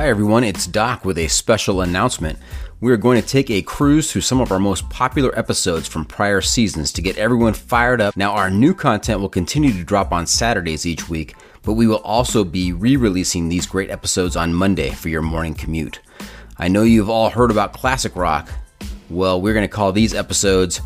[0.00, 0.44] Hi, everyone.
[0.44, 2.38] It's Doc with a special announcement.
[2.80, 6.06] We are going to take a cruise through some of our most popular episodes from
[6.06, 8.16] prior seasons to get everyone fired up.
[8.16, 11.98] Now, our new content will continue to drop on Saturdays each week, but we will
[11.98, 16.00] also be re releasing these great episodes on Monday for your morning commute.
[16.56, 18.48] I know you've all heard about classic rock.
[19.10, 20.80] Well, we're going to call these episodes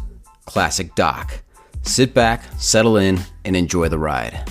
[0.45, 1.41] Classic Doc.
[1.83, 4.45] Sit back, settle in, and enjoy the ride.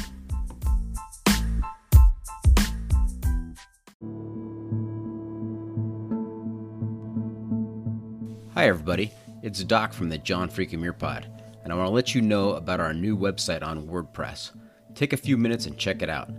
[8.55, 9.11] Hi, everybody.
[9.41, 11.25] It's Doc from the John Freakin' Muir Pod,
[11.63, 14.51] and I want to let you know about our new website on WordPress.
[14.93, 16.29] Take a few minutes and check it out.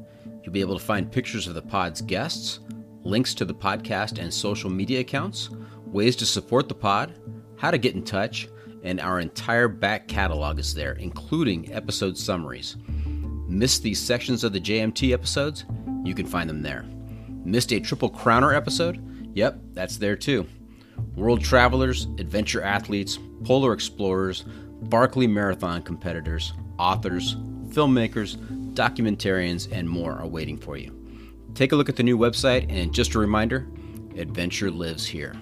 [0.40, 2.60] You'll be able to find pictures of the pod's guests,
[3.02, 5.50] links to the podcast and social media accounts,
[5.86, 7.18] ways to support the pod,
[7.56, 8.48] how to get in touch,
[8.84, 12.76] and our entire back catalog is there, including episode summaries.
[13.48, 15.64] Missed these sections of the JMT episodes?
[16.04, 16.84] You can find them there.
[17.44, 19.04] Missed a Triple Crowner episode?
[19.34, 20.46] Yep, that's there too
[21.14, 24.44] world travelers, adventure athletes, polar explorers,
[24.82, 27.36] Barkley Marathon competitors, authors,
[27.68, 28.36] filmmakers,
[28.74, 30.92] documentarians, and more are waiting for you.
[31.54, 33.68] Take a look at the new website, and just a reminder
[34.16, 35.34] adventure lives here.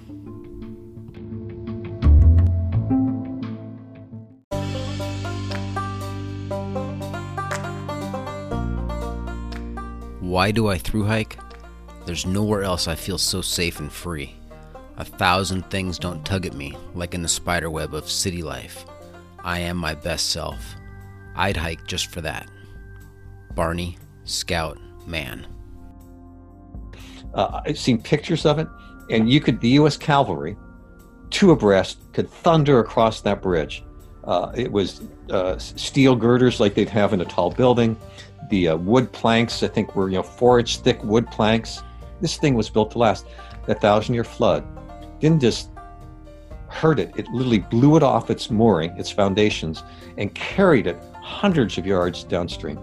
[10.20, 11.38] Why do I through hike?
[12.06, 14.34] There's nowhere else I feel so safe and free.
[14.98, 18.84] A thousand things don't tug at me like in the spiderweb of city life.
[19.42, 20.76] I am my best self.
[21.34, 22.48] I'd hike just for that.
[23.54, 25.47] Barney, Scout, Mann.
[27.34, 28.69] Uh, I've seen pictures of it,
[29.10, 29.97] and you could, the U.S.
[29.97, 30.56] Cavalry,
[31.31, 33.84] two abreast, could thunder across that bridge.
[34.25, 35.00] Uh, it was
[35.31, 37.97] uh, steel girders like they'd have in a tall building.
[38.50, 41.82] The uh, wood planks, I think, were you know four inch thick wood planks.
[42.20, 43.26] This thing was built to last.
[43.66, 44.64] That thousand year flood
[45.22, 45.70] didn't just
[46.68, 49.84] hurt it, it literally blew it off its mooring, its foundations,
[50.18, 52.78] and carried it hundreds of yards downstream.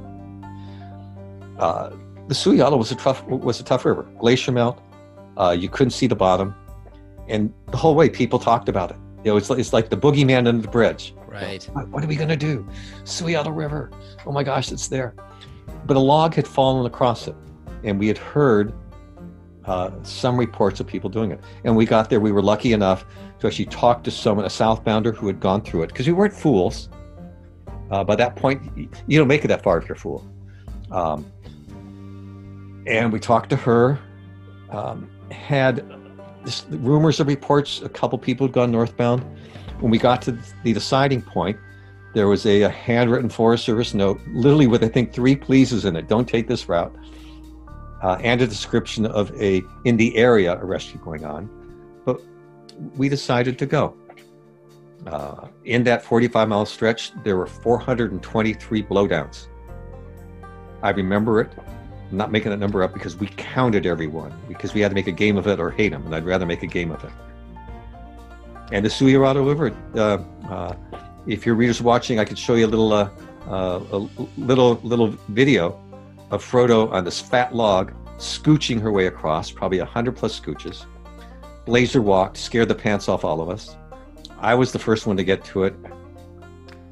[1.60, 1.90] Uh,
[2.28, 4.04] the Suiattle was a tough was a tough river.
[4.20, 4.82] Glacier melt,
[5.38, 6.56] uh, you couldn't see the bottom,
[7.28, 8.98] and the whole way people talked about it.
[9.26, 11.14] You know, it's, it's like the boogeyman under the bridge.
[11.28, 11.64] Right.
[11.74, 12.66] What, what are we gonna do?
[13.04, 13.92] Suiattle River.
[14.26, 15.14] Oh my gosh, it's there.
[15.86, 17.36] But a log had fallen across it,
[17.84, 18.74] and we had heard
[19.70, 21.40] uh, some reports of people doing it.
[21.64, 23.06] And we got there, we were lucky enough
[23.40, 26.34] to actually talk to someone, a southbounder who had gone through it, because we weren't
[26.34, 26.90] fools.
[27.92, 28.64] Uh, by that point,
[29.08, 30.28] you don't make it that far if you're a fool.
[30.92, 31.32] Um,
[32.88, 34.00] and we talked to her,
[34.72, 35.86] um, had
[36.44, 39.24] this, rumors of reports, a couple people had gone northbound.
[39.82, 41.58] When we got to the deciding point,
[42.16, 45.96] there was a, a handwritten Forest Service note, literally with, I think, three pleases in
[45.96, 46.08] it.
[46.08, 46.96] Don't take this route
[48.02, 51.50] uh, and a description of a in the area a rescue going on.
[52.06, 52.22] But
[52.96, 53.96] we decided to go.
[55.08, 59.48] Uh, in that 45 mile stretch, there were 423 blowdowns.
[60.82, 61.52] I remember it.
[62.12, 65.08] I'm not making that number up because we counted everyone because we had to make
[65.08, 67.12] a game of it or hate them, and I'd rather make a game of it.
[68.72, 70.76] And the Suiattle River, uh, uh,
[71.28, 73.10] if your readers watching, I could show you a little uh,
[73.48, 74.08] uh, a
[74.38, 75.80] little little video
[76.32, 80.86] of Frodo on this fat log, scooching her way across, probably a hundred plus scooches.
[81.66, 83.78] Blazer walked, scared the pants off all of us.
[84.40, 85.76] I was the first one to get to it.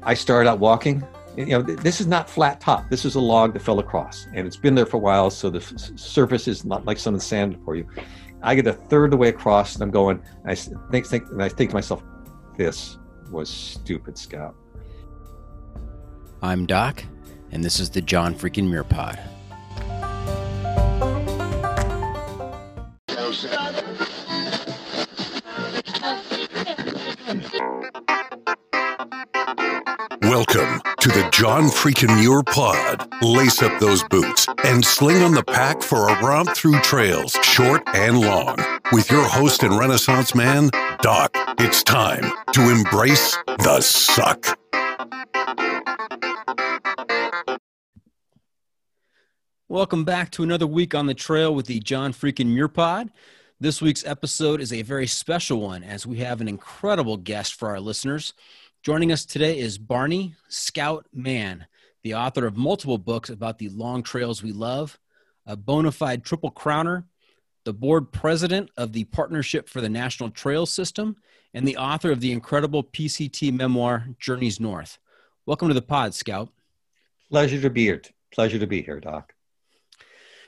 [0.02, 1.02] I started out walking.
[1.36, 2.90] You know, this is not flat top.
[2.90, 5.50] This is a log that fell across, and it's been there for a while, so
[5.50, 7.88] the surface is not like some of the sand for you.
[8.42, 10.20] I get a third of the way across, and I'm going.
[10.44, 12.02] I think, think, and I think to myself,
[12.56, 12.98] "This
[13.30, 14.54] was stupid, Scout."
[16.42, 17.04] I'm Doc,
[17.52, 19.18] and this is the John freaking Muir Pod.
[30.22, 33.08] Welcome to the John Freakin' Muir Pod.
[33.22, 37.82] Lace up those boots and sling on the pack for a romp through trails, short
[37.94, 38.58] and long.
[38.92, 40.70] With your host and Renaissance man,
[41.00, 44.58] Doc, it's time to embrace the suck.
[49.70, 53.10] Welcome back to another week on the trail with the John Freakin' Muir Pod.
[53.60, 57.68] This week's episode is a very special one as we have an incredible guest for
[57.68, 58.32] our listeners.
[58.82, 61.66] Joining us today is Barney Scout Mann,
[62.02, 64.98] the author of multiple books about the long trails we love,
[65.44, 67.04] a bona fide triple crowner,
[67.64, 71.14] the board president of the Partnership for the National Trail System,
[71.52, 74.96] and the author of the incredible PCT memoir, Journeys North.
[75.44, 76.48] Welcome to the pod, Scout.
[77.28, 78.00] Pleasure to be here.
[78.32, 79.34] Pleasure to be here, Doc.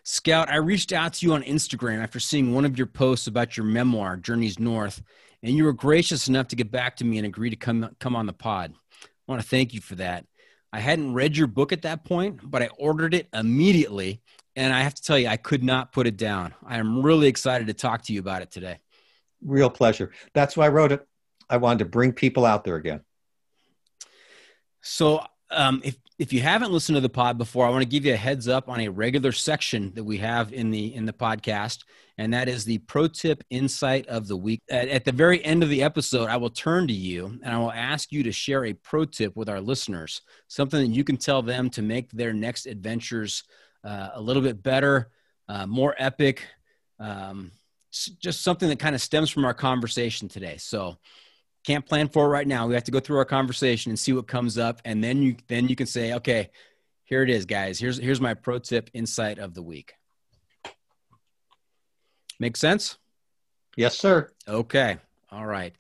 [0.02, 3.56] Scout, I reached out to you on Instagram after seeing one of your posts about
[3.56, 5.02] your memoir, Journeys North,
[5.42, 8.16] and you were gracious enough to get back to me and agree to come come
[8.16, 8.74] on the pod.
[9.02, 10.26] I want to thank you for that.
[10.72, 14.22] I hadn't read your book at that point, but I ordered it immediately,
[14.56, 16.54] and I have to tell you, I could not put it down.
[16.64, 18.78] I am really excited to talk to you about it today.
[19.42, 20.12] Real pleasure.
[20.34, 21.06] That's why I wrote it.
[21.48, 23.00] I wanted to bring people out there again.
[24.82, 28.04] So, um, if if you haven't listened to the pod before, I want to give
[28.04, 31.12] you a heads up on a regular section that we have in the in the
[31.12, 31.78] podcast,
[32.18, 34.60] and that is the pro tip insight of the week.
[34.70, 37.56] At, at, the very end of the episode, I will turn to you and I
[37.56, 41.16] will ask you to share a pro tip with our listeners, something that you can
[41.16, 43.44] tell them to make their next adventures
[43.82, 45.10] uh, a little bit better,
[45.48, 46.46] uh, more epic,
[46.98, 47.50] um,
[47.90, 50.58] just something that kind of stems from our conversation today.
[50.58, 50.98] So
[51.64, 52.66] can't plan for it right now.
[52.66, 55.36] We have to go through our conversation and see what comes up, and then you
[55.48, 56.50] then you can say, okay,
[57.04, 57.78] here it is, guys.
[57.78, 59.94] Here's here's my pro tip insight of the week.
[62.38, 62.96] Make sense?
[63.76, 64.32] Yes, sir.
[64.48, 64.98] Okay.
[65.30, 65.74] All right.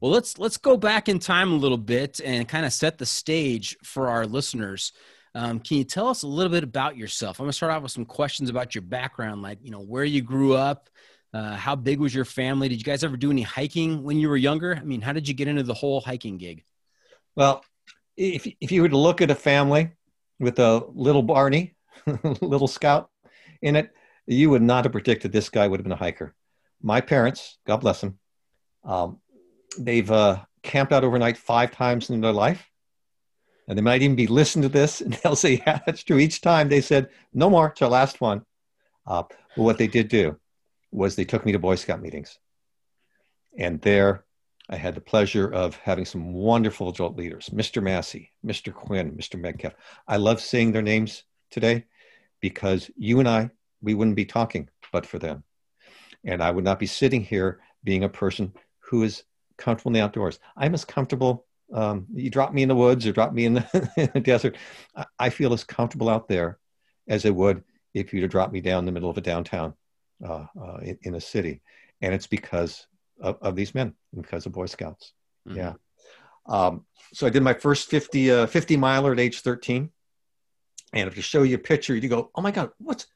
[0.00, 3.06] Well, let's let's go back in time a little bit and kind of set the
[3.06, 4.92] stage for our listeners.
[5.34, 7.40] Um, can you tell us a little bit about yourself?
[7.40, 10.04] I'm going to start off with some questions about your background, like you know where
[10.04, 10.88] you grew up,
[11.34, 12.68] uh, how big was your family?
[12.68, 14.76] Did you guys ever do any hiking when you were younger?
[14.76, 16.62] I mean, how did you get into the whole hiking gig?
[17.34, 17.64] Well,
[18.16, 19.90] if, if you were to look at a family
[20.38, 21.74] with a little Barney,
[22.40, 23.10] little scout
[23.62, 23.92] in it,
[24.26, 26.36] you would not have predicted this guy would have been a hiker.
[26.80, 28.18] My parents, God bless them,
[28.84, 29.18] um,
[29.76, 32.70] they've uh, camped out overnight five times in their life.
[33.66, 36.18] And they might even be listening to this and they'll say, yeah, that's true.
[36.18, 38.42] Each time they said, no more, it's our last one.
[39.04, 39.24] Uh,
[39.56, 40.38] but what they did do
[40.94, 42.38] was they took me to Boy Scout meetings.
[43.58, 44.24] And there
[44.70, 47.82] I had the pleasure of having some wonderful adult leaders, Mr.
[47.82, 48.72] Massey, Mr.
[48.72, 49.38] Quinn, Mr.
[49.38, 49.74] Metcalf.
[50.08, 51.84] I love seeing their names today
[52.40, 53.50] because you and I,
[53.82, 55.42] we wouldn't be talking but for them.
[56.24, 59.24] And I would not be sitting here being a person who is
[59.58, 60.38] comfortable in the outdoors.
[60.56, 61.44] I'm as comfortable.
[61.72, 64.56] Um, you drop me in the woods or drop me in the, in the desert.
[64.96, 66.58] I, I, feel as comfortable out there
[67.08, 69.74] as I would if you'd have dropped me down in the middle of a downtown
[70.26, 71.62] uh, uh, in, in, a city,
[72.00, 72.86] and it's because
[73.20, 75.12] of, of, these men, because of Boy Scouts.
[75.48, 75.58] Mm-hmm.
[75.58, 75.72] Yeah.
[76.46, 79.90] Um, so I did my first 50, uh, 50 miler at age 13.
[80.92, 83.06] And if you show you a picture, you go, oh my God, what's,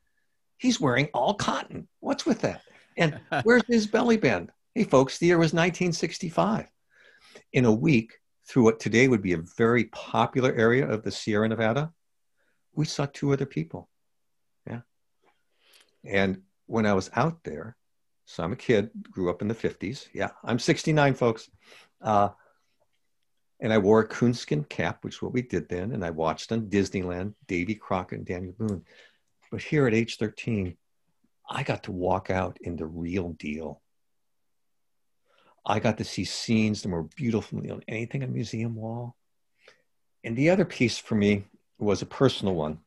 [0.56, 1.88] he's wearing all cotton.
[2.00, 2.62] What's with that?
[2.96, 4.50] And where's his belly band?
[4.74, 6.66] Hey, folks, the year was 1965.
[7.52, 8.14] In a week,
[8.48, 11.92] through what today would be a very popular area of the Sierra Nevada,
[12.74, 13.88] we saw two other people.
[14.66, 14.80] Yeah.
[16.04, 17.76] And when I was out there,
[18.26, 20.06] so I'm a kid, grew up in the 50s.
[20.12, 21.50] Yeah, I'm 69, folks.
[22.00, 22.28] Uh,
[23.60, 25.92] and I wore a coonskin cap, which is what we did then.
[25.92, 28.84] And I watched on Disneyland Davy Crockett and Daniel Boone.
[29.50, 30.76] But here at age 13,
[31.48, 33.80] I got to walk out in the real deal.
[35.64, 39.16] I got to see scenes that were beautiful than anything on a museum wall.
[40.22, 41.46] And the other piece for me
[41.78, 42.78] was a personal one.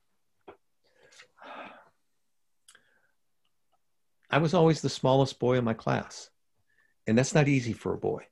[4.31, 6.29] I was always the smallest boy in my class.
[7.05, 8.25] And that's not easy for a boy.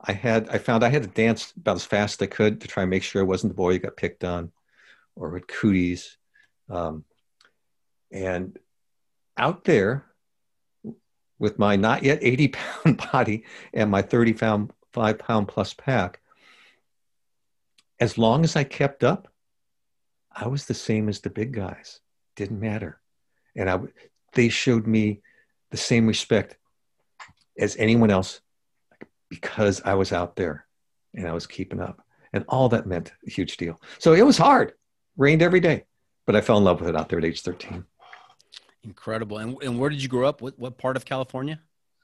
[0.00, 2.68] I had I found I had to dance about as fast as I could to
[2.68, 4.52] try and make sure I wasn't the boy who got picked on
[5.14, 6.18] or with cooties.
[6.68, 7.04] Um,
[8.12, 8.58] and
[9.36, 10.04] out there
[11.38, 16.20] with my not yet 80 pound body and my 30 pound, five pound plus pack,
[18.00, 19.28] as long as I kept up,
[20.30, 22.00] I was the same as the big guys.
[22.34, 23.00] Didn't matter.
[23.54, 23.78] And I,
[24.36, 25.20] they showed me
[25.70, 26.56] the same respect
[27.58, 28.40] as anyone else
[29.28, 30.66] because I was out there
[31.14, 32.02] and I was keeping up.
[32.32, 33.80] And all that meant a huge deal.
[33.98, 34.72] So it was hard,
[35.16, 35.84] rained every day,
[36.26, 37.84] but I fell in love with it out there at age 13.
[38.84, 39.38] Incredible.
[39.38, 40.42] And, and where did you grow up?
[40.42, 41.60] What, what part of California?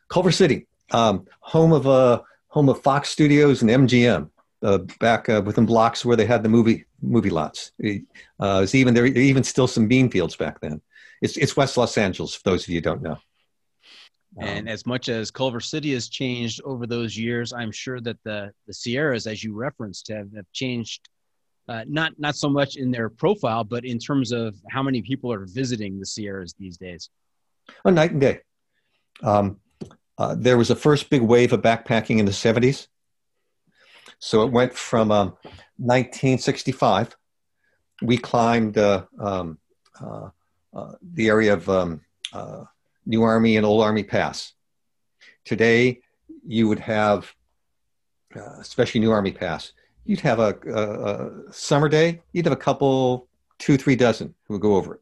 [0.08, 4.30] Culver City, um, home of uh, home of Fox Studios and MGM.
[4.62, 7.72] Uh, back uh, within blocks where they had the movie movie lots.
[8.38, 10.80] Uh, even there, even still some bean fields back then.
[11.22, 12.34] It's it's West Los Angeles.
[12.34, 13.16] For those of you who don't know.
[14.38, 18.18] And um, as much as Culver City has changed over those years, I'm sure that
[18.24, 21.08] the the Sierras, as you referenced, have, have changed.
[21.68, 25.32] Uh, not not so much in their profile, but in terms of how many people
[25.32, 27.08] are visiting the Sierras these days.
[27.84, 28.40] A night and day.
[29.22, 29.60] Um,
[30.18, 32.88] uh, there was a first big wave of backpacking in the 70s.
[34.18, 35.36] So it went from um,
[35.76, 37.16] 1965.
[38.02, 39.58] We climbed uh, um,
[40.00, 40.28] uh,
[41.02, 42.00] the area of um,
[42.32, 42.64] uh,
[43.06, 44.52] New Army and Old Army Pass.
[45.44, 46.00] Today,
[46.46, 47.32] you would have,
[48.34, 49.72] uh, especially New Army Pass,
[50.04, 54.54] you'd have a, a, a, summer day, you'd have a couple, two, three dozen who
[54.54, 55.00] would go over it.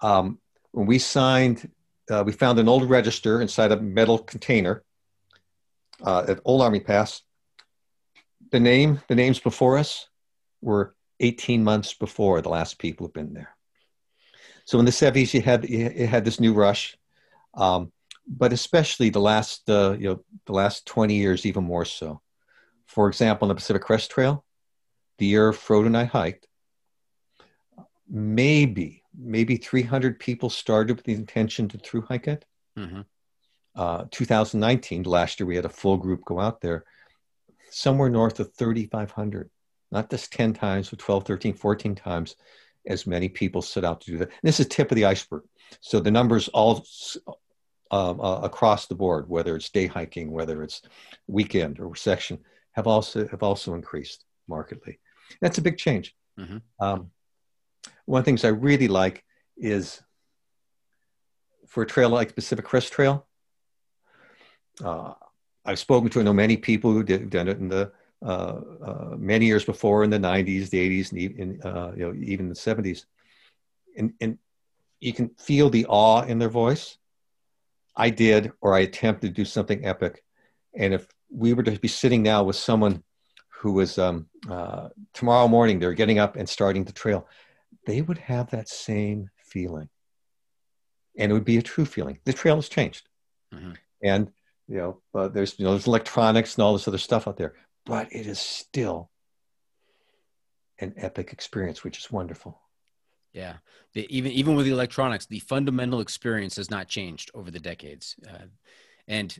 [0.00, 0.38] Um,
[0.72, 1.70] when we signed,
[2.10, 4.84] uh, we found an old register inside a metal container
[6.04, 7.22] uh, at Old Army Pass.
[8.52, 10.08] The name, the names before us
[10.60, 13.55] were 18 months before the last people have been there.
[14.66, 16.98] So in the 70s, you had you had this new rush,
[17.54, 17.92] um,
[18.26, 22.20] but especially the last uh, you know the last 20 years, even more so.
[22.86, 24.44] For example, on the Pacific Crest Trail,
[25.18, 26.48] the year Frodo and I hiked,
[28.10, 32.44] maybe maybe 300 people started with the intention to through hike it.
[32.76, 33.02] Mm-hmm.
[33.76, 36.84] Uh, 2019, last year, we had a full group go out there,
[37.70, 39.48] somewhere north of 3,500,
[39.92, 42.36] not just 10 times, but 12, 13, 14 times
[42.86, 44.28] as many people set out to do that.
[44.28, 45.42] And this is tip of the iceberg.
[45.80, 46.86] So the numbers all
[47.90, 50.82] um, uh, across the board, whether it's day hiking, whether it's
[51.26, 52.38] weekend or section,
[52.72, 54.98] have also have also increased markedly.
[55.40, 56.14] That's a big change.
[56.38, 56.58] Mm-hmm.
[56.80, 57.10] Um,
[58.04, 59.24] one of the things I really like
[59.56, 60.00] is
[61.66, 63.26] for a trail like Pacific Crest Trail.
[64.82, 65.14] Uh,
[65.64, 67.92] I've spoken to I know many people who did done it in the
[68.24, 72.14] uh, uh, many years before in the 90s, the 80s, and even, uh, you know,
[72.18, 73.04] even the 70s.
[73.96, 74.38] And, and
[75.00, 76.96] you can feel the awe in their voice.
[77.94, 80.22] I did, or I attempted to do something epic.
[80.74, 83.02] And if we were to be sitting now with someone
[83.48, 87.26] who was um, uh, tomorrow morning, they're getting up and starting the trail,
[87.86, 89.88] they would have that same feeling.
[91.18, 92.18] And it would be a true feeling.
[92.24, 93.08] The trail has changed.
[93.54, 93.72] Mm-hmm.
[94.02, 94.30] And
[94.68, 97.54] you know, uh, there's you know there's electronics and all this other stuff out there
[97.86, 99.10] but it is still
[100.78, 102.60] an epic experience, which is wonderful.
[103.32, 103.54] Yeah,
[103.94, 108.16] the, even even with the electronics, the fundamental experience has not changed over the decades,
[108.28, 108.46] uh,
[109.08, 109.34] and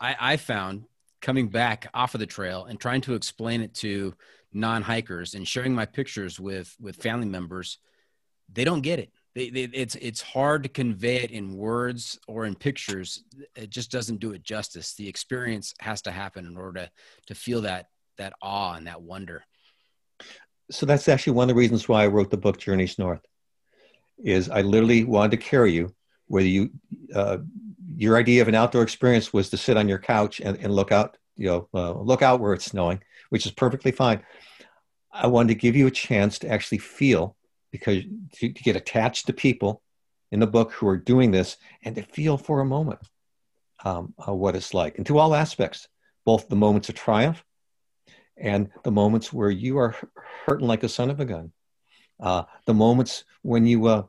[0.00, 0.84] I, I found
[1.20, 4.14] coming back off of the trail and trying to explain it to
[4.52, 7.78] non-hikers and sharing my pictures with with family members,
[8.52, 9.10] they don't get it.
[9.34, 13.22] They, they, it's it's hard to convey it in words or in pictures.
[13.54, 14.94] It just doesn't do it justice.
[14.94, 16.90] The experience has to happen in order to
[17.26, 17.86] to feel that
[18.18, 19.44] that awe and that wonder.
[20.70, 23.20] So that's actually one of the reasons why I wrote the book Journeys North.
[24.18, 25.94] Is I literally wanted to carry you
[26.26, 26.70] whether you
[27.14, 27.38] uh,
[27.96, 30.92] your idea of an outdoor experience was to sit on your couch and, and look
[30.92, 34.22] out you know uh, look out where it's snowing, which is perfectly fine.
[35.12, 37.36] I wanted to give you a chance to actually feel
[37.70, 39.82] because to, to get attached to people
[40.32, 43.00] in the book who are doing this and to feel for a moment
[43.84, 44.96] um, uh, what it's like.
[44.96, 45.88] And to all aspects,
[46.24, 47.44] both the moments of triumph
[48.36, 49.94] and the moments where you are
[50.46, 51.52] hurting like a son of a gun,
[52.20, 54.02] uh, the moments when you uh,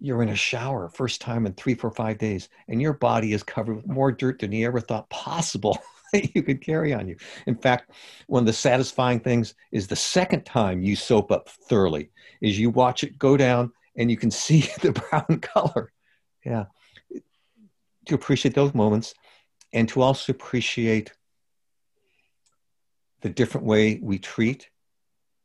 [0.00, 3.42] you're in a shower first time in three, four, five days, and your body is
[3.42, 5.78] covered with more dirt than you ever thought possible
[6.34, 7.16] you could carry on you.
[7.46, 7.90] In fact,
[8.26, 12.70] one of the satisfying things is the second time you soap up thoroughly is you
[12.70, 15.92] watch it go down and you can see the brown color.
[16.44, 16.66] Yeah.
[18.06, 19.14] To appreciate those moments
[19.72, 21.12] and to also appreciate
[23.20, 24.70] the different way we treat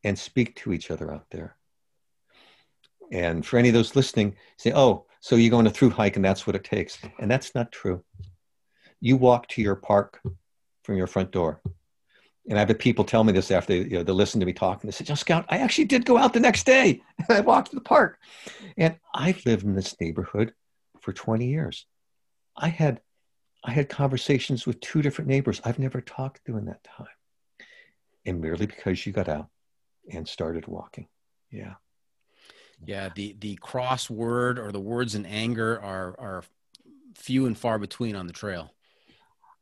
[0.04, 1.58] and speak to each other out there.
[3.12, 6.26] And for any of those listening, say, oh, so you're going to through hike and
[6.26, 6.98] that's what it takes.
[7.20, 8.04] And that's not true.
[9.02, 10.22] You walk to your park
[10.86, 11.62] from your front door.
[12.48, 14.84] And I've had people tell me this after you know, they listen to me talk,
[14.84, 17.02] and they said, "John Scout, I actually did go out the next day.
[17.30, 18.20] I walked to the park."
[18.78, 20.54] And I've lived in this neighborhood
[21.02, 21.88] for 20 years.
[22.56, 23.02] I had
[23.64, 27.08] I had conversations with two different neighbors I've never talked to in that time.
[28.26, 29.48] And merely because you got out
[30.12, 31.08] and started walking.
[31.50, 31.76] Yeah.
[32.86, 36.44] Yeah, the the cross word or the words in anger are are
[37.16, 38.75] few and far between on the trail.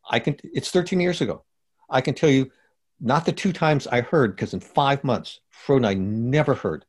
[0.10, 1.44] I can it's 13 years ago.
[1.90, 2.52] I can tell you
[3.00, 6.86] not the two times I heard, because in five months, Fro and I never heard,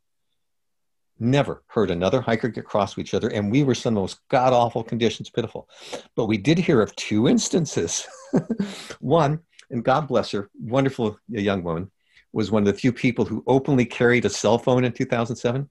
[1.19, 3.29] never heard another hiker get cross with each other.
[3.29, 5.69] And we were some of the most god awful conditions, pitiful.
[6.15, 8.07] But we did hear of two instances.
[9.01, 9.41] one,
[9.71, 11.91] and God bless her, wonderful young woman,
[12.33, 15.69] was one of the few people who openly carried a cell phone in 2007.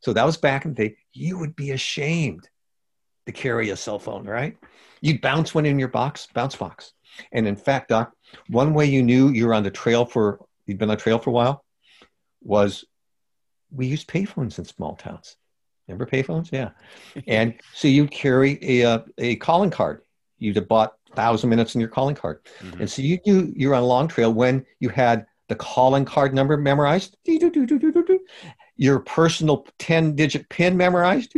[0.00, 0.96] So that was back in the day.
[1.12, 2.48] You would be ashamed
[3.26, 4.56] to carry a cell phone, right?
[5.00, 6.92] You'd bounce one in your box, bounce box.
[7.32, 8.12] And in fact, Doc,
[8.48, 11.18] one way you knew you were on the trail for, you'd been on the trail
[11.18, 11.64] for a while,
[12.42, 12.84] was
[13.70, 15.36] we used payphones in small towns.
[15.86, 16.52] Remember payphones?
[16.52, 16.70] Yeah.
[17.26, 20.02] and so you'd carry a, uh, a calling card.
[20.38, 22.40] You'd have bought thousand minutes in your calling card.
[22.60, 22.82] Mm-hmm.
[22.82, 26.04] And so you knew you were on a long trail when you had the calling
[26.04, 27.16] card number memorized,
[28.78, 31.34] your personal 10 digit pin memorized,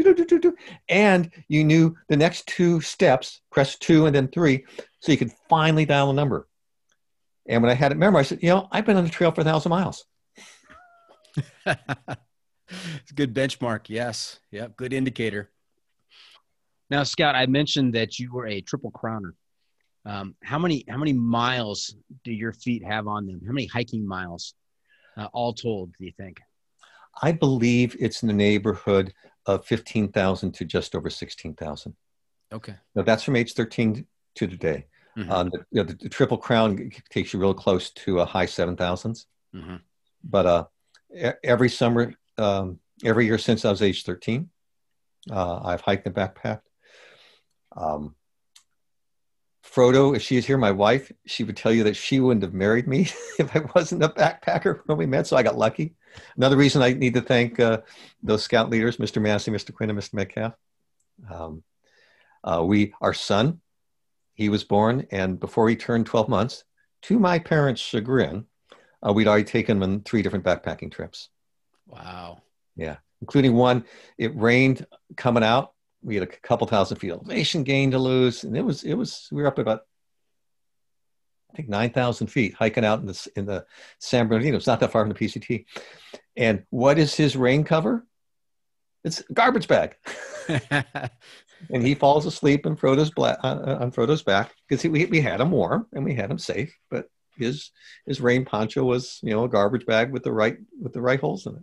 [0.88, 4.64] and you knew the next two steps, press two and then three,
[5.00, 6.46] so you could finally dial a number.
[7.48, 9.32] And when I had it memorized, I said, you know, I've been on the trail
[9.32, 10.04] for a thousand miles.
[11.66, 11.76] it's
[13.10, 13.88] a good benchmark.
[13.88, 14.38] Yes.
[14.52, 14.76] Yep.
[14.76, 15.50] Good indicator.
[16.90, 19.32] Now, Scout, I mentioned that you were a triple crowner.
[20.04, 21.94] Um, how many how many miles
[22.24, 23.40] do your feet have on them?
[23.46, 24.54] How many hiking miles,
[25.16, 26.38] uh, all told, do you think?
[27.22, 29.12] I believe it's in the neighborhood
[29.46, 31.94] of fifteen thousand to just over sixteen thousand.
[32.52, 32.74] Okay.
[32.94, 34.86] Now that's from age thirteen to today.
[35.16, 35.30] Mm-hmm.
[35.30, 38.46] Um, the, you know, the, the, triple crown takes you real close to a high
[38.46, 39.26] seven thousands.
[39.54, 39.76] Mm-hmm.
[40.22, 40.64] But uh,
[41.42, 44.50] every summer, um, every year since I was age thirteen,
[45.30, 46.62] uh, I've hiked and backpacked.
[47.76, 48.14] Um,
[49.72, 52.54] Frodo, if she was here, my wife, she would tell you that she wouldn't have
[52.54, 53.02] married me
[53.38, 55.26] if I wasn't a backpacker when we met.
[55.26, 55.94] So I got lucky.
[56.36, 57.82] Another reason I need to thank uh,
[58.22, 59.22] those scout leaders, Mr.
[59.22, 59.72] Massey, Mr.
[59.72, 60.14] Quinn, and Mr.
[60.14, 60.54] Metcalf.
[61.30, 61.62] Um,
[62.42, 63.60] uh, we, our son,
[64.34, 66.64] he was born, and before he turned 12 months,
[67.02, 68.46] to my parents' chagrin,
[69.06, 71.28] uh, we'd already taken him on three different backpacking trips.
[71.86, 72.42] Wow.
[72.76, 73.84] Yeah, including one.
[74.18, 78.56] It rained coming out we had a couple thousand feet elevation gain to lose, and
[78.56, 79.82] it was it was we were up about
[81.52, 83.66] I think nine thousand feet hiking out in the in the
[83.98, 84.56] San Bernardino.
[84.56, 85.66] It's not that far from the PCT.
[86.36, 88.06] And what is his rain cover?
[89.04, 89.96] It's a garbage bag.
[90.48, 95.20] and he falls asleep in Frodo's bla- uh, uh on Frodo's back because we we
[95.20, 97.70] had him warm and we had him safe, but his
[98.06, 101.20] his rain poncho was you know a garbage bag with the right with the right
[101.20, 101.62] holes in it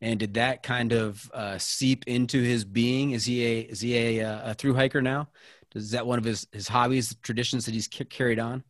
[0.00, 3.10] and did that kind of uh, seep into his being?
[3.12, 5.28] Is he a is he a, uh, a through hiker now?
[5.74, 8.64] Is that one of his his hobbies, traditions that he's carried on?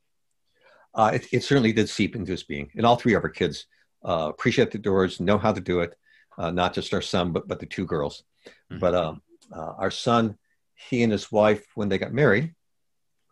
[0.93, 3.67] Uh, it, it, certainly did seep into his being, and all three of our kids
[4.05, 5.97] uh, appreciate the doors, know how to do it.
[6.37, 8.25] Uh, not just our son, but but the two girls.
[8.71, 8.79] Mm-hmm.
[8.81, 9.23] But um,
[9.55, 10.37] uh, our son,
[10.75, 12.55] he and his wife, when they got married,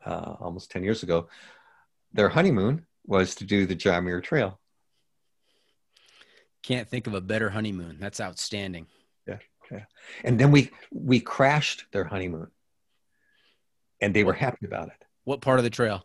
[0.06, 1.28] almost ten years ago,
[2.12, 4.57] their honeymoon was to do the John Muir Trail
[6.62, 7.98] can't think of a better honeymoon.
[8.00, 8.86] That's outstanding.
[9.26, 9.38] Yeah,
[9.70, 9.84] yeah.
[10.24, 12.48] And then we we crashed their honeymoon,
[14.00, 15.04] and they were happy about it.
[15.24, 16.04] What part of the trail?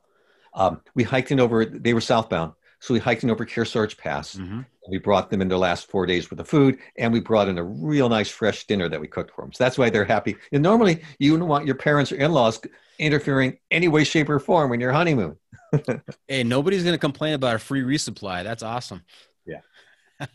[0.54, 1.66] Um, we hiked in over.
[1.66, 4.36] They were southbound, so we hiked in over Kearsarge Pass.
[4.36, 4.62] Mm-hmm.
[4.92, 7.58] We brought them in their last four days with the food, and we brought in
[7.58, 9.54] a real nice fresh dinner that we cooked for them.
[9.54, 10.36] So that's why they're happy.
[10.52, 12.60] And normally, you wouldn't want your parents or in-laws
[13.00, 15.38] interfering any way, shape, or form in your honeymoon.
[16.28, 18.44] hey, nobody's going to complain about a free resupply.
[18.44, 19.04] That's awesome.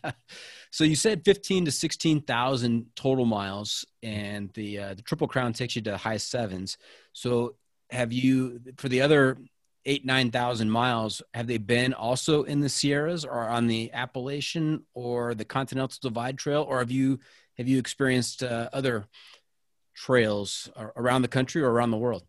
[0.71, 5.75] so you said 15 to 16,000 total miles and the uh, the triple crown takes
[5.75, 6.77] you to the high sevens.
[7.13, 7.55] So
[7.89, 9.37] have you for the other
[9.85, 15.33] 8 9,000 miles have they been also in the Sierras or on the Appalachian or
[15.33, 17.19] the Continental Divide Trail or have you
[17.57, 19.05] have you experienced uh, other
[19.95, 22.23] trails around the country or around the world?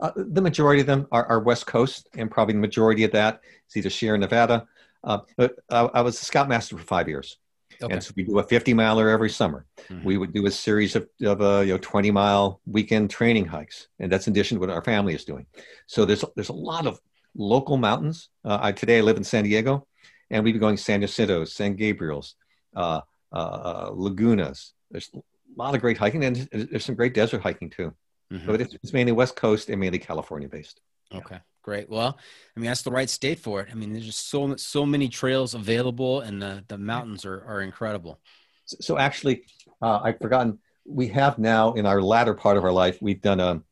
[0.00, 3.42] Uh, the majority of them are, are, West Coast, and probably the majority of that
[3.68, 4.66] is either Sierra Nevada,
[5.04, 7.38] uh, but I, I, was a scoutmaster for five years.
[7.82, 7.94] Okay.
[7.94, 9.64] And so we do a 50 miler every summer.
[9.88, 10.04] Mm-hmm.
[10.04, 13.88] We would do a series of, of uh, you know 20 mile weekend training hikes,
[13.98, 15.46] and that's in addition to what our family is doing.
[15.86, 17.00] So there's there's a lot of
[17.34, 18.28] local mountains.
[18.44, 19.86] Uh, I, today I live in San Diego,
[20.30, 22.34] and we've been going San Jacinto, San Gabriel's,
[22.76, 23.00] uh,
[23.32, 24.72] uh, uh, Lagunas.
[24.90, 25.20] There's a
[25.56, 27.94] lot of great hiking, and there's some great desert hiking too.
[28.32, 28.46] Mm-hmm.
[28.46, 30.80] But it's, it's, mainly West Coast and mainly California based.
[31.12, 31.90] Okay, Great.
[31.90, 32.18] Well,
[32.56, 33.68] I mean, that's the right state for it.
[33.70, 37.60] I mean, there's just so so many trails available, and the the mountains are are
[37.60, 38.20] incredible.
[38.64, 39.44] So actually,
[39.82, 40.58] uh, I've forgotten.
[40.86, 43.62] We have now in our latter part of our life, we've done a,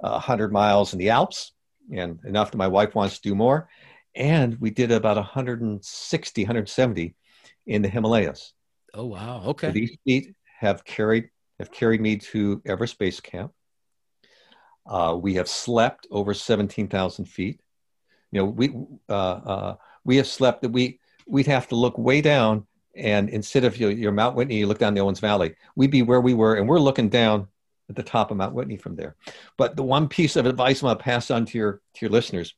[0.00, 1.52] a hundred miles in the Alps,
[1.94, 3.68] and enough that my wife wants to do more.
[4.14, 7.14] And we did about 160, 170
[7.66, 8.52] in the Himalayas.
[8.92, 9.42] Oh wow!
[9.46, 9.68] Okay.
[9.68, 13.52] So these feet have carried have carried me to Everest Base Camp.
[14.88, 17.60] Uh, we have slept over 17,000 feet.
[18.32, 18.74] You know, we
[19.08, 23.64] uh, uh, we have slept that we we'd have to look way down, and instead
[23.64, 25.54] of your, your Mount Whitney, you look down the Owens Valley.
[25.76, 27.48] We'd be where we were, and we're looking down
[27.88, 29.16] at the top of Mount Whitney from there.
[29.56, 32.54] But the one piece of advice I'm to pass on to your to your listeners,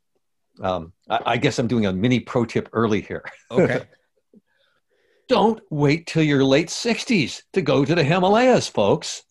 [0.61, 3.25] um, I, I guess I'm doing a mini pro tip early here.
[3.51, 3.83] Okay.
[5.29, 9.23] Don't wait till your late 60s to go to the Himalayas, folks.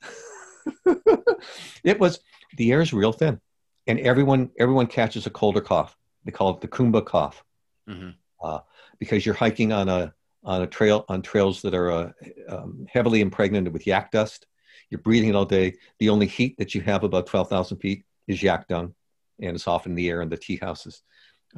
[1.84, 2.22] it was
[2.58, 3.40] the air is real thin,
[3.88, 5.96] and everyone everyone catches a cold or cough.
[6.26, 7.44] They call it the Khumbu cough,
[7.88, 8.10] mm-hmm.
[8.44, 8.60] uh,
[9.00, 12.12] because you're hiking on a on a trail on trails that are uh,
[12.48, 14.46] um, heavily impregnated with yak dust.
[14.90, 15.76] You're breathing it all day.
[16.00, 18.96] The only heat that you have above 12,000 feet is yak dung,
[19.40, 21.04] and it's often in the air in the tea houses.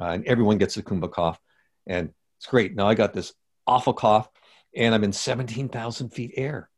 [0.00, 1.40] Uh, and everyone gets the Khumbu cough,
[1.86, 2.74] and it's great.
[2.74, 3.32] Now I got this
[3.66, 4.28] awful cough,
[4.74, 6.68] and I'm in 17,000 feet air.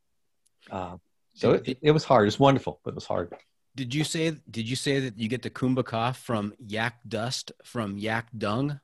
[0.69, 0.97] Uh,
[1.33, 2.27] so it, it, was hard.
[2.27, 3.33] It's wonderful, but it was hard.
[3.75, 4.37] Did you say?
[4.49, 8.79] Did you say that you get the cough from yak dust from yak dung?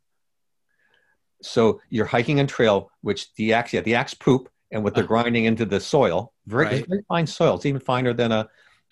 [1.41, 5.03] So you're hiking on trail, which the yaks, yeah, the yaks poop, and what they're
[5.03, 5.21] uh-huh.
[5.21, 6.87] grinding into the soil, very, right.
[6.87, 7.55] very fine soil.
[7.55, 8.49] It's even finer than a.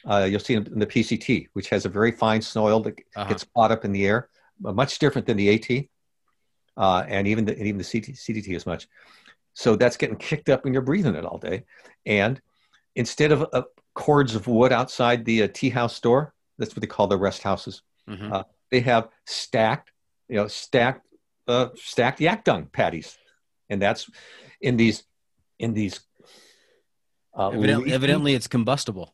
[0.09, 3.25] Uh, you'll see in the PCT, which has a very fine soil that uh-huh.
[3.27, 4.29] gets caught up in the air,
[4.61, 5.85] much different than the AT,
[6.77, 8.87] uh, and even the and even the CT, CDT as much.
[9.53, 11.65] So that's getting kicked up, and you're breathing it all day.
[12.05, 12.41] And
[12.95, 16.33] instead of uh, cords of wood outside the uh, tea house door.
[16.57, 17.81] That's what they call the rest houses.
[18.07, 18.33] Mm-hmm.
[18.33, 19.91] Uh, they have stacked,
[20.27, 21.05] you know, stacked,
[21.47, 23.17] uh, stacked yak dung patties,
[23.69, 24.09] and that's
[24.61, 25.03] in these,
[25.57, 25.99] in these.
[27.37, 29.13] Uh, evidently, leaky, evidently, it's combustible.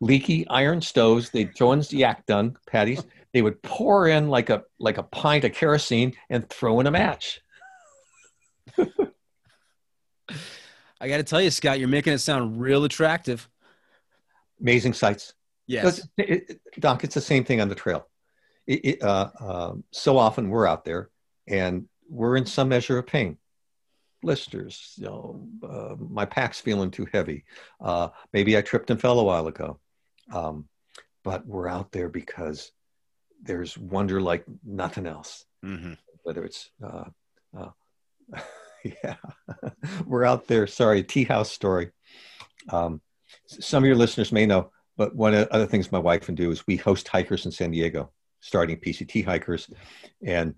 [0.00, 1.30] Leaky iron stoves.
[1.30, 3.04] They throw in yak dung patties.
[3.32, 6.90] They would pour in like a like a pint of kerosene and throw in a
[6.90, 7.40] match.
[11.00, 13.48] I got to tell you, Scout, you're making it sound real attractive
[14.60, 15.34] amazing sights.
[15.66, 18.08] Yes, it, it, Doc, it's the same thing on the trail.
[18.66, 21.10] It, uh, uh, so often we're out there
[21.46, 23.38] and we're in some measure of pain.
[24.22, 27.44] Blisters, you know, uh, my pack's feeling too heavy.
[27.80, 29.80] Uh, maybe I tripped and fell a while ago.
[30.32, 30.68] Um,
[31.24, 32.72] but we're out there because
[33.42, 35.44] there's wonder like nothing else.
[35.64, 35.94] Mm-hmm.
[36.22, 37.04] Whether it's, uh,
[37.56, 37.70] uh,
[38.84, 39.16] yeah,
[40.06, 40.66] we're out there.
[40.66, 41.90] Sorry, tea house story.
[42.68, 43.00] Um,
[43.58, 46.36] some of your listeners may know, but one of the other things my wife and
[46.36, 48.10] do is we host hikers in San Diego,
[48.40, 49.68] starting PCT hikers.
[50.24, 50.54] And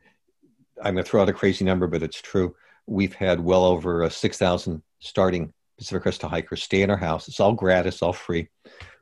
[0.83, 2.55] I'm going to throw out a crazy number, but it's true.
[2.87, 7.28] We've had well over uh, 6,000 starting Pacific Crest hikers stay in our house.
[7.28, 8.48] It's all gratis, all free.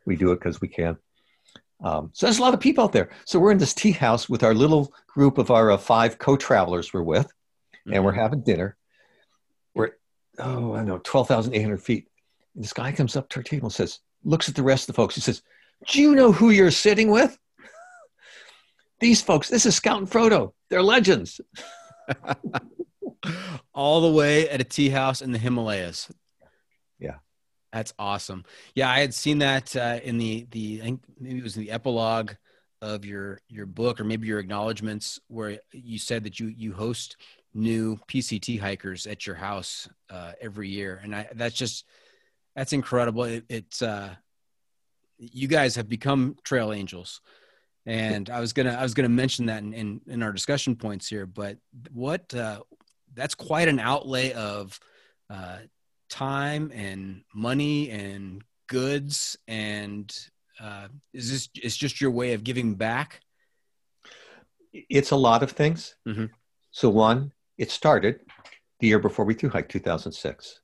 [0.07, 0.97] We do it because we can.
[1.83, 3.11] Um, so there's a lot of people out there.
[3.25, 6.93] So we're in this tea house with our little group of our uh, five co-travelers
[6.93, 7.95] we're with, mm-hmm.
[7.95, 8.77] and we're having dinner.
[9.75, 9.93] We're,
[10.39, 12.10] oh, I don't know, 12,800 feet.
[12.55, 14.97] This guy comes up to our table and says, looks at the rest of the
[14.97, 15.15] folks.
[15.15, 15.43] He says,
[15.89, 17.39] Do you know who you're sitting with?
[19.01, 20.53] These folks, this is Scout and Frodo.
[20.69, 21.41] They're legends.
[23.75, 26.11] All the way at a tea house in the Himalayas.
[26.99, 27.17] Yeah.
[27.73, 28.45] That's awesome.
[28.75, 31.63] Yeah, I had seen that uh, in the the I think maybe it was in
[31.63, 32.33] the epilogue
[32.83, 37.17] of your your book or maybe your acknowledgments where you said that you you host
[37.55, 41.85] new PCT hikers at your house uh, every year, and I, that's just
[42.55, 43.25] that's incredible.
[43.25, 44.15] It, it's uh,
[45.19, 47.21] you guys have become trail angels,
[47.87, 51.09] and I was gonna I was gonna mention that in in, in our discussion points
[51.09, 51.27] here.
[51.27, 51.59] But
[51.93, 52.61] what uh,
[53.15, 54.79] that's quite an outlay of
[55.29, 55.59] uh,
[56.09, 60.17] time and money and goods and
[60.61, 63.21] uh, is this is just your way of giving back?
[64.73, 65.97] It's a lot of things.
[66.07, 66.27] Mm-hmm.
[66.71, 68.21] So one, it started
[68.79, 70.60] the year before we through hike 2006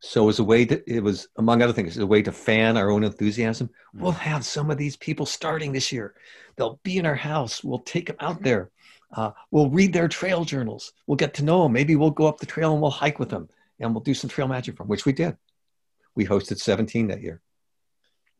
[0.00, 2.78] so it was a way to, it was among other things, a way to fan
[2.78, 3.68] our own enthusiasm.
[3.94, 4.00] Mm.
[4.00, 6.14] We'll have some of these people starting this year.
[6.56, 7.62] They'll be in our house.
[7.62, 8.70] We'll take them out there.
[9.12, 10.92] Uh, we'll read their trail journals.
[11.06, 11.72] We'll get to know them.
[11.72, 14.30] Maybe we'll go up the trail and we'll hike with them, and we'll do some
[14.30, 15.36] trail magic from which we did.
[16.14, 17.42] We hosted 17 that year,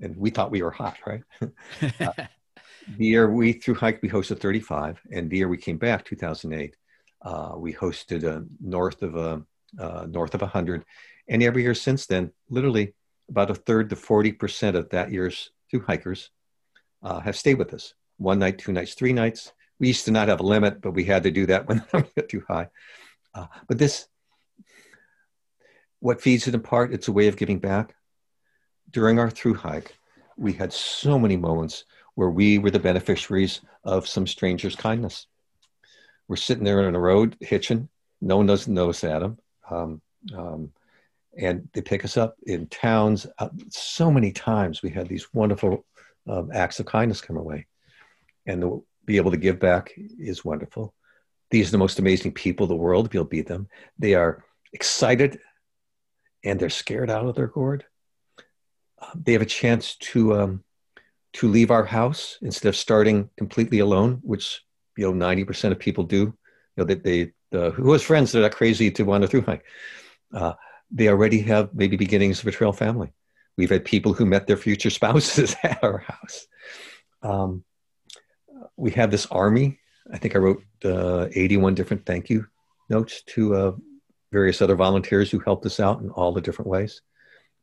[0.00, 1.22] and we thought we were hot, right?
[2.00, 2.12] uh,
[2.96, 6.74] the year we through hike, we hosted 35, and the year we came back, 2008,
[7.22, 9.42] uh, we hosted uh, north of a
[9.78, 10.84] uh, north of 100
[11.30, 12.92] and every year since then, literally
[13.28, 16.30] about a third to 40% of that year's through hikers
[17.02, 19.52] uh, have stayed with us one night, two nights, three nights.
[19.78, 22.04] we used to not have a limit, but we had to do that when I
[22.16, 22.68] got too high.
[23.32, 24.08] Uh, but this,
[26.00, 27.94] what feeds it in part, it's a way of giving back.
[28.90, 29.96] During our through hike,
[30.36, 31.84] we had so many moments
[32.16, 35.28] where we were the beneficiaries of some stranger's kindness.
[36.26, 37.88] We're sitting there on the road hitching.
[38.20, 39.38] No one doesn't notice Adam.
[39.70, 40.02] Um,
[40.36, 40.72] um,
[41.40, 43.26] and they pick us up in towns.
[43.38, 45.84] Uh, so many times we had these wonderful
[46.28, 47.66] um, acts of kindness come our way.
[48.46, 50.94] And to be able to give back is wonderful.
[51.50, 53.68] These are the most amazing people in the world be able beat them.
[53.98, 55.40] They are excited
[56.44, 57.84] and they're scared out of their gourd.
[59.00, 60.64] Uh, they have a chance to um,
[61.32, 64.62] to leave our house instead of starting completely alone, which
[64.96, 66.16] you know ninety percent of people do.
[66.16, 66.34] You
[66.76, 69.64] know that they, they who has friends that are crazy to wander through hike.
[70.32, 70.52] Uh,
[70.90, 73.12] they already have maybe beginnings of a trail family.
[73.56, 76.46] We've had people who met their future spouses at our house.
[77.22, 77.64] Um,
[78.76, 79.78] we have this army.
[80.12, 82.46] I think I wrote uh, 81 different thank you
[82.88, 83.72] notes to uh,
[84.32, 87.02] various other volunteers who helped us out in all the different ways.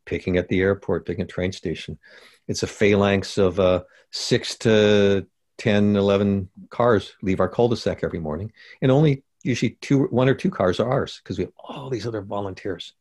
[0.06, 2.00] Picking at the airport, picking at train station.
[2.48, 8.54] It's a phalanx of uh, six to 10, 11 cars leave our cul-de-sac every morning.
[8.82, 12.08] And only usually two, one or two cars are ours because we have all these
[12.08, 12.94] other volunteers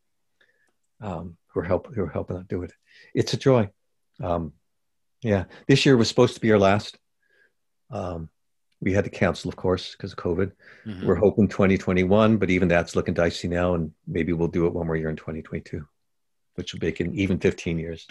[1.01, 2.73] um, who are help who are helping us do it.
[3.15, 3.71] It's a joy.
[4.23, 4.53] Um,
[5.23, 6.99] yeah, this year was supposed to be our last.
[7.91, 8.29] Um,
[8.81, 10.53] we had to cancel, of course, because of COVID.
[10.87, 11.07] Mm-hmm.
[11.07, 14.87] We're hoping 2021, but even that's looking dicey now, and maybe we'll do it one
[14.87, 15.87] more year in 2022,
[16.55, 18.07] which will make it even 15 years.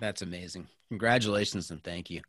[0.00, 0.68] That's amazing.
[0.88, 2.20] Congratulations and thank you.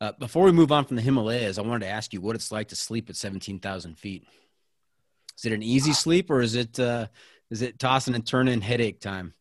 [0.00, 2.52] Uh, before we move on from the Himalayas, I wanted to ask you what it's
[2.52, 4.24] like to sleep at 17,000 feet.
[5.36, 7.08] Is it an easy sleep or is it uh,
[7.50, 9.34] is it tossing and turning headache time?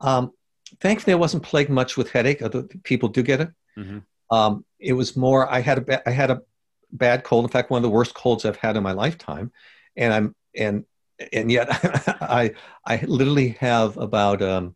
[0.00, 0.32] Um,
[0.80, 2.42] thankfully, I wasn't plagued much with headache.
[2.42, 3.50] Other people do get it.
[3.78, 3.98] Mm-hmm.
[4.34, 5.50] Um, it was more.
[5.50, 6.42] I had a I had a
[6.90, 7.44] bad cold.
[7.44, 9.52] In fact, one of the worst colds I've had in my lifetime,
[9.96, 10.84] and I'm and
[11.32, 11.68] and yet
[12.20, 12.54] I
[12.84, 14.74] I literally have about um,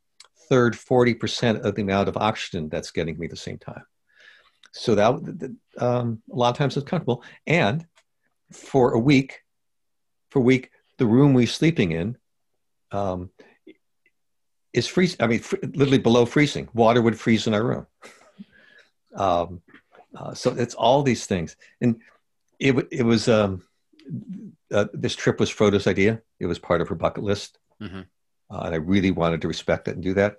[0.48, 3.82] third forty percent of the amount of oxygen that's getting me at the same time.
[4.72, 7.24] So that um, a lot of times it's comfortable.
[7.46, 7.86] And
[8.52, 9.40] for a week,
[10.30, 12.18] for a week, the room we're sleeping in
[12.92, 13.30] um,
[14.72, 15.18] is freezing.
[15.20, 16.68] I mean, fr- literally below freezing.
[16.74, 17.86] Water would freeze in our room.
[19.16, 19.62] um,
[20.14, 22.00] uh, so it's all these things, and
[22.58, 23.62] it it was um,
[24.72, 26.22] uh, this trip was Frodo's idea.
[26.40, 28.02] It was part of her bucket list, mm-hmm.
[28.50, 30.36] uh, and I really wanted to respect it and do that.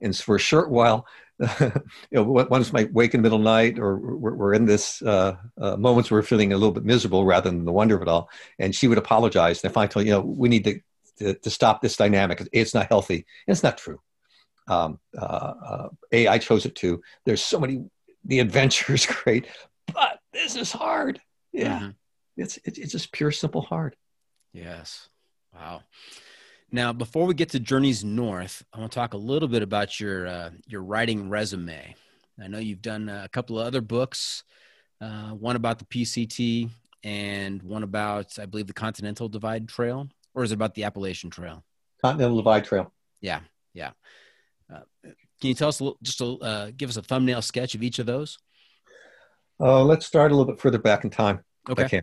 [0.00, 1.06] And so for a short while,
[1.60, 1.72] you
[2.12, 5.76] know, once my wake in the middle night, or we're, we're in this uh, uh,
[5.76, 8.28] moments where we're feeling a little bit miserable rather than the wonder of it all,
[8.58, 9.62] and she would apologize.
[9.62, 10.80] And if I told you know, we need to
[11.20, 12.42] to, to stop this dynamic.
[12.52, 13.26] It's not healthy.
[13.46, 14.00] It's not true.
[14.68, 17.02] Um, uh, uh, a, I chose it too.
[17.24, 17.84] There's so many.
[18.24, 19.46] The adventure is great,
[19.92, 21.20] but this is hard.
[21.52, 21.90] Yeah, mm-hmm.
[22.36, 23.96] it's, it's it's just pure simple hard.
[24.52, 25.08] Yes.
[25.54, 25.82] Wow.
[26.72, 29.98] Now, before we get to Journeys North, I want to talk a little bit about
[29.98, 31.96] your uh, your writing resume.
[32.42, 34.44] I know you've done a couple of other books,
[35.00, 36.70] uh, one about the PCT
[37.02, 41.30] and one about, I believe, the Continental Divide Trail or is it about the Appalachian
[41.30, 41.64] Trail?
[42.02, 42.92] Continental Divide Trail.
[43.20, 43.40] Yeah,
[43.74, 43.90] yeah.
[44.72, 47.74] Uh, can you tell us a little, just a, uh, give us a thumbnail sketch
[47.74, 48.38] of each of those?
[49.58, 51.44] Uh, let's start a little bit further back in time.
[51.68, 52.02] Okay.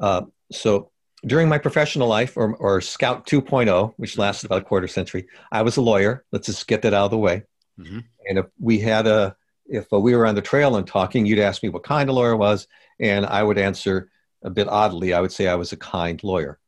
[0.00, 0.90] Uh, so
[1.26, 5.62] during my professional life, or, or Scout 2.0, which lasted about a quarter century, I
[5.62, 6.24] was a lawyer.
[6.32, 7.44] Let's just get that out of the way.
[7.78, 8.00] Mm-hmm.
[8.28, 11.62] And if we had a, if we were on the trail and talking, you'd ask
[11.62, 12.66] me what kind of lawyer I was,
[12.98, 14.10] and I would answer
[14.42, 15.14] a bit oddly.
[15.14, 16.58] I would say I was a kind lawyer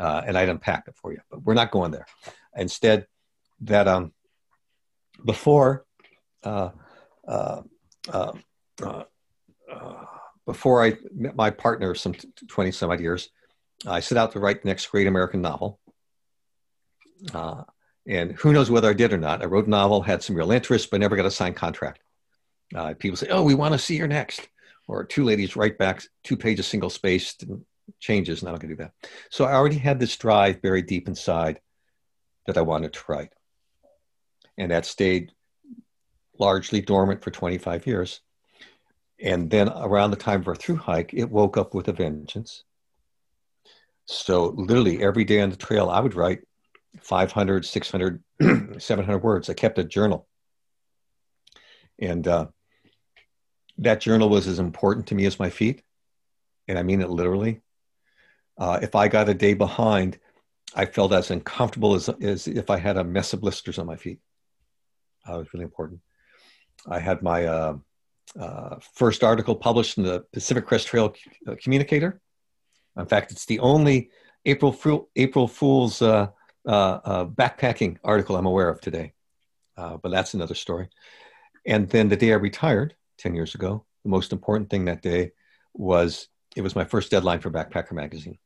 [0.00, 1.20] uh, and I'd unpack it for you.
[1.30, 2.06] But we're not going there.
[2.56, 3.06] Instead,
[3.60, 4.12] that um,
[5.24, 5.84] before
[6.42, 6.70] uh,
[7.28, 7.62] uh,
[8.08, 8.32] uh,
[8.82, 9.02] uh,
[9.70, 10.04] uh
[10.46, 12.14] before I met my partner, some
[12.48, 13.28] twenty some odd years,
[13.86, 15.78] I set out to write the next great American novel.
[17.32, 19.42] and who knows whether I did or not?
[19.42, 22.00] I wrote a novel, had some real interest, but never got a signed contract.
[22.98, 24.48] people say, "Oh, we want to see your next,"
[24.88, 27.64] or two ladies write back two pages single spaced and
[27.98, 28.92] changes, and I'm not going to do that.
[29.30, 31.60] So I already had this drive buried deep inside
[32.46, 33.32] that I wanted to write.
[34.58, 35.32] And that stayed
[36.38, 38.20] largely dormant for 25 years.
[39.22, 42.64] And then around the time of our through hike, it woke up with a vengeance.
[44.06, 46.40] So literally every day on the trail, I would write
[47.00, 48.22] 500, 600,
[48.78, 49.50] 700 words.
[49.50, 50.26] I kept a journal.
[51.98, 52.46] And uh,
[53.78, 55.82] that journal was as important to me as my feet.
[56.66, 57.60] And I mean it literally.
[58.60, 60.18] Uh, if I got a day behind,
[60.74, 63.96] I felt as uncomfortable as, as if I had a mess of blisters on my
[63.96, 64.20] feet.
[65.26, 66.00] Uh, it was really important.
[66.86, 67.76] I had my uh,
[68.38, 71.14] uh, first article published in the Pacific Crest Trail
[71.48, 72.20] uh, Communicator.
[72.98, 74.10] In fact, it's the only
[74.44, 76.28] April, Fool, April Fool's uh,
[76.66, 79.14] uh, backpacking article I'm aware of today.
[79.76, 80.90] but that's another story.
[81.66, 85.32] And then the day I retired 10 years ago, the most important thing that day
[85.72, 88.38] was it was my first deadline for Backpacker Magazine.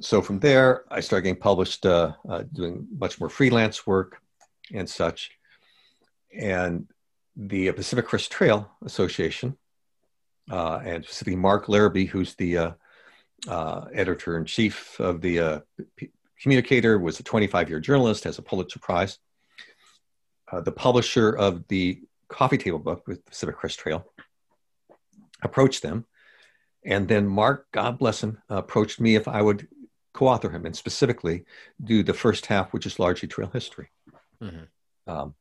[0.00, 4.20] So from there, I started getting published, doing much more freelance work
[4.72, 5.30] and such.
[6.36, 6.86] And
[7.36, 9.56] the Pacific Crest Trail Association,
[10.50, 12.70] uh, and specifically Mark Larabee, who's the uh,
[13.48, 15.60] uh, editor in chief of the uh,
[15.96, 19.18] P- Communicator, was a 25 year journalist, has a Pulitzer Prize.
[20.50, 24.04] Uh, the publisher of the coffee table book with Pacific Crest Trail
[25.42, 26.06] approached them.
[26.84, 29.68] And then Mark, God bless him, approached me if I would
[30.12, 31.44] co author him and specifically
[31.82, 33.90] do the first half, which is largely trail history.
[34.42, 35.10] Mm-hmm.
[35.12, 35.34] Um,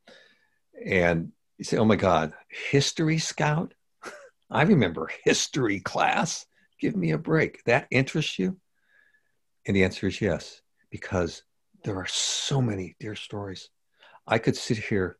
[0.85, 3.73] and you say, oh my God, history scout?
[4.49, 6.45] I remember history class.
[6.79, 7.63] Give me a break.
[7.65, 8.57] That interests you?
[9.67, 11.43] And the answer is yes, because
[11.83, 13.69] there are so many dear stories.
[14.25, 15.17] I could sit here,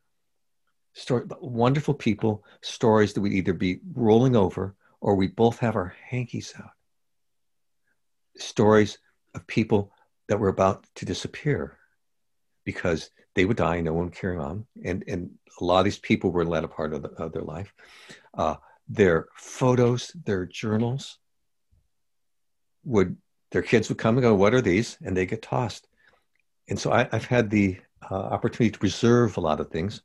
[0.94, 5.96] story, wonderful people, stories that we'd either be rolling over or we both have our
[6.08, 6.72] hankies out.
[8.38, 8.98] Stories
[9.34, 9.92] of people
[10.28, 11.78] that were about to disappear
[12.64, 14.66] because they would die, no one carrying on.
[14.84, 17.42] And, and a lot of these people were led a part of, the, of their
[17.42, 17.74] life.
[18.34, 18.56] Uh,
[18.88, 21.18] their photos, their journals
[22.84, 23.18] would,
[23.52, 24.98] their kids would come and go, What are these?
[25.04, 25.88] And they get tossed.
[26.68, 27.78] And so I, have had the
[28.10, 30.02] uh, opportunity to preserve a lot of things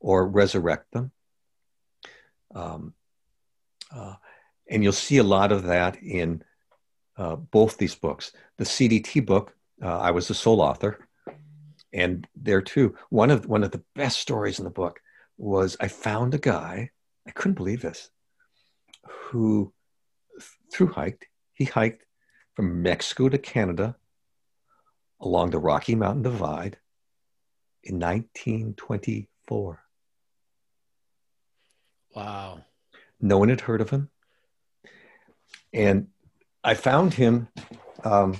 [0.00, 1.10] or resurrect them.
[2.54, 2.94] Um,
[3.94, 4.14] uh,
[4.68, 6.42] and you'll see a lot of that in
[7.18, 8.32] uh, both these books.
[8.56, 11.08] The CDT book, uh, I was the sole author
[11.92, 15.00] and there too one of one of the best stories in the book
[15.38, 16.90] was i found a guy
[17.26, 18.10] i couldn't believe this
[19.08, 19.72] who
[20.70, 22.04] through hiked he hiked
[22.54, 23.96] from mexico to canada
[25.20, 26.76] along the rocky mountain divide
[27.84, 29.82] in 1924
[32.14, 32.60] wow.
[33.20, 34.10] No one had heard of him.
[35.72, 36.08] And
[36.64, 37.48] i found him
[38.04, 38.36] um,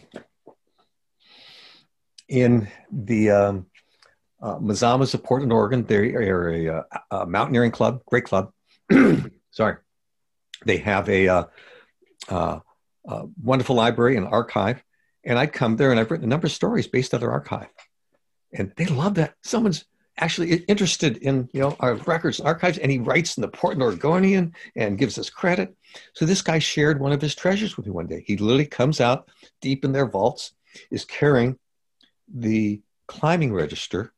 [2.28, 3.66] in the um,
[4.40, 5.84] uh, Mazamas of Portland, Oregon.
[5.84, 8.52] They are a, a, a mountaineering club, great club.
[9.50, 9.76] Sorry.
[10.64, 12.60] They have a, uh,
[13.08, 14.82] uh, wonderful library and archive.
[15.24, 17.68] And I'd come there and I've written a number of stories based on their archive.
[18.52, 19.34] And they love that.
[19.42, 19.84] Someone's
[20.18, 23.82] actually interested in you know our records and archives and he writes in the portland
[23.82, 25.74] oregonian and gives us credit
[26.12, 29.00] so this guy shared one of his treasures with me one day he literally comes
[29.00, 29.28] out
[29.60, 30.52] deep in their vaults
[30.90, 31.58] is carrying
[32.32, 34.12] the climbing register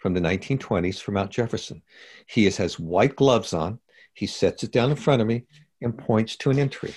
[0.00, 1.82] from the 1920s for Mount Jefferson.
[2.26, 3.78] He is, has white gloves on.
[4.14, 5.44] He sets it down in front of me
[5.82, 6.94] and points to an entry.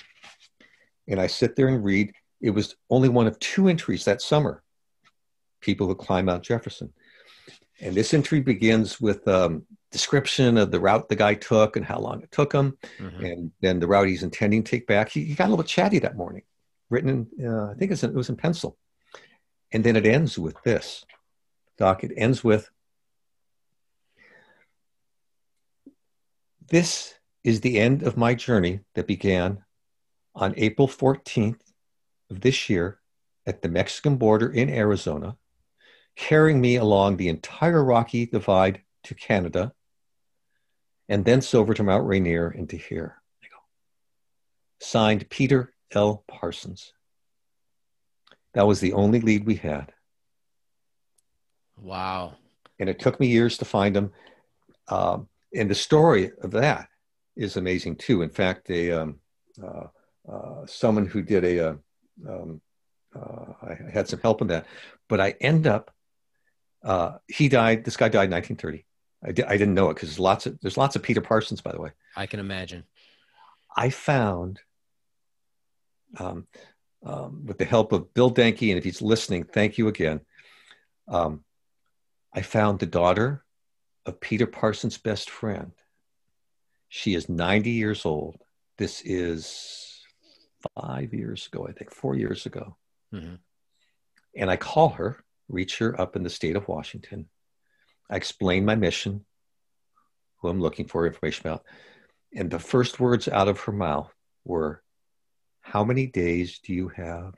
[1.07, 2.13] And I sit there and read.
[2.41, 4.63] It was only one of two entries that summer,
[5.61, 6.93] people who climb Mount Jefferson.
[7.83, 11.99] And this entry begins with um, description of the route the guy took and how
[11.99, 13.25] long it took him, mm-hmm.
[13.25, 15.09] and then the route he's intending to take back.
[15.09, 16.43] He, he got a little chatty that morning,
[16.89, 18.77] written in, uh, I think in, it was in pencil.
[19.73, 21.03] And then it ends with this,
[21.77, 22.03] Doc.
[22.03, 22.69] It ends with
[26.69, 29.63] This is the end of my journey that began
[30.33, 31.59] on April 14th
[32.31, 32.99] of this year
[33.45, 35.35] at the Mexican border in Arizona,
[36.15, 39.73] carrying me along the entire Rocky Divide to Canada,
[41.09, 43.21] and thence over to Mount Rainier and to here.
[44.79, 46.23] Signed Peter L.
[46.27, 46.93] Parsons.
[48.53, 49.93] That was the only lead we had.
[51.77, 52.33] Wow.
[52.79, 54.11] And it took me years to find them.
[54.89, 56.89] Um, and the story of that
[57.35, 58.21] is amazing too.
[58.21, 59.19] In fact, a um,
[59.61, 59.87] uh,
[60.29, 61.75] uh, someone who did a, uh,
[62.27, 62.61] um,
[63.15, 64.65] uh, I had some help in that,
[65.07, 65.91] but I end up.
[66.83, 67.85] Uh, he died.
[67.85, 68.85] This guy died in 1930.
[69.25, 71.61] I, di- I didn't know it because there's lots of there's lots of Peter Parsons,
[71.61, 71.91] by the way.
[72.15, 72.83] I can imagine.
[73.75, 74.59] I found
[76.19, 76.47] um,
[77.03, 80.21] um, with the help of Bill Denke, and if he's listening, thank you again.
[81.07, 81.43] Um,
[82.33, 83.43] I found the daughter
[84.05, 85.71] of Peter Parsons' best friend.
[86.89, 88.37] She is 90 years old.
[88.77, 90.01] This is
[90.79, 92.77] five years ago, I think, four years ago.
[93.13, 93.35] Mm-hmm.
[94.35, 97.27] And I call her, reach her up in the state of Washington.
[98.09, 99.25] I explain my mission,
[100.37, 101.63] who I'm looking for information about.
[102.35, 104.13] And the first words out of her mouth
[104.43, 104.83] were,
[105.61, 107.35] how many days do you have?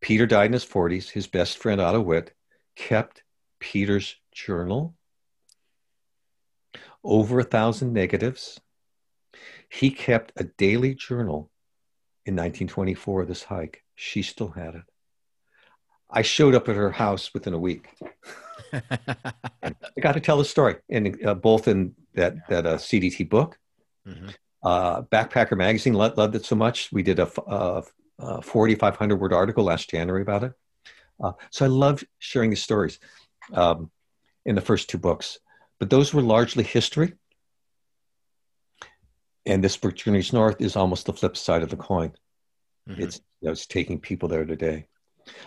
[0.00, 1.10] Peter died in his 40s.
[1.10, 2.32] His best friend, Otto Witt,
[2.76, 3.22] kept
[3.58, 4.94] Peter's journal.
[7.02, 8.60] over a thousand negatives.
[9.68, 11.50] He kept a daily journal
[12.24, 13.82] in 1924 of this hike.
[13.94, 14.84] She still had it.
[16.14, 17.88] I showed up at her house within a week.
[18.72, 23.58] I got to tell the story, and uh, both in that that uh, CDT book,
[24.06, 24.28] mm-hmm.
[24.62, 26.90] uh, Backpacker Magazine loved, loved, it so much.
[26.92, 27.82] We did a, a,
[28.18, 30.52] a 4,500 word article last January about it.
[31.22, 33.00] Uh, so I love sharing the stories
[33.52, 33.90] um,
[34.46, 35.38] in the first two books,
[35.78, 37.14] but those were largely history.
[39.46, 42.12] And this book, Journeys North, is almost the flip side of the coin.
[42.88, 43.02] Mm-hmm.
[43.02, 44.86] It's you know, it's taking people there today.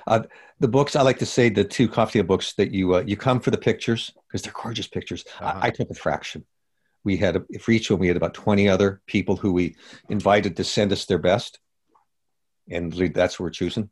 [0.05, 0.21] Uh,
[0.59, 3.15] the books I like to say the two coffee table books that you uh, you
[3.15, 5.23] come for the pictures because they're gorgeous pictures.
[5.39, 5.59] Uh-huh.
[5.61, 6.45] I, I, took a fraction.
[7.03, 9.75] We had a, for each one we had about twenty other people who we
[10.09, 11.59] invited to send us their best,
[12.69, 13.89] and that's what we're choosing.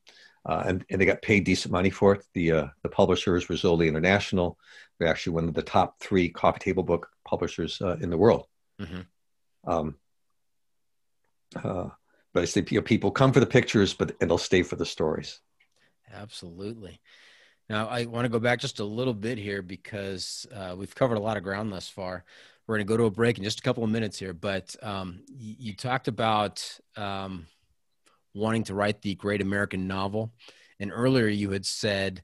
[0.47, 2.23] Uh, and, and they got paid decent money for it.
[2.33, 4.57] The uh, the publisher is Rizzoli International.
[4.99, 8.45] They're actually one of the top three coffee table book publishers uh, in the world.
[8.79, 9.71] Mm-hmm.
[9.71, 9.95] Um,
[11.55, 11.89] uh,
[12.33, 14.75] but I say you know, people come for the pictures, but and they'll stay for
[14.75, 15.39] the stories.
[16.13, 16.99] Absolutely.
[17.69, 21.17] Now, I want to go back just a little bit here because uh, we've covered
[21.17, 22.23] a lot of ground thus far.
[22.67, 24.75] We're going to go to a break in just a couple of minutes here, but
[24.81, 27.47] um, you, talked about um,
[28.33, 30.31] wanting to write the great American novel.
[30.79, 32.23] And earlier you had said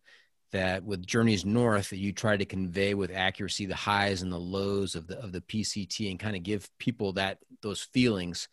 [0.52, 4.38] that with Journeys North, that you try to convey with accuracy the highs and the
[4.38, 8.48] lows of the of the PCT and kind of give people that those feelings.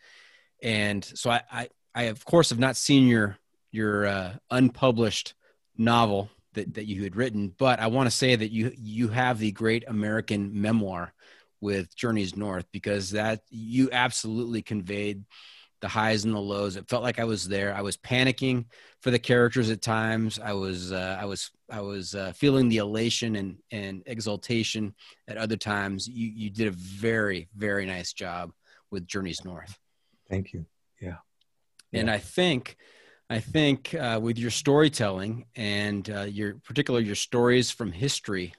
[0.63, 3.39] And so I, I, I of course have not seen your
[3.71, 5.35] your uh, unpublished
[5.77, 9.39] novel that, that you had written, but I want to say that you you have
[9.39, 11.13] the great American memoir
[11.61, 15.25] with Journeys North because that you absolutely conveyed
[15.81, 16.77] the highs and the lows.
[16.77, 17.75] It felt like I was there.
[17.75, 18.65] I was panicking
[19.01, 20.41] for the characters at times.
[20.43, 24.95] I was uh, I was I was uh, feeling the elation and and exultation
[25.29, 26.09] at other times.
[26.09, 28.53] You you did a very very nice job
[28.91, 29.79] with Journeys North.
[30.29, 30.67] Thank you.
[31.01, 31.19] Yeah.
[31.93, 32.77] And I think
[33.31, 38.55] I think uh, with your storytelling and uh, your particular your stories from history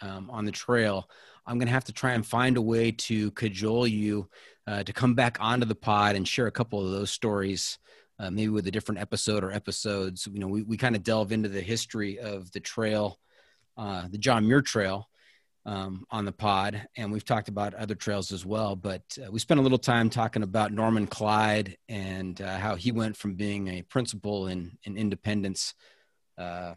[0.00, 1.10] um, on the trail,
[1.44, 4.28] I'm going to have to try and find a way to cajole you
[4.68, 7.78] uh, to come back onto the pod and share a couple of those stories,
[8.20, 10.28] uh, maybe with a different episode or episodes.
[10.30, 13.18] You know, we, we kind of delve into the history of the trail,
[13.76, 15.08] uh, the John Muir Trail,
[15.64, 18.74] um, on the pod, and we've talked about other trails as well.
[18.74, 22.90] But uh, we spent a little time talking about Norman Clyde and uh, how he
[22.90, 25.74] went from being a principal in in Independence,
[26.36, 26.74] uh,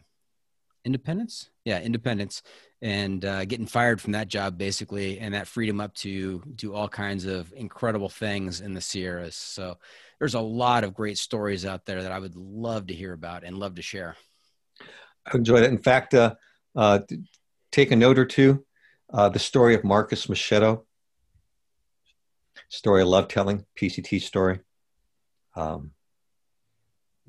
[0.84, 2.42] Independence, yeah, Independence,
[2.80, 6.72] and uh, getting fired from that job basically, and that freed him up to do
[6.72, 9.34] all kinds of incredible things in the Sierras.
[9.34, 9.78] So
[10.20, 13.42] there's a lot of great stories out there that I would love to hear about
[13.42, 14.16] and love to share.
[15.26, 15.70] I enjoyed it.
[15.70, 16.34] In fact, uh,
[16.76, 17.00] uh,
[17.72, 18.64] take a note or two
[19.12, 20.84] uh, the story of Marcus Machado,
[22.68, 24.60] story I love telling, PCT story.
[25.54, 25.92] Um,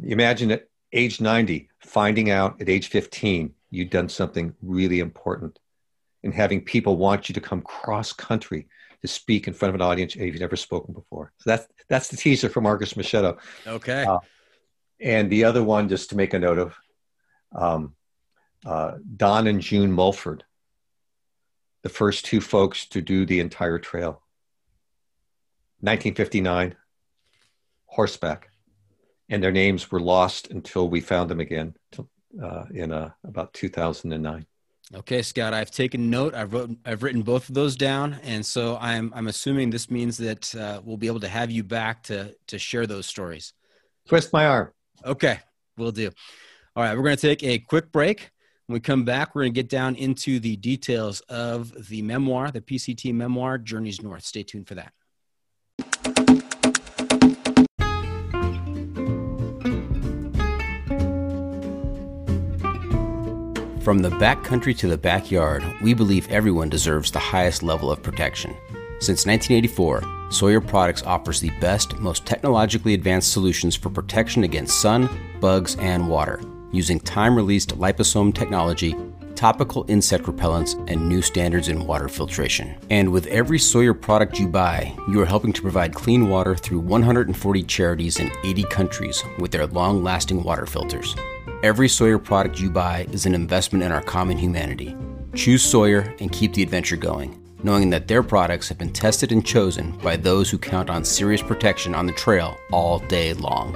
[0.04, 5.60] imagine at age 90, finding out at age 15 you'd done something really important
[6.24, 8.68] and having people want you to come cross country
[9.02, 11.32] to speak in front of an audience if you've never spoken before.
[11.38, 13.38] So that's that's the teaser for Marcus Machado.
[13.66, 14.04] Okay.
[14.04, 14.20] Uh,
[15.00, 16.76] and the other one, just to make a note of,
[17.56, 17.94] um,
[18.66, 20.44] uh, Don and June Mulford
[21.84, 24.22] the first two folks to do the entire trail.
[25.82, 26.76] 1959,
[27.86, 28.50] horseback.
[29.30, 31.76] And their names were lost until we found them again
[32.42, 34.46] uh, in uh, about 2009.
[34.96, 36.34] Okay, Scout, I've taken note.
[36.34, 38.18] I've, wrote, I've written both of those down.
[38.24, 41.64] And so I'm, I'm assuming this means that uh, we'll be able to have you
[41.64, 43.54] back to, to share those stories.
[44.08, 44.72] Twist my arm.
[45.06, 45.40] Okay,
[45.78, 46.10] we'll do.
[46.76, 48.32] All right, we're going to take a quick break.
[48.68, 52.52] When we come back, we're going to get down into the details of the memoir,
[52.52, 54.26] the PCT memoir, Journeys North.
[54.26, 54.92] Stay tuned for that.
[63.82, 68.54] From the backcountry to the backyard, we believe everyone deserves the highest level of protection.
[69.00, 75.08] Since 1984, Sawyer Products offers the best, most technologically advanced solutions for protection against sun,
[75.40, 76.42] bugs, and water
[76.72, 78.96] using time released liposome technology,
[79.36, 82.76] topical insect repellents, and new standards in water filtration.
[82.90, 86.80] And with every Sawyer product you buy, you are helping to provide clean water through
[86.80, 91.16] 140 charities in 80 countries with their long lasting water filters.
[91.64, 94.96] Every Sawyer product you buy is an investment in our common humanity.
[95.36, 99.46] Choose Sawyer and keep the adventure going, knowing that their products have been tested and
[99.46, 103.76] chosen by those who count on serious protection on the trail all day long.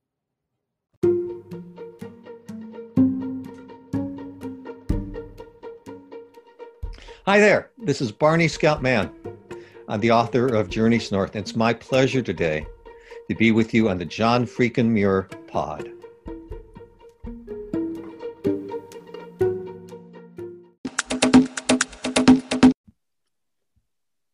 [7.31, 9.09] Hi there, this is Barney Scout Mann.
[9.87, 12.65] I'm the author of Journeys North, and it's my pleasure today
[13.29, 15.89] to be with you on the John Freakin Muir pod.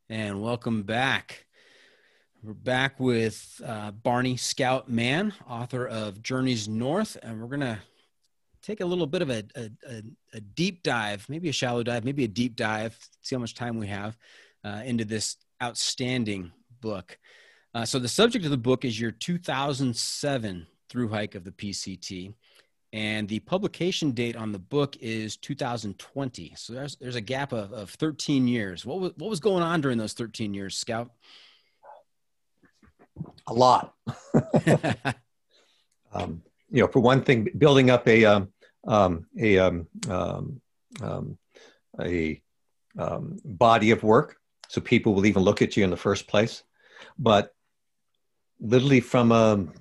[0.10, 1.45] And welcome back.
[2.41, 7.78] We're back with uh, Barney Scout Mann, author of Journeys North, and we're going to
[8.68, 9.70] take a little bit of a, a,
[10.34, 13.78] a, deep dive, maybe a shallow dive, maybe a deep dive, see how much time
[13.78, 14.18] we have
[14.65, 16.51] uh, into this outstanding
[16.82, 17.18] book.
[17.74, 22.34] Uh, so, the subject of the book is your 2007 through hike of the PCT.
[22.93, 26.53] And the publication date on the book is 2020.
[26.55, 28.86] So there's there's a gap of, of 13 years.
[28.86, 31.11] What was what was going on during those 13 years, Scout?
[33.47, 33.93] A lot.
[36.13, 38.49] um, you know, for one thing, building up a um,
[38.88, 40.61] um, a um, um,
[41.01, 41.38] um,
[41.99, 42.41] a
[42.97, 44.38] um, body of work,
[44.69, 46.63] so people will even look at you in the first place.
[47.19, 47.53] But
[48.59, 49.73] literally from um,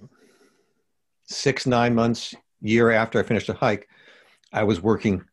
[1.25, 3.89] six nine months year after I finished a hike,
[4.53, 5.25] I was working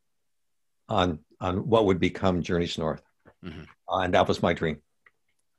[0.87, 3.03] on on what would become Journeys North,
[3.43, 3.63] mm-hmm.
[3.89, 4.79] uh, and that was my dream.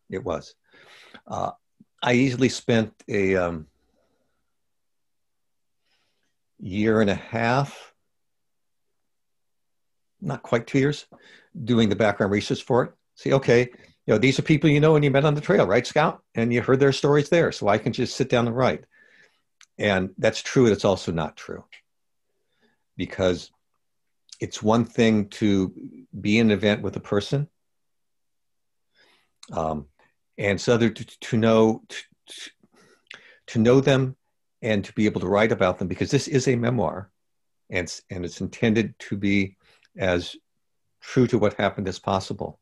[0.08, 0.54] It was.
[1.26, 1.50] Uh,
[2.02, 3.66] I easily spent a um,
[6.58, 7.93] year and a half
[10.24, 11.06] not quite two years,
[11.64, 12.92] doing the background research for it.
[13.16, 13.68] See, okay,
[14.06, 16.22] you know, these are people you know and you met on the trail, right, Scout?
[16.34, 17.52] And you heard their stories there.
[17.52, 18.84] So I can just sit down and write.
[19.78, 20.66] And that's true.
[20.66, 21.64] It's also not true.
[22.96, 23.50] Because
[24.40, 25.72] it's one thing to
[26.20, 27.48] be in an event with a person.
[29.52, 29.86] Um,
[30.38, 32.50] and other to, to know to,
[33.46, 34.16] to know them
[34.62, 37.10] and to be able to write about them because this is a memoir
[37.70, 39.56] and, and it's intended to be
[39.96, 40.36] as
[41.00, 42.58] true to what happened as possible.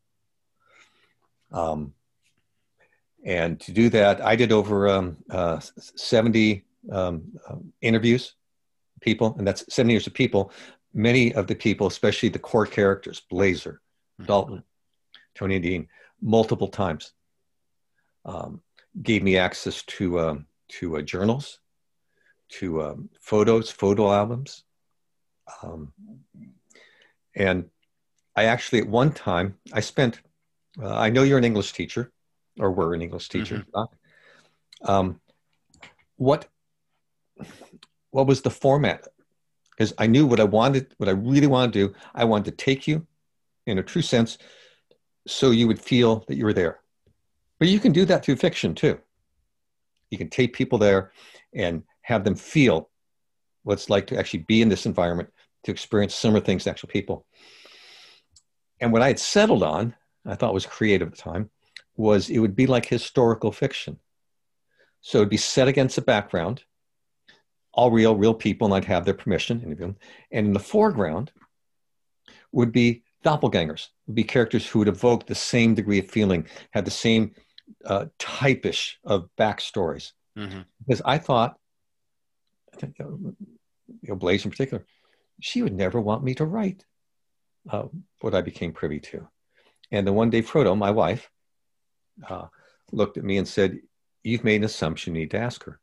[1.52, 1.94] Um,
[3.24, 8.34] and to do that, I did over um, uh, 70 um, uh, interviews,
[9.00, 10.52] people, and that's 70 years of people.
[10.92, 13.80] Many of the people, especially the core characters, Blazer,
[14.20, 14.26] mm-hmm.
[14.26, 14.64] Dalton,
[15.34, 15.88] Tony and Dean,
[16.20, 17.12] multiple times,
[18.24, 18.60] um,
[19.02, 21.58] gave me access to um, to uh, journals,
[22.48, 24.64] to um, photos, photo albums,
[25.62, 25.92] um,
[27.34, 27.70] and
[28.34, 30.20] I actually, at one time, I spent,
[30.80, 32.12] uh, I know you're an English teacher
[32.58, 33.64] or were an English teacher.
[33.74, 34.90] Mm-hmm.
[34.90, 35.20] Um,
[36.16, 36.48] what,
[38.10, 39.06] what was the format?
[39.70, 41.94] Because I knew what I wanted, what I really wanted to do.
[42.14, 43.06] I wanted to take you
[43.66, 44.38] in a true sense
[45.26, 46.80] so you would feel that you were there.
[47.58, 48.98] But you can do that through fiction too.
[50.10, 51.12] You can take people there
[51.54, 52.90] and have them feel
[53.62, 55.30] what it's like to actually be in this environment
[55.64, 57.26] to experience similar things to actual people.
[58.80, 59.94] And what I had settled on,
[60.26, 61.50] I thought was creative at the time,
[61.96, 63.98] was it would be like historical fiction.
[65.00, 66.64] So it'd be set against a background,
[67.72, 69.96] all real, real people, and I'd have their permission, interview them.
[70.30, 71.32] And in the foreground
[72.52, 76.84] would be doppelgangers, would be characters who would evoke the same degree of feeling, had
[76.84, 77.34] the same
[77.84, 80.12] uh, typish of backstories.
[80.36, 80.60] Mm-hmm.
[80.86, 81.58] Because I thought,
[82.80, 83.34] you
[84.02, 84.86] know, Blaze in particular,
[85.40, 86.84] she would never want me to write
[87.70, 87.84] uh,
[88.20, 89.28] what I became privy to.
[89.90, 91.30] And then one day, Frodo, my wife,
[92.28, 92.46] uh,
[92.90, 93.78] looked at me and said,
[94.22, 95.80] You've made an assumption, you need to ask her.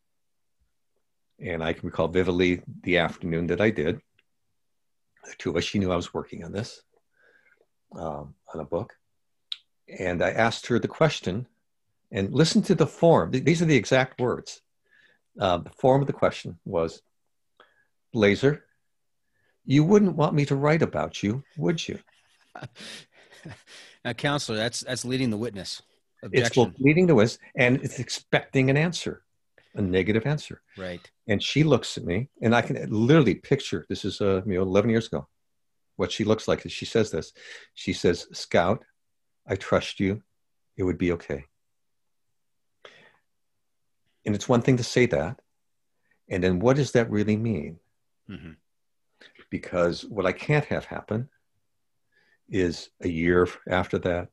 [1.39, 3.99] And I can recall vividly the afternoon that I did.
[5.25, 6.81] The two of us, she knew I was working on this,
[7.95, 8.93] um, on a book.
[9.99, 11.47] And I asked her the question,
[12.11, 13.31] and listen to the form.
[13.31, 14.61] These are the exact words.
[15.39, 17.01] Uh, the form of the question was
[18.13, 18.65] Blazer,
[19.69, 21.99] you wouldn't want me to write about you, would you?
[24.03, 25.83] now, counselor, that's that's leading the witness.
[26.23, 26.69] Objection.
[26.71, 29.21] It's leading to us and it's expecting an answer,
[29.75, 30.63] a negative answer.
[30.75, 31.07] right.
[31.27, 34.63] And she looks at me, and I can literally picture this is uh, you know
[34.63, 35.27] 11 years ago.
[35.97, 37.31] What she looks like is she says this.
[37.75, 38.83] She says, "Scout,
[39.47, 40.23] I trust you.
[40.77, 41.45] It would be okay."
[44.25, 45.39] And it's one thing to say that,
[46.27, 47.77] and then what does that really mean?
[48.27, 48.53] hmm
[49.49, 51.29] Because what I can't have happen
[52.49, 54.29] is a year after that,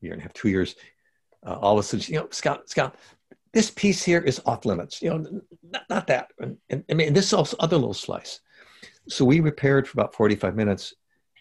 [0.00, 0.74] year and a half, two years,
[1.46, 2.96] uh, all of a sudden, you know, Scout, Scout,
[3.52, 5.00] this piece here is off limits.
[5.00, 6.30] You know, not, not that.
[6.40, 8.40] And, and I mean, this also other little slice.
[9.08, 10.94] So we repaired for about 45 minutes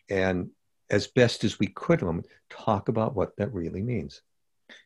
[0.10, 0.50] and
[0.90, 4.22] as best as we could um, talk about what that really means.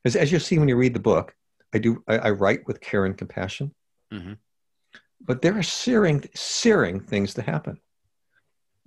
[0.05, 1.35] As, as you'll see when you read the book,
[1.73, 3.73] I do, I, I write with care and compassion,
[4.11, 4.33] hmm
[5.23, 7.79] but there are searing, searing things to happen.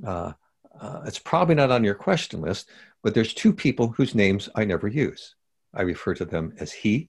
[0.04, 0.32] Uh,
[0.80, 2.68] uh, it's probably not on your question list,
[3.02, 5.34] but there's two people whose names I never use.
[5.74, 7.08] I refer to them as he,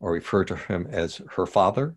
[0.00, 1.96] or refer to him as her father.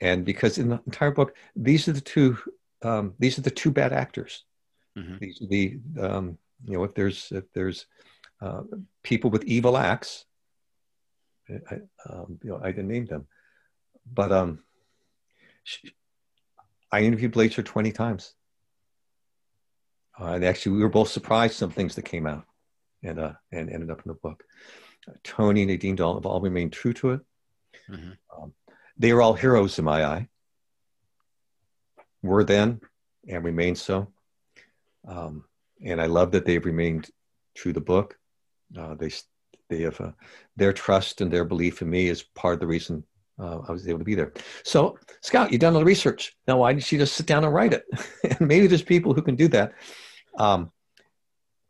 [0.00, 2.36] And because in the entire book, these are the two,
[2.82, 4.44] um, these are the two bad actors.
[4.96, 7.86] hmm These are the, um, you know, if there's if there's
[8.40, 8.62] uh,
[9.02, 10.24] people with evil acts,
[11.48, 11.74] I,
[12.08, 13.26] um, you know, I didn't name them,
[14.10, 14.60] but um,
[15.64, 15.94] she,
[16.90, 18.34] I interviewed Blazer 20 times.
[20.20, 22.44] Uh, and actually, we were both surprised some things that came out
[23.02, 24.44] and, uh, and ended up in the book.
[25.08, 27.20] Uh, Tony and Nadine Dahl have all remained true to it.
[27.88, 28.16] Mhm.
[28.36, 28.54] Um,
[28.96, 30.28] they are all heroes in my eye.
[32.22, 32.80] Were then
[33.26, 34.12] and remain so.
[35.06, 35.44] Um,
[35.84, 37.10] and I love that they've remained
[37.54, 38.18] true to the book.
[38.76, 39.10] Uh, they
[39.68, 40.12] they have uh,
[40.56, 43.04] their trust and their belief in me is part of the reason
[43.38, 44.32] uh, I was able to be there.
[44.64, 46.34] So, Scout, you've done all the research.
[46.46, 47.84] Now, why didn't you just sit down and write it?
[48.38, 49.72] and maybe there's people who can do that.
[50.38, 50.70] Um,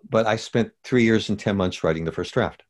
[0.09, 2.63] but I spent three years and 10 months writing the first draft.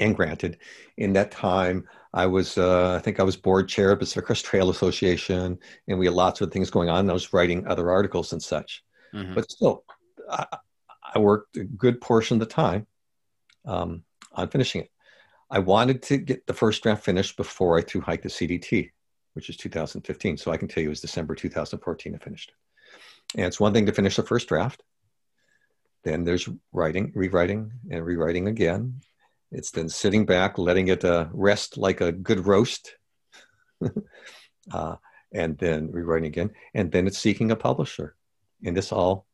[0.00, 0.58] And granted,
[0.96, 4.44] in that time, I was, uh, I think I was board chair of Pacific Crest
[4.44, 5.58] Trail Association,
[5.88, 7.00] and we had lots of things going on.
[7.00, 8.82] And I was writing other articles and such.
[9.12, 9.84] hmm But still,
[10.28, 10.46] I,
[11.14, 12.86] I worked a good portion of the time
[13.64, 14.02] um,
[14.32, 14.90] on finishing it.
[15.50, 18.90] I wanted to get the first draft finished before I threw hike the CDT,
[19.34, 20.36] which is 2015.
[20.36, 23.38] So I can tell you it was December 2014 I finished it.
[23.38, 24.82] And it's one thing to finish the first draft.
[26.02, 29.00] Then there's writing, rewriting, and rewriting again.
[29.50, 32.96] It's then sitting back, letting it uh, rest like a good roast,
[34.72, 34.96] uh,
[35.32, 36.50] and then rewriting again.
[36.74, 38.16] And then it's seeking a publisher.
[38.64, 39.26] And this all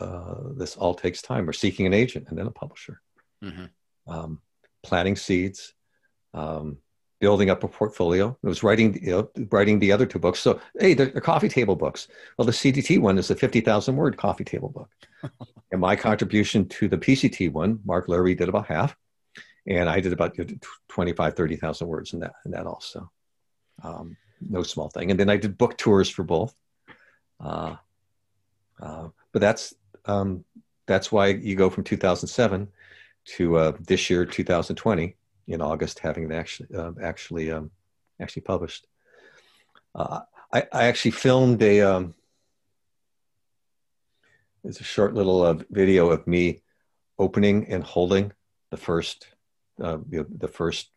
[0.00, 1.48] uh, this all takes time.
[1.48, 3.00] Or seeking an agent and then a publisher
[3.42, 3.66] hmm
[4.06, 4.40] um,
[4.86, 5.74] planting seeds,
[6.34, 6.78] um,
[7.20, 8.36] building up a portfolio.
[8.42, 10.38] It was writing, you know, writing the other two books.
[10.40, 12.08] So, hey, they're, they're coffee table books.
[12.36, 14.90] Well, the CDT one is a 50,000 word coffee table book.
[15.72, 18.96] and my contribution to the PCT one, Mark Larry did about half.
[19.66, 20.36] And I did about
[20.88, 23.10] 25, 30,000 words in that, in that also.
[23.82, 25.10] Um, no small thing.
[25.10, 26.54] And then I did book tours for both.
[27.40, 27.76] Uh,
[28.80, 29.74] uh, but that's,
[30.04, 30.44] um,
[30.86, 32.68] that's why you go from 2007
[33.26, 35.16] to uh, this year, 2020,
[35.48, 37.70] in August, having it actually uh, actually um,
[38.20, 38.86] actually published.
[39.94, 40.20] Uh,
[40.52, 42.14] I, I actually filmed a um,
[44.64, 46.62] it's a short little uh, video of me
[47.18, 48.32] opening and holding
[48.70, 49.28] the first
[49.80, 50.90] uh, you know, the first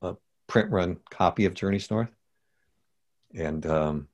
[0.00, 0.14] uh,
[0.46, 2.10] print run copy of Journeys North,
[3.34, 4.08] and um,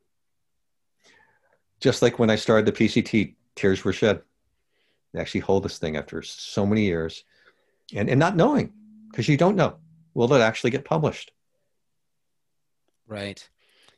[1.81, 4.23] just like when I started the PCT, tears were shed.
[5.15, 7.25] I actually hold this thing after so many years
[7.95, 8.73] and, and not knowing
[9.11, 9.77] because you don't know
[10.15, 11.33] will it actually get published
[13.09, 13.49] Right.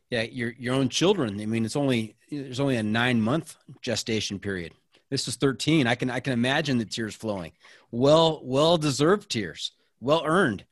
[0.09, 1.41] Yeah, your your own children.
[1.41, 4.73] I mean, it's only there's only a nine month gestation period.
[5.11, 5.87] This is 13.
[5.87, 7.53] I can I can imagine the tears flowing.
[7.91, 9.73] Well, well deserved tears.
[10.01, 10.65] Well earned.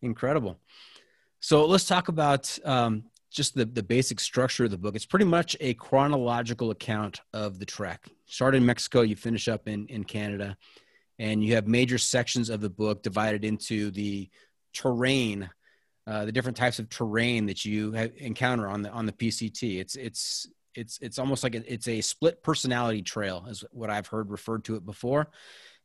[0.00, 0.58] Incredible.
[1.40, 4.96] So let's talk about um, just the the basic structure of the book.
[4.96, 8.06] It's pretty much a chronological account of the trek.
[8.26, 10.56] Start in Mexico, you finish up in in Canada,
[11.18, 14.28] and you have major sections of the book divided into the
[14.72, 15.50] terrain
[16.08, 19.78] uh, the different types of terrain that you encounter on the on the PCT.
[19.78, 24.06] It's it's it's it's almost like a, it's a split personality trail, is what I've
[24.06, 25.28] heard referred to it before,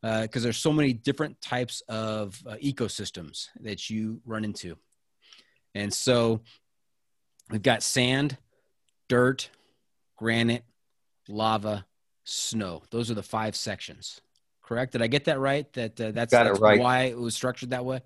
[0.02, 4.78] because there's so many different types of uh, ecosystems that you run into,
[5.76, 6.40] and so
[7.52, 8.38] we've got sand,
[9.10, 9.50] dirt,
[10.16, 10.64] granite,
[11.28, 11.86] lava,
[12.24, 12.82] snow.
[12.92, 14.22] Those are the five sections.
[14.64, 14.94] Correct?
[14.94, 15.72] Did I get that right?
[15.74, 16.80] That uh, that's, Got it right.
[16.80, 18.02] why it was structured that way.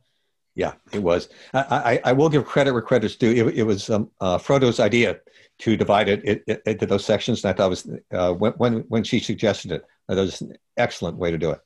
[0.56, 3.90] yeah it was i, I, I will give credit where credit's due it, it was
[3.92, 5.20] um, uh, frodo's idea
[5.60, 8.54] to divide it, it, it into those sections and i thought it was uh, when,
[8.54, 11.62] when when she suggested it that was an excellent way to do it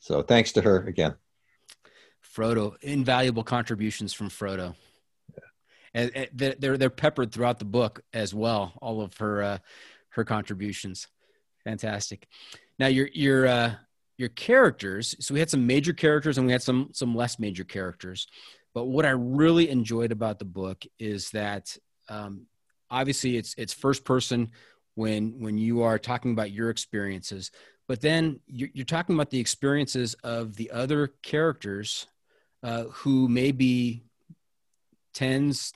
[0.00, 1.14] So thanks to her again.
[2.36, 4.74] Frodo, invaluable contributions from Frodo.
[5.32, 5.48] Yeah.
[5.94, 6.28] And, and
[6.60, 8.72] they're they're peppered throughout the book as well.
[8.82, 9.58] All of her uh,
[10.10, 11.06] her contributions,
[11.62, 12.26] fantastic.
[12.78, 13.74] Now your your uh,
[14.16, 15.14] your characters.
[15.20, 18.26] So we had some major characters and we had some some less major characters.
[18.72, 21.76] But what I really enjoyed about the book is that
[22.08, 22.46] um,
[22.90, 24.50] obviously it's it's first person
[24.94, 27.50] when when you are talking about your experiences,
[27.88, 32.06] but then you're, you're talking about the experiences of the other characters
[32.62, 34.02] uh, who may be
[35.12, 35.72] tens,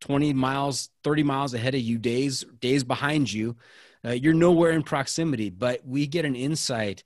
[0.00, 3.56] 20 miles, 30 miles ahead of you, days days behind you.
[4.04, 7.04] Uh, you're nowhere in proximity, but we get an insight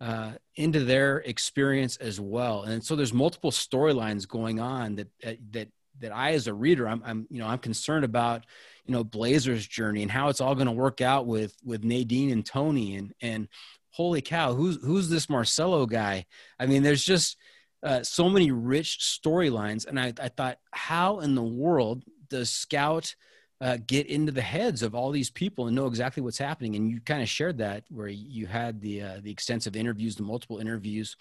[0.00, 2.62] uh, into their experience as well.
[2.62, 5.08] And so there's multiple storylines going on that
[5.52, 5.68] that
[6.00, 8.44] that I, as a reader, I'm, I'm you know I'm concerned about
[8.84, 12.30] you know Blazer's journey and how it's all going to work out with with Nadine
[12.30, 13.48] and Tony and and
[13.90, 16.26] holy cow, who's who's this Marcello guy?
[16.58, 17.36] I mean, there's just
[17.82, 23.14] uh, so many rich storylines, and I, I thought, how in the world does Scout
[23.60, 26.76] uh, get into the heads of all these people and know exactly what's happening?
[26.76, 30.22] And you kind of shared that where you had the uh, the extensive interviews, the
[30.22, 31.16] multiple interviews.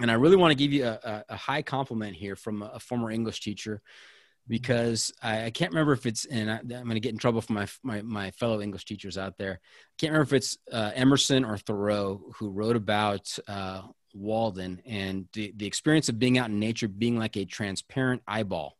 [0.00, 3.10] And I really want to give you a, a high compliment here from a, former
[3.10, 3.80] English teacher
[4.46, 7.54] because I, can't remember if it's and I, am going to get in trouble for
[7.54, 9.60] my, my, my fellow English teachers out there.
[9.62, 13.82] I can't remember if it's uh, Emerson or Thoreau who wrote about uh,
[14.14, 18.76] Walden and the, the experience of being out in nature being like a transparent eyeball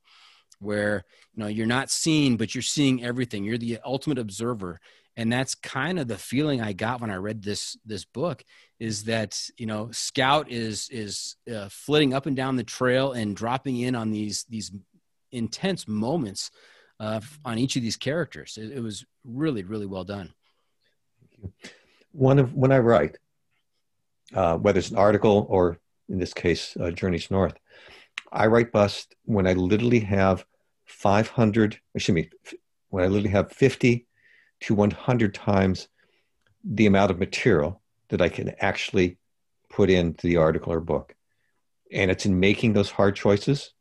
[0.61, 1.05] where
[1.35, 3.45] you know you're not seeing but you're seeing everything.
[3.45, 4.81] You're the ultimate observer.
[5.19, 8.45] And that's kind of the feeling i got when i read this this book
[8.79, 13.35] is that you know scout is is uh, flitting up and down the trail and
[13.35, 14.73] dropping in on these these
[15.33, 16.51] intense moments
[17.01, 18.59] uh, on each of these characters.
[18.61, 20.35] It, it was really really well done.
[22.13, 23.17] One of when i write
[24.35, 25.79] uh, whether it's an article or
[26.09, 27.55] in this case, Journeys North.
[28.33, 30.45] I write bust when I literally have
[30.87, 32.31] 500, excuse me,
[32.91, 34.07] when I literally have 50
[34.61, 35.89] to 100 times
[36.65, 39.19] the amount of material that I can actually
[39.71, 41.15] put into the article or book.
[41.93, 43.73] And it's in making those hard choices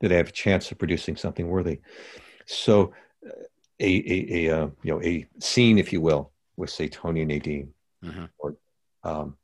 [0.00, 1.80] that I have a chance of producing something worthy.
[2.46, 2.92] So,
[3.26, 3.30] uh,
[3.80, 7.28] a, a, a uh, you know a scene, if you will, with say Tony and
[7.28, 7.72] Nadine,
[8.04, 8.26] mm-hmm.
[8.38, 8.56] or
[9.02, 9.36] um,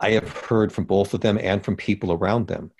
[0.00, 2.72] I have heard from both of them and from people around them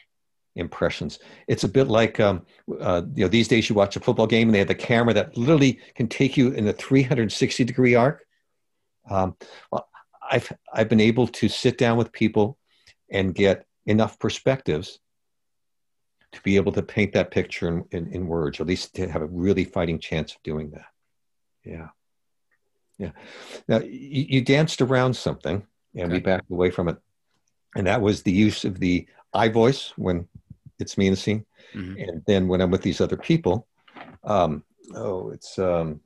[0.56, 1.18] impressions.
[1.46, 2.46] It's a bit like um,
[2.80, 5.14] uh, you know these days you watch a football game and they have the camera
[5.14, 8.24] that literally can take you in a 360 degree arc.
[9.08, 9.36] Um,
[9.70, 9.88] well,
[10.30, 12.58] I've I've been able to sit down with people
[13.10, 14.98] and get enough perspectives
[16.32, 19.08] to be able to paint that picture in, in, in words, or at least to
[19.08, 20.86] have a really fighting chance of doing that.
[21.64, 21.88] Yeah.
[22.98, 23.10] Yeah.
[23.66, 26.12] Now you, you danced around something, and okay.
[26.12, 26.98] we backed away from it,
[27.76, 30.26] and that was the use of the I voice when
[30.78, 31.44] it's me in the scene,
[31.74, 31.96] mm-hmm.
[32.00, 33.66] and then when I'm with these other people,
[34.24, 34.64] um,
[34.94, 36.00] oh, it's um,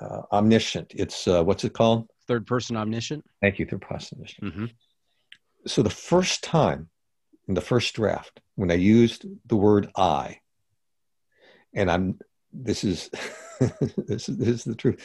[0.00, 0.92] uh, omniscient.
[0.94, 2.08] It's uh, what's it called?
[2.26, 3.24] Third person omniscient.
[3.40, 4.46] Thank you, third person omniscient.
[4.46, 4.66] Mm-hmm.
[5.66, 6.88] So the first time
[7.48, 10.40] in the first draft when I used the word I,
[11.74, 12.18] and I'm
[12.52, 13.10] this is
[13.60, 15.00] this is this is the truth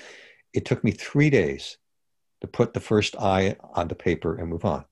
[0.53, 1.77] it took me three days
[2.41, 4.85] to put the first I on the paper and move on.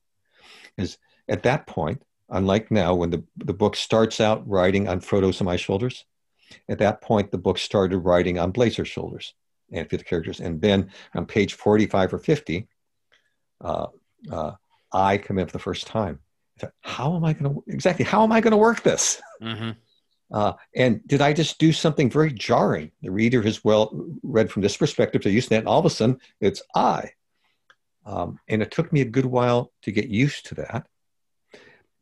[0.78, 0.98] Is
[1.30, 5.46] at that point, unlike now when the, the book starts out writing on Frodo's and
[5.46, 6.06] my shoulders,
[6.70, 9.34] at that point the book started writing on Blazer's shoulders
[9.72, 10.40] and fifth characters.
[10.40, 12.68] And then on page 45 or 50,
[13.62, 13.88] uh,
[14.32, 14.52] uh,
[14.94, 16.20] I come in for the first time.
[16.82, 18.04] How am I going to exactly?
[18.04, 19.22] How am I going to work this?
[19.42, 19.72] Mm-hmm.
[20.32, 22.92] Uh, and did I just do something very jarring?
[23.02, 23.92] The reader has well
[24.24, 27.12] read from this perspective to Usenet, and all of a sudden it's I.
[28.06, 30.88] Um, and it took me a good while to get used to that.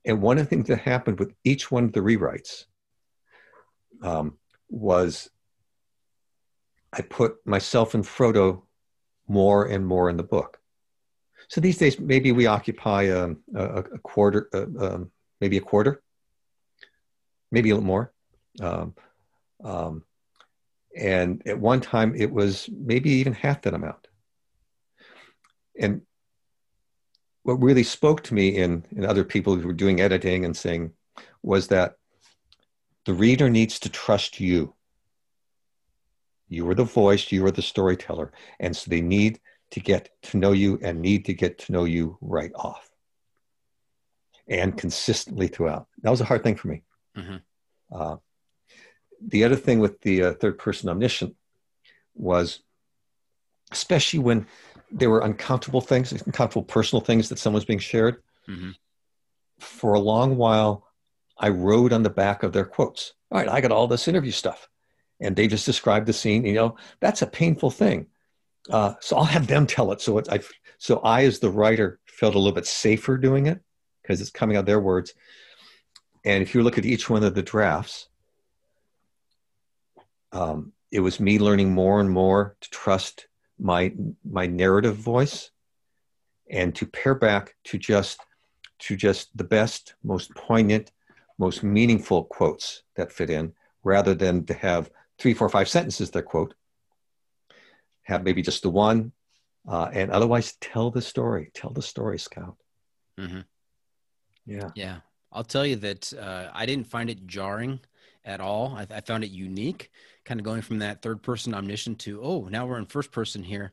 [0.06, 2.66] And one of the things that happened with each one of the rewrites
[4.04, 4.38] um,
[4.70, 5.30] was
[6.94, 8.64] I put myself and Frodo
[9.28, 10.60] more and more in the book.
[11.48, 16.02] So these days, maybe we occupy um, a, a, quarter, uh, um, maybe a quarter,
[17.52, 18.14] maybe a little more.
[18.62, 18.96] Um,
[19.64, 20.04] um,
[20.96, 24.08] and at one time, it was maybe even half that amount.
[25.80, 26.02] And
[27.46, 30.92] what really spoke to me in, in other people who were doing editing and saying
[31.44, 31.94] was that
[33.06, 34.74] the reader needs to trust you.
[36.50, 38.32] You are the voice, you are the storyteller.
[38.60, 39.40] And so they need
[39.72, 42.90] to get to know you and need to get to know you right off
[44.48, 45.86] and consistently throughout.
[46.02, 46.82] That was a hard thing for me.
[47.16, 47.36] Mm-hmm.
[47.96, 48.16] Uh,
[49.22, 51.36] the other thing with the uh, third person omniscient
[52.16, 52.64] was,
[53.72, 54.48] especially when
[54.96, 58.24] there were uncomfortable things, uncomfortable personal things that someone's being shared.
[58.48, 58.72] Mm-hmm.
[59.60, 60.88] For a long while,
[61.38, 63.14] I rode on the back of their quotes.
[63.30, 64.70] All right, I got all this interview stuff.
[65.20, 66.46] And they just described the scene.
[66.46, 68.08] You know, that's a painful thing.
[68.70, 70.02] Uh, so I'll have them tell it.
[70.02, 70.40] So it's, I,
[70.78, 73.60] so I, as the writer, felt a little bit safer doing it
[74.02, 75.14] because it's coming out their words.
[76.24, 78.08] And if you look at each one of the drafts,
[80.32, 83.28] um, it was me learning more and more to trust
[83.60, 83.94] my
[84.30, 85.52] my narrative voice
[86.50, 88.20] and to pare back to just
[88.80, 90.92] to just the best most poignant
[91.38, 93.54] most meaningful quotes that fit in
[93.84, 94.90] rather than to have
[95.20, 96.54] three four five sentences that quote.
[98.04, 99.12] Have maybe just the one
[99.68, 101.52] uh, and otherwise tell the story.
[101.54, 102.58] Tell the story scout.
[103.20, 103.42] Mm-hmm.
[104.46, 104.70] yeah.
[104.76, 104.98] Yeah.
[105.32, 107.80] I'll tell you that uh, i didn't find it jarring
[108.26, 108.76] at all.
[108.76, 109.90] I, I found it unique
[110.26, 113.44] kind of going from that third person omniscient to oh now we're in first person
[113.44, 113.72] here.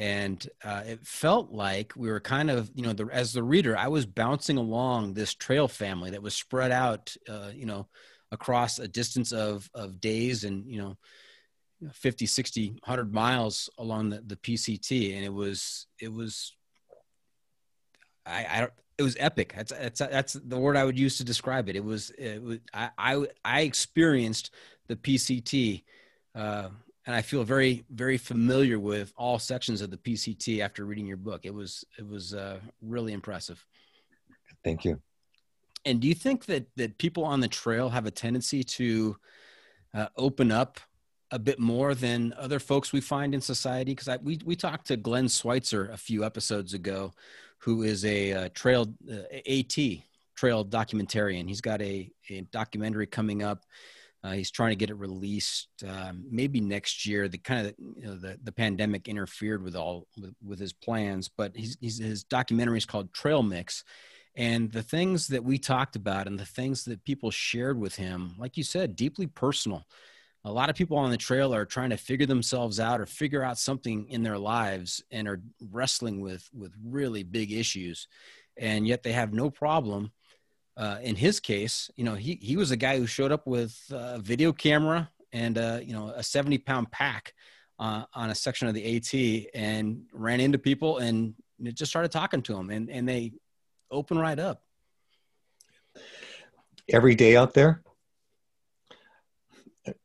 [0.00, 3.76] And uh, it felt like we were kind of you know the, as the reader
[3.76, 7.88] i was bouncing along this trail family that was spread out uh, you know
[8.30, 10.96] across a distance of of days and you know
[11.92, 16.54] 50 60 100 miles along the, the pct and it was it was
[18.24, 21.24] i i don't it was epic that's that's that's the word i would use to
[21.24, 24.50] describe it it was it was i i, I experienced
[24.88, 25.84] the PCT,
[26.34, 26.68] uh,
[27.06, 31.16] and I feel very very familiar with all sections of the PCT after reading your
[31.16, 31.42] book.
[31.44, 33.64] It was it was uh, really impressive.
[34.64, 35.00] Thank you.
[35.84, 39.16] And do you think that that people on the trail have a tendency to
[39.94, 40.80] uh, open up
[41.30, 43.94] a bit more than other folks we find in society?
[43.94, 47.12] Because we we talked to Glenn Schweitzer a few episodes ago,
[47.58, 49.76] who is a, uh, trail uh, AT
[50.36, 51.48] trail documentarian.
[51.48, 53.64] He's got a, a documentary coming up
[54.24, 57.28] uh, he's trying to get it released um, maybe next year.
[57.28, 61.28] The kind of you know, the the pandemic interfered with all with, with his plans,
[61.28, 63.84] but he's, he's, his documentary is called Trail Mix,
[64.34, 68.34] and the things that we talked about and the things that people shared with him,
[68.38, 69.84] like you said, deeply personal.
[70.44, 73.42] A lot of people on the trail are trying to figure themselves out or figure
[73.42, 78.08] out something in their lives and are wrestling with with really big issues,
[78.56, 80.12] and yet they have no problem
[80.78, 83.76] uh, in his case, you know, he, he was a guy who showed up with
[83.90, 87.34] a video camera and, uh, you know, a 70 pound pack
[87.80, 91.34] uh, on a section of the AT and ran into people and
[91.74, 93.32] just started talking to them and, and they
[93.90, 94.62] open right up.
[96.88, 97.82] Every day out there,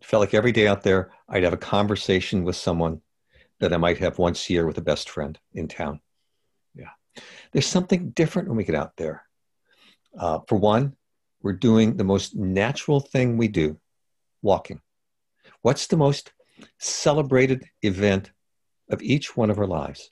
[0.01, 3.01] felt like every day out there, I'd have a conversation with someone
[3.59, 5.99] that I might have once a year with a best friend in town.
[6.75, 6.89] Yeah.
[7.51, 9.23] There's something different when we get out there
[10.17, 10.95] uh, for one,
[11.41, 13.79] we're doing the most natural thing we do
[14.41, 14.81] walking.
[15.61, 16.31] What's the most
[16.79, 18.31] celebrated event
[18.89, 20.11] of each one of our lives?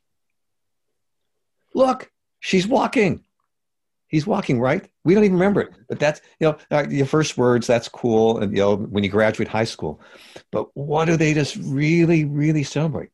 [1.73, 3.23] Look, she's walking.
[4.11, 4.85] He's walking, right?
[5.05, 7.65] We don't even remember it, but that's you know uh, your first words.
[7.65, 10.01] That's cool, and you know when you graduate high school.
[10.51, 13.09] But what do they just really, really celebrate?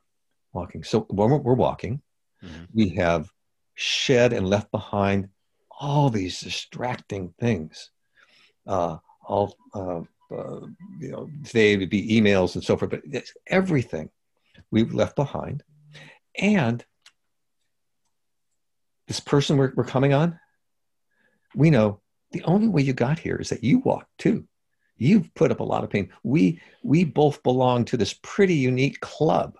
[0.54, 0.84] Walking.
[0.84, 2.02] So when we're walking,
[2.43, 2.64] mm-hmm.
[2.74, 3.30] we have
[3.76, 5.30] shed and left behind
[5.70, 7.91] all these distracting things.
[8.66, 10.62] Uh, all uh, uh,
[11.00, 14.10] you know, today it would be emails and so forth, but it's everything
[14.72, 15.64] we've left behind.
[16.36, 16.84] And
[19.08, 20.39] this person we're, we're coming on,
[21.56, 22.00] we know
[22.32, 24.45] the only way you got here is that you walked too.
[24.98, 26.10] You've put up a lot of pain.
[26.24, 29.58] We we both belong to this pretty unique club.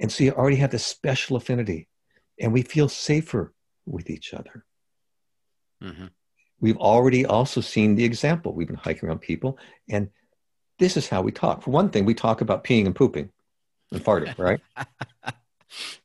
[0.00, 1.88] And so you already have this special affinity
[2.40, 3.52] and we feel safer
[3.86, 4.64] with each other.
[5.82, 6.06] Mm-hmm.
[6.60, 8.54] We've already also seen the example.
[8.54, 10.10] We've been hiking around people, and
[10.78, 11.62] this is how we talk.
[11.62, 13.30] For one thing, we talk about peeing and pooping
[13.92, 14.60] and farting, right?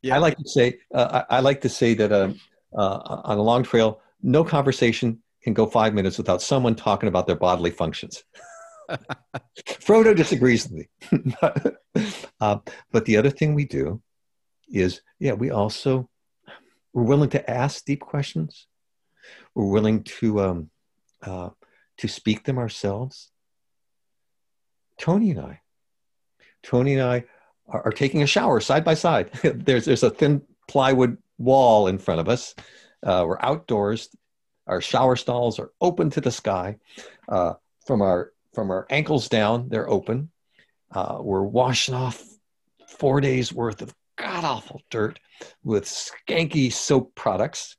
[0.02, 0.16] yeah.
[0.16, 2.32] I like to say, uh, I, I, like to say that uh,
[2.74, 7.28] uh, on a long trail, no conversation can go five minutes without someone talking about
[7.28, 8.24] their bodily functions.
[9.68, 11.32] Frodo disagrees with me.
[12.39, 12.59] uh,
[12.91, 14.01] but the other thing we do
[14.68, 16.09] is, yeah, we also
[16.93, 18.68] we're willing to ask deep questions
[19.53, 20.70] we're willing to um,
[21.24, 21.49] uh,
[21.97, 23.32] to speak them ourselves.
[24.99, 25.61] Tony and I,
[26.63, 27.26] Tony and I
[27.68, 29.32] are, are taking a shower side by side.
[29.43, 32.53] there's there's a thin plywood wall in front of us.
[33.06, 34.10] Uh, we're outdoors.
[34.68, 36.78] Our shower stalls are open to the sky.
[37.30, 37.53] Uh,
[37.86, 40.32] from our from our ankles down, they're open.
[40.91, 42.24] Uh, we're washing off
[42.88, 45.20] four days worth of god awful dirt
[45.64, 47.76] with skanky soap products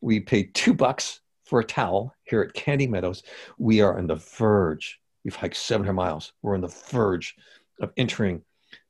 [0.00, 3.22] we pay two bucks for a towel here at Kennedy Meadows.
[3.58, 4.98] We are on the verge.
[5.24, 6.32] We've hiked 700 miles.
[6.42, 7.34] We're on the verge
[7.80, 8.42] of entering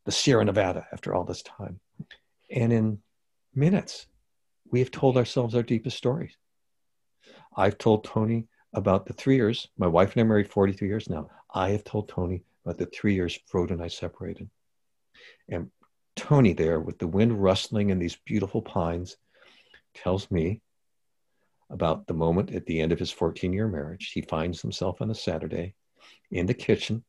[0.05, 1.81] the Sierra Nevada after all this time.
[2.51, 2.99] And in
[3.55, 4.07] minutes,
[4.71, 6.37] we have told ourselves our deepest stories.
[7.57, 11.31] I've told Tony about the three years, my wife and I married 43 years now.
[11.55, 14.49] I have told Tony about the three years Frodo and I separated.
[15.49, 15.71] And
[16.17, 19.17] Tony, there with the wind rustling in these beautiful pines,
[19.95, 20.61] tells me
[21.71, 24.13] about the moment at the end of his 14 year marriage.
[24.13, 25.75] He finds himself on a Saturday
[26.31, 27.05] in the kitchen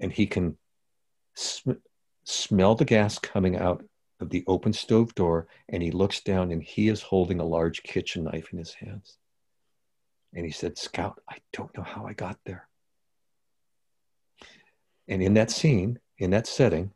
[0.00, 0.56] and he can
[1.34, 1.72] sm-
[2.24, 3.84] smell the gas coming out
[4.24, 7.82] of the open stove door and he looks down and he is holding a large
[7.82, 9.18] kitchen knife in his hands.
[10.34, 12.66] And he said, Scout, I don't know how I got there.
[15.06, 16.92] And in that scene, in that setting,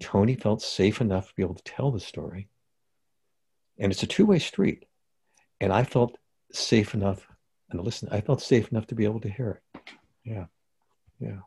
[0.00, 2.48] Tony felt safe enough to be able to tell the story.
[3.78, 4.86] And it's a two way street.
[5.60, 6.18] And I felt
[6.52, 7.26] safe enough,
[7.70, 9.80] and listen, I felt safe enough to be able to hear it.
[10.24, 10.46] Yeah.
[11.20, 11.40] Yeah.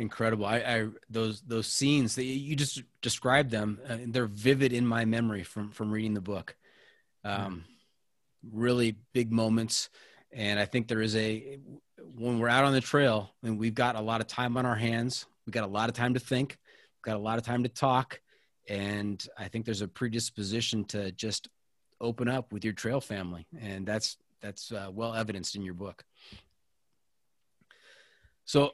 [0.00, 0.46] Incredible.
[0.46, 5.04] I, I those those scenes that you just described them, uh, they're vivid in my
[5.04, 6.56] memory from from reading the book.
[7.22, 7.66] Um,
[8.50, 9.90] really big moments,
[10.32, 11.58] and I think there is a
[12.16, 14.74] when we're out on the trail and we've got a lot of time on our
[14.74, 16.56] hands, we've got a lot of time to think,
[16.96, 18.22] we've got a lot of time to talk,
[18.70, 21.50] and I think there's a predisposition to just
[22.00, 26.06] open up with your trail family, and that's that's uh, well evidenced in your book.
[28.46, 28.72] So,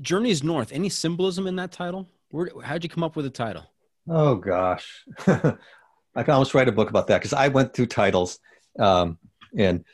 [0.00, 0.72] Journeys North.
[0.72, 2.08] Any symbolism in that title?
[2.30, 3.64] Where, how'd you come up with the title?
[4.08, 8.38] Oh gosh, I can almost write a book about that because I went through titles,
[8.78, 9.18] um,
[9.56, 9.84] and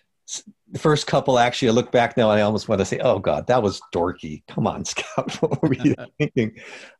[0.70, 3.18] the first couple actually, I look back now and I almost want to say, "Oh
[3.18, 6.56] God, that was dorky." Come on, Scout, what were you thinking?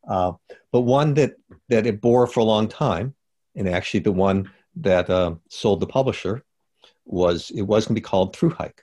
[0.09, 0.33] Uh,
[0.73, 1.35] but one that
[1.69, 3.15] that it bore for a long time,
[3.55, 6.45] and actually the one that uh, sold the publisher
[7.05, 8.83] was it was going to be called Through Hike.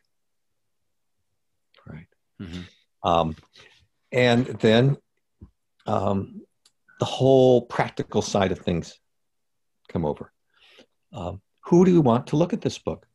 [1.85, 2.07] Right.
[2.41, 2.61] Mm-hmm.
[3.07, 3.35] Um,
[4.13, 4.97] and then
[5.87, 6.43] um,
[6.99, 8.99] the whole practical side of things
[9.89, 10.31] come over.
[11.11, 13.07] Um, who do you want to look at this book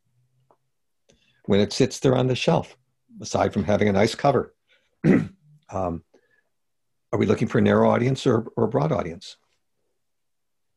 [1.47, 2.77] when it sits there on the shelf,
[3.21, 4.55] aside from having a nice cover?
[5.07, 6.05] um,
[7.13, 9.37] are we looking for a narrow audience or, or a broad audience?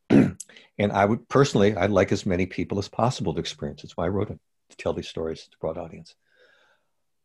[0.10, 0.36] and
[0.78, 3.82] I would personally, I'd like as many people as possible to experience.
[3.82, 4.38] That's why I wrote it
[4.70, 6.14] to tell these stories to broad audience.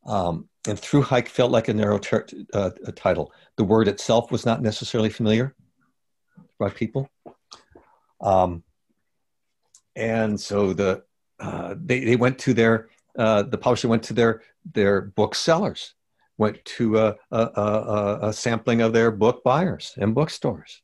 [0.06, 3.32] Um, and through hike felt like a narrow ter- uh, a title.
[3.56, 5.56] The word itself was not necessarily familiar
[6.60, 7.10] by people.
[8.22, 8.64] Um,
[9.95, 11.04] and so the
[11.39, 14.41] uh, they, they went to their uh, the publisher went to their
[14.74, 15.93] their booksellers,
[16.38, 20.82] went to a, a, a, a, sampling of their book buyers and bookstores,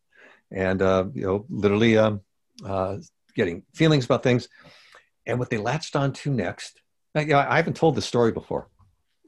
[0.51, 2.21] and uh, you know literally um,
[2.65, 2.97] uh,
[3.35, 4.47] getting feelings about things.
[5.25, 6.81] And what they latched onto next,
[7.15, 8.67] I, I haven't told this story before,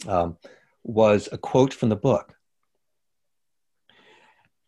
[0.07, 0.37] um,
[0.83, 2.33] was a quote from the book.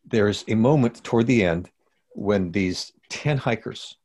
[0.06, 1.70] There's a moment toward the end
[2.12, 3.98] when these 10 hikers,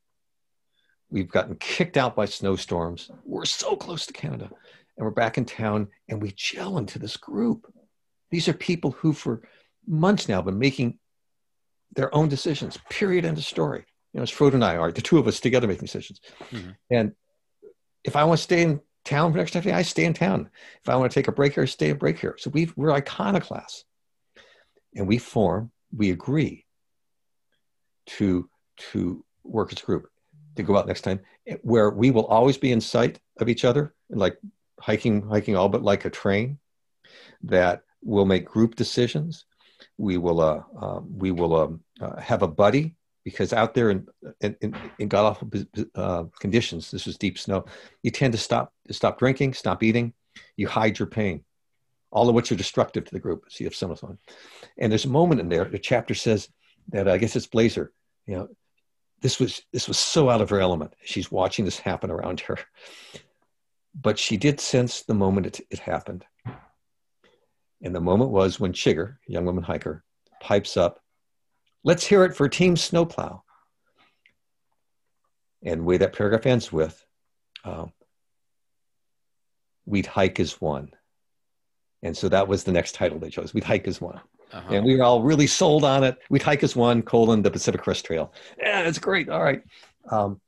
[1.11, 3.11] we've gotten kicked out by snowstorms.
[3.25, 4.51] We're so close to Canada
[4.97, 7.73] and we're back in town and we gel into this group.
[8.31, 9.43] These are people who, for
[9.87, 10.99] months now, have been making
[11.95, 15.01] their own decisions, period, end of story you know, it's Frodo and I are the
[15.01, 16.21] two of us together making decisions.
[16.51, 16.71] Mm-hmm.
[16.91, 17.13] And
[18.05, 20.51] if I want to stay in town for next time, I stay in town.
[20.83, 22.37] If I want to take a break here, I stay a break here.
[22.39, 23.85] So we we're iconoclasts,
[24.95, 26.67] and we form, we agree
[28.07, 28.49] to
[28.93, 30.09] to work as a group
[30.57, 31.21] to go out next time,
[31.63, 34.39] where we will always be in sight of each other, like
[34.81, 36.59] hiking, hiking all but like a train.
[37.45, 39.47] That will make group decisions.
[39.99, 44.07] We will uh, uh we will um, uh, have a buddy because out there in
[44.41, 45.51] in, in god awful
[45.95, 47.65] uh, conditions, this was deep snow,
[48.03, 50.13] you tend to stop stop drinking, stop eating,
[50.57, 51.45] you hide your pain,
[52.11, 53.45] all of which are destructive to the group.
[53.49, 54.19] So you have one.
[54.79, 55.65] And there's a moment in there.
[55.65, 56.49] The chapter says
[56.89, 57.93] that I guess it's Blazer.
[58.27, 58.49] You know,
[59.21, 60.95] this was this was so out of her element.
[61.05, 62.59] She's watching this happen around her,
[63.95, 66.25] but she did sense the moment it, it happened.
[67.85, 70.05] And the moment was when Chigger, young woman hiker,
[70.41, 71.02] pipes up
[71.85, 73.43] Let's hear it for Team Snowplow.
[75.65, 77.05] And the way that paragraph ends with,
[77.65, 77.93] um,
[79.85, 80.91] We'd Hike as One.
[82.03, 83.55] And so that was the next title they chose.
[83.55, 84.21] We'd Hike as One.
[84.53, 84.75] Uh-huh.
[84.75, 86.19] And we were all really sold on it.
[86.31, 88.33] We'd Hike as One, colon, the Pacific Crest Trail.
[88.59, 89.29] Yeah, it's great.
[89.29, 89.63] All right.
[90.11, 90.41] Um,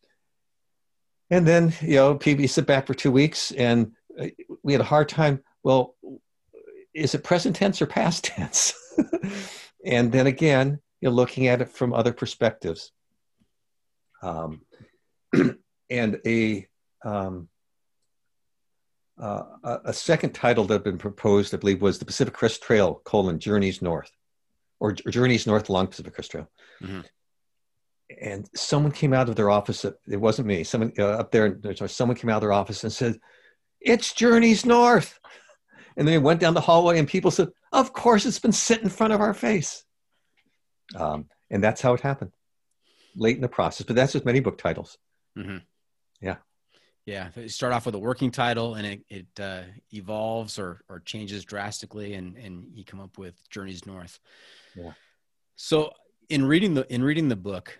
[1.30, 4.26] and then, you know, PB sit back for two weeks and uh,
[4.62, 5.42] we had a hard time.
[5.62, 5.96] Well,
[6.92, 8.74] is it present tense or past tense?
[9.84, 12.90] and then again, you know, looking at it from other perspectives.
[14.22, 14.62] Um,
[15.90, 16.66] and a,
[17.04, 17.48] um,
[19.20, 19.42] uh,
[19.84, 23.38] a second title that had been proposed, I believe, was the Pacific Crest Trail: colon
[23.38, 24.10] Journeys North,
[24.80, 26.48] or Journeys North along Pacific Crest Trail.
[26.82, 27.00] Mm-hmm.
[28.22, 29.84] and someone came out of their office.
[29.84, 30.64] It wasn't me.
[30.64, 31.60] Someone uh, up there.
[31.86, 33.16] Someone came out of their office and said,
[33.78, 35.20] "It's Journeys North."
[35.98, 38.90] And they went down the hallway, and people said, "Of course, it's been sitting in
[38.90, 39.84] front of our face."
[40.94, 42.32] Um, and that's how it happened,
[43.16, 43.86] late in the process.
[43.86, 44.98] But that's with many book titles.
[45.36, 45.58] Mm-hmm.
[46.20, 46.36] Yeah.
[47.06, 49.62] Yeah, you start off with a working title, and it, it uh,
[49.92, 54.18] evolves or or changes drastically, and and you come up with Journeys North.
[54.74, 54.92] Yeah.
[55.56, 55.92] So
[56.30, 57.78] in reading the in reading the book,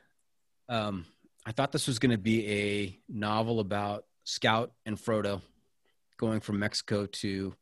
[0.68, 1.06] um,
[1.46, 5.40] I thought this was going to be a novel about Scout and Frodo
[6.18, 7.54] going from Mexico to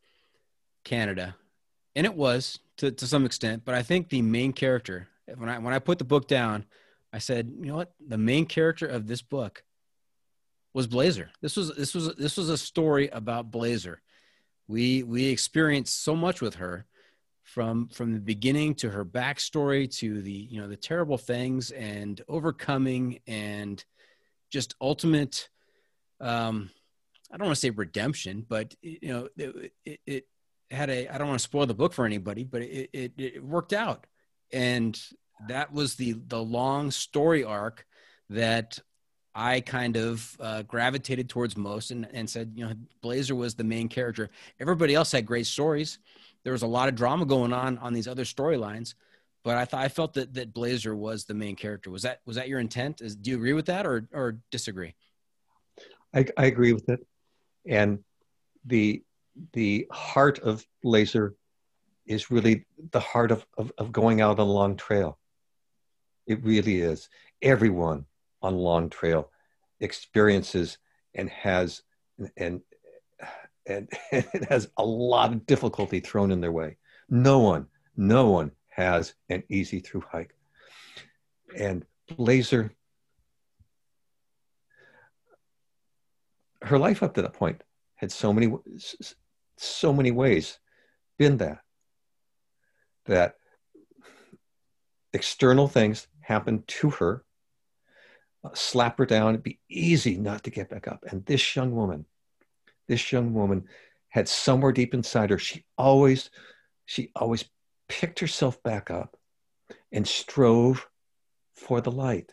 [0.83, 1.37] Canada,
[1.95, 3.65] and it was to to some extent.
[3.65, 5.07] But I think the main character,
[5.37, 6.65] when I when I put the book down,
[7.13, 9.63] I said, you know what, the main character of this book
[10.75, 11.31] was Blazer.
[11.41, 14.01] This was this was this was a story about Blazer.
[14.69, 16.87] We we experienced so much with her
[17.43, 22.21] from from the beginning to her backstory to the you know the terrible things and
[22.29, 23.85] overcoming and
[24.51, 25.49] just ultimate
[26.21, 26.71] um
[27.33, 30.27] i don't want to say redemption but you know it, it, it
[30.71, 33.45] had a i don't want to spoil the book for anybody but it, it, it
[33.45, 34.07] worked out
[34.53, 35.01] and
[35.49, 37.87] that was the the long story arc
[38.31, 38.79] that
[39.35, 43.65] I kind of uh, gravitated towards most and, and said, you know, Blazer was the
[43.65, 44.31] main character.
[44.61, 45.99] Everybody else had great stories.
[46.45, 48.95] There was a lot of drama going on on these other storylines,
[49.43, 51.91] but I thought I felt that that Blazer was the main character.
[51.91, 53.01] Was that was that your intent?
[53.01, 54.95] Is, do you agree with that or or disagree?
[56.15, 57.07] I, I agree with it,
[57.67, 58.01] and
[58.67, 59.03] the
[59.55, 61.35] the heart of Blazer
[62.07, 65.19] is really the heart of, of, of going out on a long trail.
[66.27, 67.09] It really is.
[67.41, 68.07] Everyone
[68.41, 69.31] on long trail
[69.81, 70.79] experiences
[71.15, 71.83] and has
[72.37, 72.63] and
[73.67, 76.77] and, it has a lot of difficulty thrown in their way.
[77.09, 80.35] No one, no one has an easy through hike.
[81.57, 81.85] And
[82.17, 82.73] Blazer,
[86.63, 87.63] her life up to that point
[87.97, 88.53] had so many,
[89.57, 90.59] so many ways
[91.19, 91.62] been that,
[93.07, 93.37] that
[95.13, 97.25] external things happened to her
[98.55, 99.31] slap her down.
[99.31, 101.05] It'd be easy not to get back up.
[101.09, 102.07] And this young woman,
[102.89, 103.69] this young woman
[104.09, 106.31] had somewhere deep inside her, she always,
[106.85, 107.45] she always
[107.89, 109.17] picked herself back up
[109.91, 110.89] and strove
[111.55, 112.33] for the light.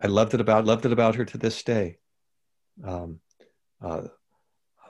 [0.00, 1.98] I loved it about loved it about her to this day.
[2.84, 3.20] Um,
[3.80, 4.02] uh,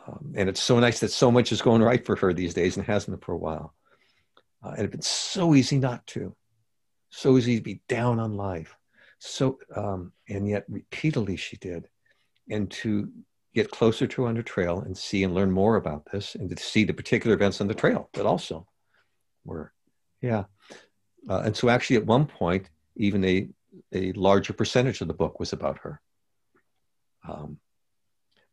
[0.07, 2.77] um, and it's so nice that so much is going right for her these days
[2.77, 3.75] and hasn't for a while.
[4.65, 6.35] Uh, and been so easy not to,
[7.11, 8.77] so easy to be down on life.
[9.19, 11.89] So um, and yet repeatedly she did.
[12.51, 13.11] And to
[13.55, 16.63] get closer to on the trail and see and learn more about this and to
[16.63, 18.67] see the particular events on the trail that also
[19.45, 19.73] were
[20.21, 20.45] yeah.
[21.29, 23.49] Uh, and so actually at one point even a,
[23.93, 26.01] a larger percentage of the book was about her.
[27.27, 27.59] Um,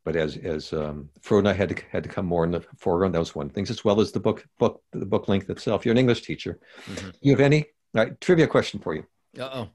[0.03, 3.13] but as as um, I had to had to come more in the foreground.
[3.13, 5.49] That was one of the things, as well as the book book the book length
[5.49, 5.85] itself.
[5.85, 6.59] You're an English teacher.
[6.85, 7.09] Mm-hmm.
[7.21, 9.05] You have any right, trivia question for you?
[9.39, 9.69] Uh oh.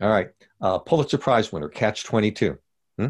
[0.00, 0.28] All right.
[0.60, 2.56] Uh, Pulitzer Prize winner, Catch 22.
[2.98, 3.06] Hmm?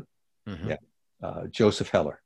[0.47, 0.71] Mm-hmm.
[0.71, 0.77] Yeah.
[1.23, 2.21] Uh, Joseph Heller.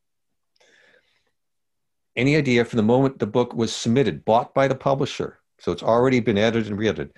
[2.14, 5.82] Any idea from the moment the book was submitted, bought by the publisher, so it's
[5.82, 7.12] already been edited and re-edited,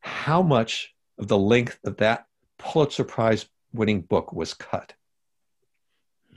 [0.00, 2.26] how much of the length of that
[2.58, 4.92] Pulitzer Prize winning book was cut?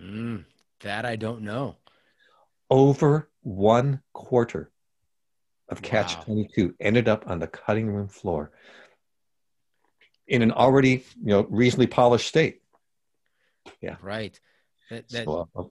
[0.01, 0.45] Mm,
[0.81, 1.75] that I don't know.
[2.69, 4.71] Over one quarter
[5.69, 6.23] of Catch wow.
[6.23, 8.51] 22 ended up on the cutting room floor
[10.27, 12.61] in an already you know reasonably polished state.
[13.81, 14.39] Yeah, right.
[14.89, 15.63] That, that so, uh,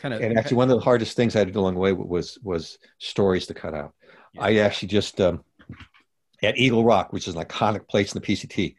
[0.00, 2.38] kind of and actually one of the hardest things I did along the way was
[2.42, 3.94] was stories to cut out.
[4.34, 4.42] Yeah.
[4.42, 5.44] I actually just um,
[6.42, 8.76] at Eagle Rock, which is an iconic place in the PCT,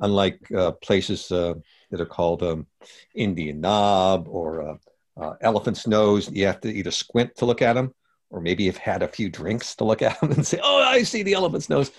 [0.00, 1.54] unlike uh, places uh,
[1.90, 2.66] that are called um,
[3.14, 4.76] Indian Knob or uh,
[5.20, 7.94] uh, Elephant's Nose, you have to either squint to look at them,
[8.30, 11.02] or maybe you've had a few drinks to look at them and say, "Oh, I
[11.02, 11.90] see the elephant's nose."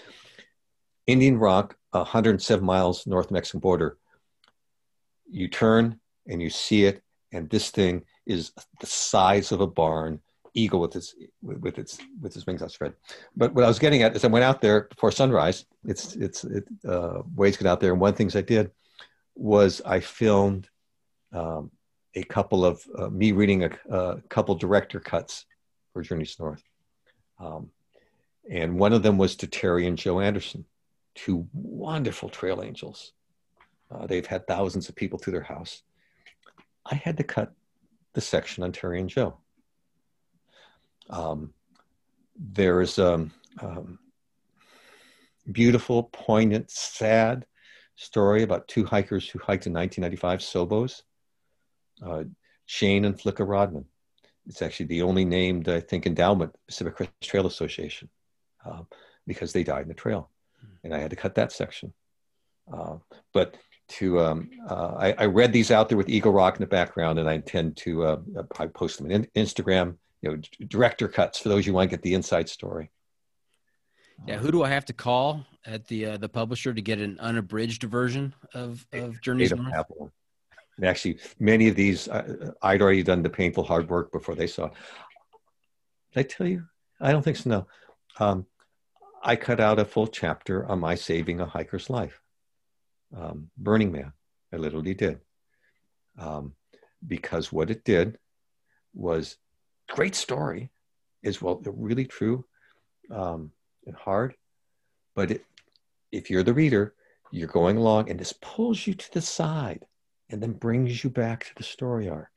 [1.07, 3.97] Indian Rock, 107 miles north Mexican border.
[5.29, 7.01] You turn and you see it,
[7.31, 10.21] and this thing is the size of a barn,
[10.53, 12.93] eagle with its with its with its wings outspread.
[13.35, 15.65] But what I was getting at is I went out there before sunrise.
[15.85, 18.71] It's it's it, uh, get out there, and one of the things I did
[19.35, 20.69] was I filmed
[21.33, 21.71] um,
[22.15, 25.45] a couple of uh, me reading a, a, couple director cuts
[25.93, 26.63] for Journeys North,
[27.39, 27.69] um,
[28.49, 30.65] and one of them was to Terry and Joe Anderson
[31.15, 33.13] two wonderful trail angels.
[33.89, 35.83] Uh, they've had thousands of people through their house.
[36.85, 37.51] I had to cut
[38.13, 39.37] the section on Terry and Joe.
[41.09, 41.53] Um,
[42.37, 43.31] there is a um,
[43.61, 43.99] um,
[45.51, 47.45] beautiful, poignant, sad
[48.01, 51.03] story about two hikers who hiked in 1995, Sobos,
[52.03, 52.23] uh,
[52.65, 53.85] Shane and Flicka Rodman.
[54.47, 58.09] It's actually the only named, I think, endowment, Pacific Crest Trail Association,
[58.65, 58.81] uh,
[59.27, 60.31] because they died in the trail.
[60.83, 61.93] And I had to cut that section.
[62.71, 62.97] Uh,
[63.33, 63.55] but
[63.89, 67.19] to, um, uh, I, I, read these out there with Eagle Rock in the background,
[67.19, 68.19] and I intend to uh,
[68.57, 72.03] I post them in Instagram, you know, director cuts for those you want to get
[72.03, 72.89] the inside story.
[74.27, 77.19] Yeah, who do I have to call at the uh, the publisher to get an
[77.19, 79.73] unabridged version of of Journeys North?
[79.73, 80.11] Apple.
[80.83, 84.65] Actually, many of these uh, I'd already done the painful hard work before they saw.
[84.65, 84.73] It.
[86.13, 86.63] Did I tell you?
[86.99, 87.49] I don't think so.
[87.49, 87.67] No,
[88.19, 88.45] um,
[89.23, 92.21] I cut out a full chapter on my saving a hiker's life.
[93.15, 94.13] Um, Burning Man,
[94.53, 95.19] I literally did,
[96.17, 96.53] um,
[97.05, 98.17] because what it did
[98.93, 99.37] was
[99.89, 100.71] great story,
[101.23, 102.45] is well really true.
[103.09, 103.51] Um,
[103.85, 104.35] and hard.
[105.15, 105.45] But it,
[106.11, 106.93] if you're the reader,
[107.31, 109.85] you're going along and this pulls you to the side
[110.29, 112.29] and then brings you back to the story arc.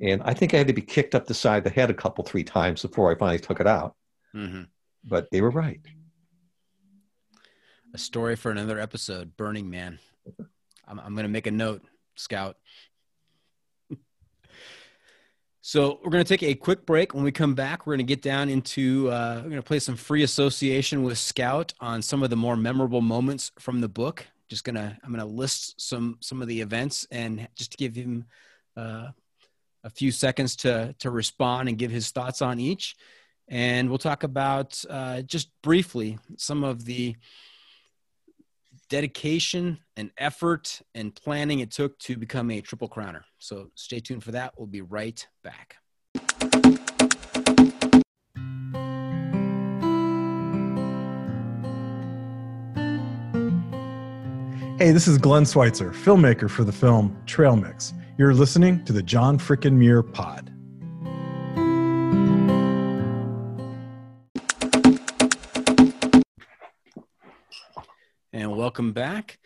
[0.00, 1.94] And I think I had to be kicked up the side of the head a
[1.94, 3.94] couple, three times before I finally took it out.
[4.34, 4.62] Mm-hmm.
[5.04, 5.80] But they were right.
[7.94, 9.98] A story for another episode Burning Man.
[10.86, 11.82] I'm, I'm going to make a note,
[12.16, 12.56] Scout.
[15.68, 17.12] So we're going to take a quick break.
[17.12, 19.80] When we come back, we're going to get down into uh, we're going to play
[19.80, 24.24] some free association with Scout on some of the more memorable moments from the book.
[24.48, 27.96] Just gonna I'm going to list some some of the events and just to give
[27.96, 28.26] him
[28.76, 29.08] uh,
[29.82, 32.94] a few seconds to to respond and give his thoughts on each.
[33.48, 37.16] And we'll talk about uh, just briefly some of the
[38.88, 43.22] dedication and effort and planning it took to become a triple crowner.
[43.38, 44.54] So stay tuned for that.
[44.56, 45.76] We'll be right back.
[54.78, 57.94] Hey, this is Glenn Schweitzer, filmmaker for the film Trail Mix.
[58.18, 60.52] You're listening to the John Frickin Muir Pod.
[68.36, 69.38] And welcome back.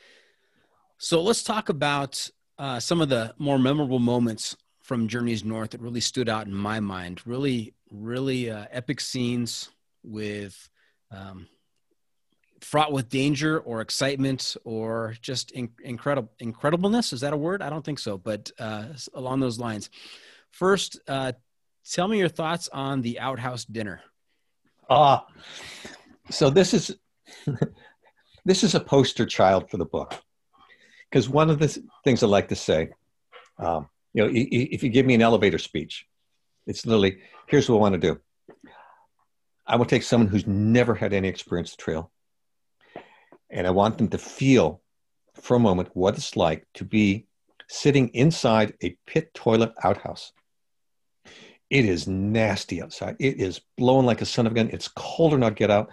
[0.98, 5.80] So let's talk about uh, some of the more memorable moments from Journeys North that
[5.80, 7.22] really stood out in my mind.
[7.24, 9.70] Really, really uh, epic scenes
[10.02, 10.68] with
[11.12, 11.46] um,
[12.60, 17.12] fraught with danger or excitement or just in- incredible incredibleness.
[17.12, 17.62] Is that a word?
[17.62, 19.88] I don't think so, but uh, along those lines.
[20.50, 21.32] First, uh,
[21.88, 24.00] tell me your thoughts on the outhouse dinner.
[24.88, 25.24] Ah,
[26.28, 26.96] so this is
[28.44, 30.14] this is a poster child for the book.
[31.10, 32.90] Because one of the things I like to say,
[33.58, 36.06] um, you know, if you give me an elevator speech,
[36.66, 38.20] it's literally here's what I want to do.
[39.66, 42.10] I will take someone who's never had any experience the trail,
[43.50, 44.80] and I want them to feel
[45.34, 47.26] for a moment what it's like to be
[47.68, 50.32] sitting inside a pit toilet outhouse.
[51.70, 53.16] It is nasty outside.
[53.20, 54.70] It is blowing like a son of a gun.
[54.72, 55.90] It's colder not get out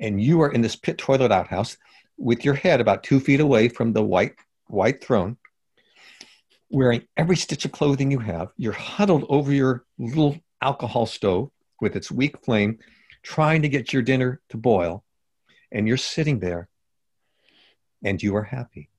[0.00, 1.76] and you are in this pit toilet outhouse
[2.16, 4.34] with your head about two feet away from the white
[4.66, 5.36] white throne,
[6.70, 8.52] wearing every stitch of clothing you have.
[8.56, 11.50] You're huddled over your little alcohol stove
[11.80, 12.78] with its weak flame,
[13.22, 15.04] trying to get your dinner to boil,
[15.72, 16.68] and you're sitting there,
[18.04, 18.90] and you are happy.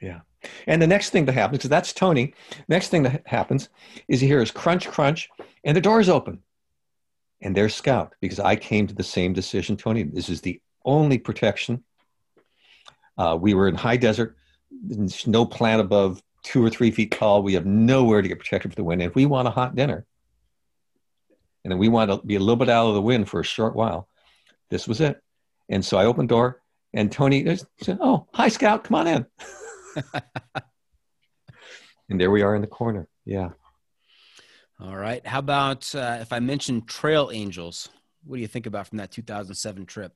[0.00, 0.20] Yeah.
[0.66, 2.32] And the next thing that happens, because that's Tony,
[2.66, 3.68] next thing that happens
[4.08, 5.28] is you hear his crunch, crunch,
[5.64, 6.42] and the door is open
[7.42, 10.02] and their scout because I came to the same decision, Tony.
[10.02, 11.84] This is the only protection.
[13.16, 14.36] Uh, we were in high desert,
[15.26, 17.42] no plant above two or three feet tall.
[17.42, 19.02] We have nowhere to get protected from the wind.
[19.02, 20.06] And if we want a hot dinner,
[21.64, 23.44] and then we want to be a little bit out of the wind for a
[23.44, 24.08] short while,
[24.70, 25.20] this was it.
[25.68, 26.62] And so I opened door,
[26.92, 29.26] and Tony said, "Oh, hi, Scout, come on in."
[32.08, 33.08] and there we are in the corner.
[33.24, 33.50] Yeah.
[34.82, 35.26] All right.
[35.26, 37.90] How about uh, if I mention Trail Angels?
[38.24, 40.12] What do you think about from that 2007 trip?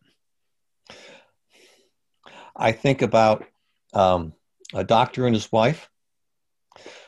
[2.56, 3.44] I think about
[3.92, 4.32] um,
[4.72, 5.90] a doctor and his wife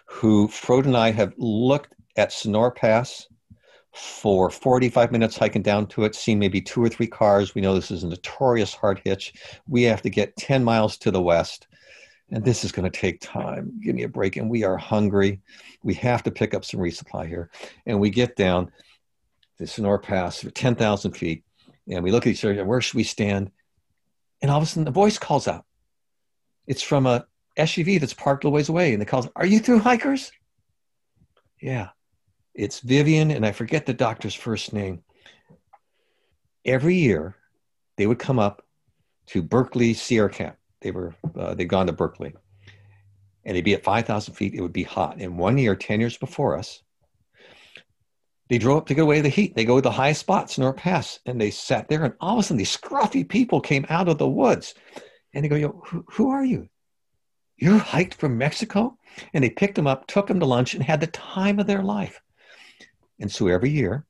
[0.06, 3.26] who Frodo and I have looked at Sonora Pass
[3.94, 7.54] for 45 minutes hiking down to it, seen maybe two or three cars.
[7.54, 9.32] We know this is a notorious hard hitch.
[9.66, 11.66] We have to get 10 miles to the west
[12.30, 13.80] and this is going to take time.
[13.82, 14.36] Give me a break.
[14.36, 15.40] And we are hungry.
[15.82, 17.50] We have to pick up some resupply here.
[17.86, 18.72] And we get down
[19.58, 21.44] the Sonora Pass for 10,000 feet,
[21.88, 23.50] and we look at each other, where should we stand?
[24.42, 25.64] And all of a sudden, the voice calls out.
[26.66, 27.26] It's from a
[27.58, 30.30] SUV that's parked a ways away, and it calls, Are you through hikers?
[31.60, 31.88] Yeah.
[32.54, 35.02] It's Vivian, and I forget the doctor's first name.
[36.64, 37.36] Every year,
[37.96, 38.62] they would come up
[39.28, 40.56] to Berkeley Sierra Camp.
[40.86, 42.32] They were uh, they'd gone to Berkeley,
[43.44, 44.54] and they'd be at five thousand feet.
[44.54, 45.20] It would be hot.
[45.20, 46.80] And one year, ten years before us,
[48.48, 49.56] they drove up to get away the heat.
[49.56, 52.04] They go to the highest spot, Sonora Pass, and they sat there.
[52.04, 54.74] And all of a sudden, these scruffy people came out of the woods,
[55.34, 56.68] and they go, "Yo, who, who are you?
[57.56, 58.96] You're hiked from Mexico?"
[59.34, 61.82] And they picked them up, took them to lunch, and had the time of their
[61.82, 62.22] life.
[63.18, 64.06] And so every year,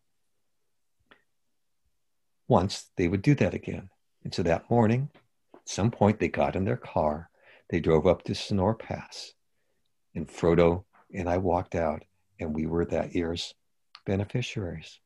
[2.48, 3.88] once they would do that again.
[4.24, 5.08] And so that morning,
[5.66, 7.28] at some point, they got in their car,
[7.70, 9.32] they drove up to Sonora Pass,
[10.14, 12.04] and Frodo and I walked out,
[12.38, 13.52] and we were that year's
[14.04, 15.00] beneficiaries.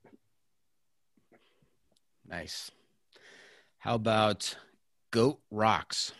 [2.28, 2.70] Nice.
[3.78, 4.54] How about
[5.10, 6.12] Goat Rocks?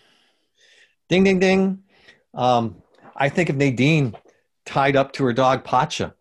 [1.11, 1.83] Ding, ding, ding.
[2.33, 2.83] Um,
[3.15, 4.17] I think of Nadine
[4.65, 6.15] tied up to her dog Pacha.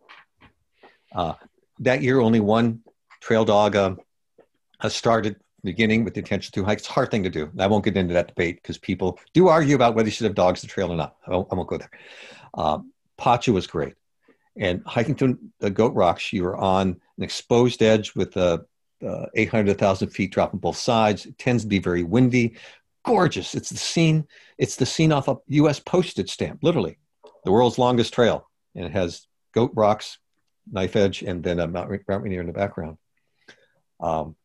[1.16, 1.36] Uh,
[1.80, 2.82] that year, only one
[3.22, 3.96] trail dog uh,
[4.90, 6.80] started beginning with the intention to hike.
[6.80, 7.52] It's a hard thing to do.
[7.60, 10.36] I won't get into that debate because people do argue about whether you should have
[10.36, 11.16] dogs to trail or not.
[11.28, 11.92] I won't, I won't go there.
[12.54, 12.80] Uh,
[13.18, 13.96] Pacha was great.
[14.58, 18.60] And hiking to the Goat Rocks, you were on an exposed edge with uh,
[19.06, 21.26] uh, 800 1,000 feet drop on both sides.
[21.26, 22.56] It tends to be very windy,
[23.06, 23.56] gorgeous.
[23.56, 24.28] It's the scene.
[24.58, 25.80] It's the scene off a U.S.
[25.80, 26.98] postage stamp, literally,
[27.46, 30.18] the world's longest trail, and it has Goat Rocks,
[30.70, 32.98] knife edge, and then a Mount, Mount Rainier in the background.
[34.00, 34.36] Um,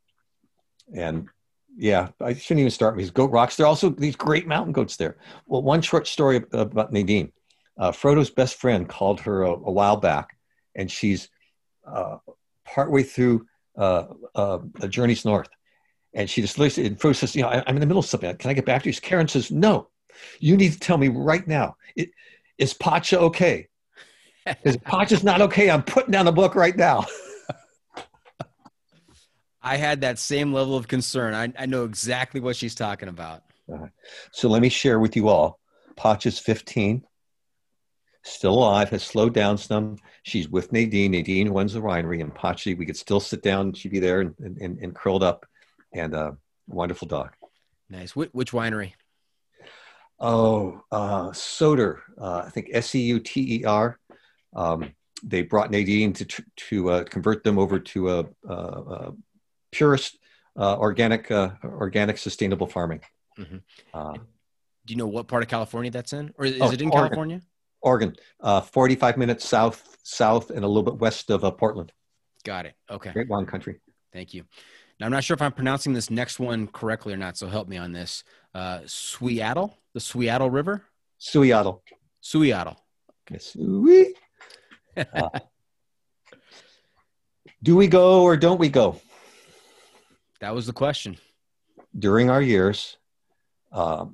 [0.92, 1.28] and
[1.76, 3.56] yeah, I shouldn't even start with these goat rocks.
[3.56, 5.16] There are also these great mountain goats there.
[5.46, 7.32] Well, one short story about Nadine.
[7.76, 10.36] Uh, Frodo's best friend called her a, a while back,
[10.76, 11.28] and she's
[11.86, 12.18] uh,
[12.64, 13.46] partway through
[13.76, 15.48] uh, uh, the journeys north.
[16.12, 18.06] And she just looks and Frodo says, You know, I, am in the middle of
[18.06, 18.36] something.
[18.36, 18.94] Can I get back to you?
[18.94, 19.88] Karen says, No,
[20.38, 21.76] you need to tell me right now.
[21.96, 22.10] It,
[22.56, 23.68] is Pacha okay?
[24.62, 25.70] Is Pacha's not okay?
[25.70, 27.06] I'm putting down the book right now.
[29.64, 31.32] I had that same level of concern.
[31.32, 33.42] I, I know exactly what she's talking about.
[33.72, 33.86] Uh,
[34.30, 35.58] so let me share with you all.
[35.96, 37.02] Pacha's 15,
[38.22, 39.96] still alive, has slowed down some.
[40.22, 41.12] She's with Nadine.
[41.12, 43.72] Nadine runs the winery, and Pacha, we could still sit down.
[43.72, 45.46] She'd be there and, and, and curled up,
[45.94, 46.32] and uh,
[46.66, 47.30] wonderful dog.
[47.88, 48.14] Nice.
[48.14, 48.92] Which, which winery?
[50.20, 52.00] Oh, uh, Seuter.
[52.20, 53.98] Uh, I think S E U T E R.
[54.54, 54.92] Um,
[55.22, 59.14] they brought Nadine to to uh, convert them over to a, a, a
[59.74, 60.18] purest
[60.56, 63.00] uh, organic, uh, organic sustainable farming.
[63.38, 63.56] Mm-hmm.
[63.92, 66.90] Uh, Do you know what part of California that's in, or is oh, it in
[66.90, 67.08] Oregon.
[67.08, 67.40] California?
[67.82, 71.92] Oregon, uh, 45 minutes south, south, and a little bit west of uh, Portland.
[72.44, 72.74] Got it.
[72.90, 73.12] Okay.
[73.12, 73.80] Great wine country.
[74.12, 74.44] Thank you.
[75.00, 77.68] Now I'm not sure if I'm pronouncing this next one correctly or not, so help
[77.68, 78.22] me on this.
[78.54, 80.84] Uh, Suiattle, the Suiattle River.
[81.20, 81.80] Suiattle.
[82.22, 82.76] Suiattle.
[83.28, 83.38] Okay.
[83.38, 84.16] Sweet.
[84.96, 85.28] Uh,
[87.64, 89.00] do we go or don't we go?
[90.44, 91.16] That was the question.
[91.98, 92.98] During our years,
[93.72, 94.04] uh,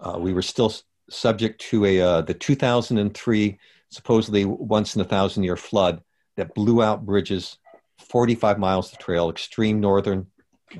[0.00, 0.72] uh, we were still
[1.10, 3.58] subject to a uh, the 2003
[3.90, 6.00] supposedly once in a thousand year flood
[6.38, 7.58] that blew out bridges
[7.98, 10.26] 45 miles of trail, extreme northern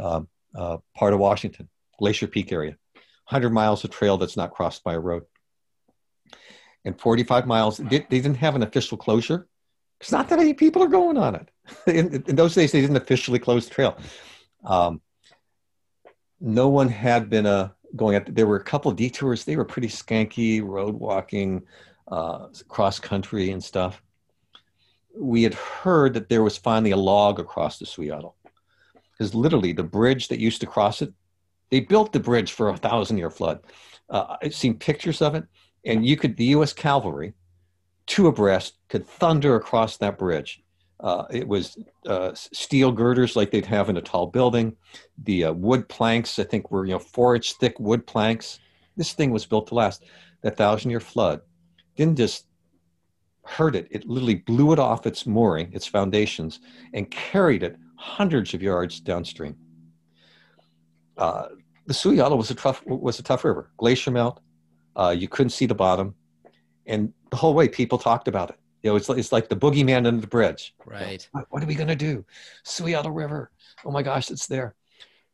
[0.01, 0.23] uh,
[0.55, 1.69] uh, part of Washington,
[1.99, 2.75] Glacier Peak area,
[3.29, 5.25] 100 miles of trail that's not crossed by a road.
[6.87, 9.49] And 45 miles, they, they didn't have an official closure.
[10.01, 11.51] It's not that many people are going on it.
[11.87, 13.99] In, in those days, they didn't officially close the trail.
[14.65, 15.01] Um,
[16.41, 18.35] no one had been uh, going at.
[18.35, 19.45] There were a couple detours.
[19.45, 21.63] They were pretty skanky, road walking,
[22.09, 24.03] uh, cross country and stuff.
[25.17, 28.35] We had heard that there was finally a log across the Suiattle,
[29.13, 31.13] because literally the bridge that used to cross it,
[31.71, 33.61] they built the bridge for a thousand year flood.
[34.11, 35.45] Uh, I've seen pictures of it,
[35.85, 36.73] and you could the U.S.
[36.73, 37.35] cavalry,
[38.07, 40.64] two abreast, could thunder across that bridge
[41.01, 41.77] uh, it was
[42.07, 44.77] uh, steel girders like they'd have in a tall building.
[45.25, 48.61] The uh, wood planks, I think, were you know four inch thick wood planks.
[48.97, 50.05] This thing was built to last.
[50.43, 51.41] That thousand year flood
[51.97, 52.47] didn't just
[53.45, 56.61] hurt it; it literally blew it off its mooring, its foundations,
[56.93, 59.57] and carried it hundreds of yards downstream.
[61.17, 61.47] Uh,
[61.87, 63.71] the Suiattle was a tough was a tough river.
[63.79, 64.41] Glacier melt.
[64.97, 66.15] Uh, you couldn't see the bottom,
[66.87, 70.07] and the whole way people talked about it you know, it's, it's like the boogeyman
[70.07, 70.75] under the bridge.
[70.85, 71.27] Right.
[71.33, 72.23] What, what are we going to do?
[72.67, 73.51] Suiattle River.
[73.83, 74.75] Oh my gosh, it's there.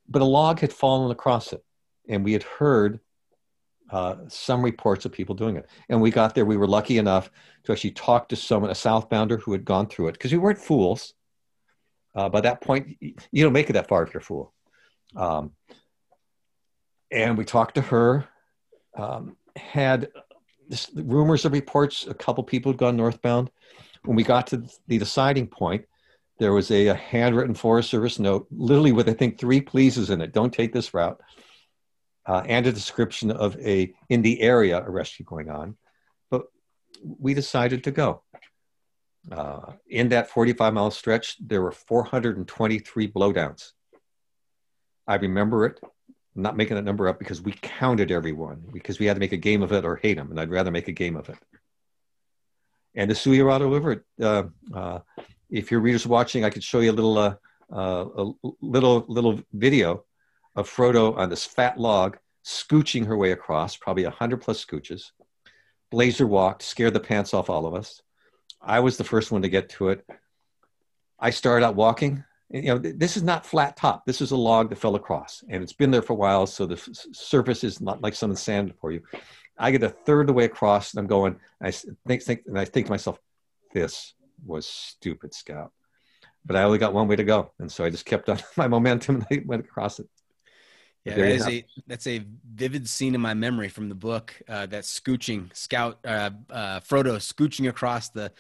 [0.09, 1.65] But a log had fallen across it.
[2.09, 3.01] And we had heard
[3.91, 5.69] uh, some reports of people doing it.
[5.89, 7.29] And we got there, we were lucky enough
[7.65, 10.59] to actually talk to someone, a southbounder who had gone through it, because we weren't
[10.59, 11.15] fools.
[12.15, 14.53] Uh, by that point, you don't make it that far if you're a fool.
[15.17, 15.53] Um,
[17.11, 18.29] and we talked to her,
[18.97, 20.13] um, had
[20.71, 23.51] this, rumors of reports, a couple people had gone northbound.
[24.05, 25.85] When we got to the deciding point,
[26.39, 30.23] there was a, a, handwritten Forest Service note, literally with I think three pleases in
[30.23, 30.33] it.
[30.33, 31.21] Don't take this route.
[32.27, 35.77] uh, and a description of a in the area a rescue going on.
[36.31, 36.45] But
[37.03, 38.23] we decided to go.
[39.31, 43.73] Uh, in that 45 mile stretch, there were 423 blowdowns.
[45.07, 45.81] I remember it.
[46.37, 49.33] I'm not making that number up because we counted everyone because we had to make
[49.33, 51.39] a game of it or hate them, and I'd rather make a game of it.
[52.95, 54.45] And the Suiattle River, uh,
[54.77, 54.99] uh,
[55.49, 57.35] if your readers are watching, I could show you a little, uh,
[57.73, 60.05] uh, a little, little video
[60.57, 65.11] of Frodo on this fat log, scooching her way across, probably a hundred plus scooches.
[65.91, 68.01] Blazer walked, scared the pants off all of us.
[68.61, 70.07] I was the first one to get to it.
[71.19, 72.25] I started out walking.
[72.51, 74.05] You know, this is not flat top.
[74.07, 76.67] This is a log that fell across, and it's been there for a while, so
[76.67, 76.77] the
[77.13, 79.03] surface is not like some sand for you.
[79.57, 81.37] I get a third of the way across, and I'm going.
[81.63, 83.21] I think, think, and I think to myself,
[83.73, 84.15] "This
[84.45, 85.71] was stupid, Scout."
[86.45, 88.67] But I only got one way to go, and so I just kept on my
[88.67, 90.09] momentum, and I went across it.
[91.05, 94.35] Yeah, that is a that's a vivid scene in my memory from the book.
[94.49, 98.33] Uh, that scooching scout uh, uh, Frodo scooching across the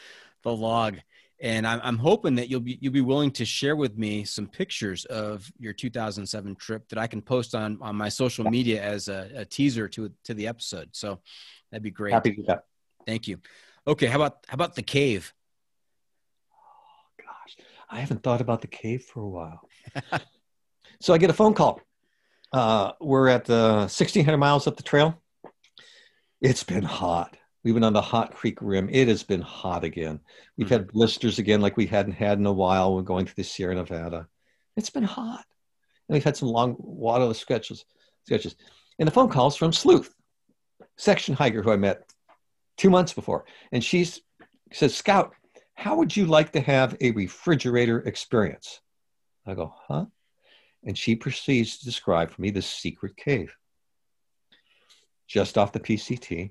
[0.42, 0.98] the log,
[1.40, 4.46] and I'm, I'm hoping that you'll be you'll be willing to share with me some
[4.46, 9.08] pictures of your 2007 trip that I can post on on my social media as
[9.08, 10.90] a, a teaser to to the episode.
[10.92, 11.20] So
[11.70, 12.12] that'd be great.
[12.12, 12.64] Happy to do that.
[13.06, 13.38] Thank you.
[13.86, 15.32] Okay, how about how about the cave?
[16.52, 17.56] Oh gosh,
[17.88, 19.68] I haven't thought about the cave for a while.
[21.00, 21.80] so I get a phone call
[22.52, 25.20] uh, we're at uh, 1600 miles up the trail.
[26.40, 27.36] It's been hot.
[27.62, 28.88] We've been on the Hat Creek Rim.
[28.90, 30.20] It has been hot again.
[30.56, 30.74] We've mm-hmm.
[30.74, 32.94] had blisters again, like we hadn't had in a while.
[32.94, 34.28] We're going through the Sierra Nevada.
[34.76, 35.44] It's been hot,
[36.08, 37.84] and we've had some long waterless sketches.
[38.24, 38.56] Sketches,
[38.98, 40.14] and the phone calls from Sleuth,
[40.96, 42.10] section hiker who I met
[42.76, 44.06] two months before, and she
[44.72, 45.34] says, "Scout,
[45.74, 48.80] how would you like to have a refrigerator experience?"
[49.46, 50.06] I go, "Huh?"
[50.84, 53.54] and she proceeds to describe for me this secret cave
[55.30, 56.50] just off the PCT,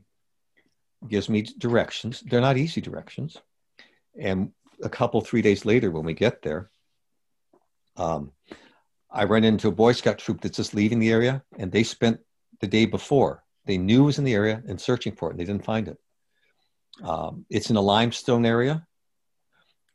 [1.07, 2.21] gives me directions.
[2.21, 3.37] They're not easy directions.
[4.19, 4.51] And
[4.83, 6.69] a couple, three days later, when we get there,
[7.97, 8.31] um,
[9.11, 12.19] I run into a Boy Scout troop that's just leaving the area, and they spent
[12.59, 13.43] the day before.
[13.65, 15.87] They knew it was in the area and searching for it, and they didn't find
[15.87, 15.97] it.
[17.03, 18.85] Um, it's in a limestone area.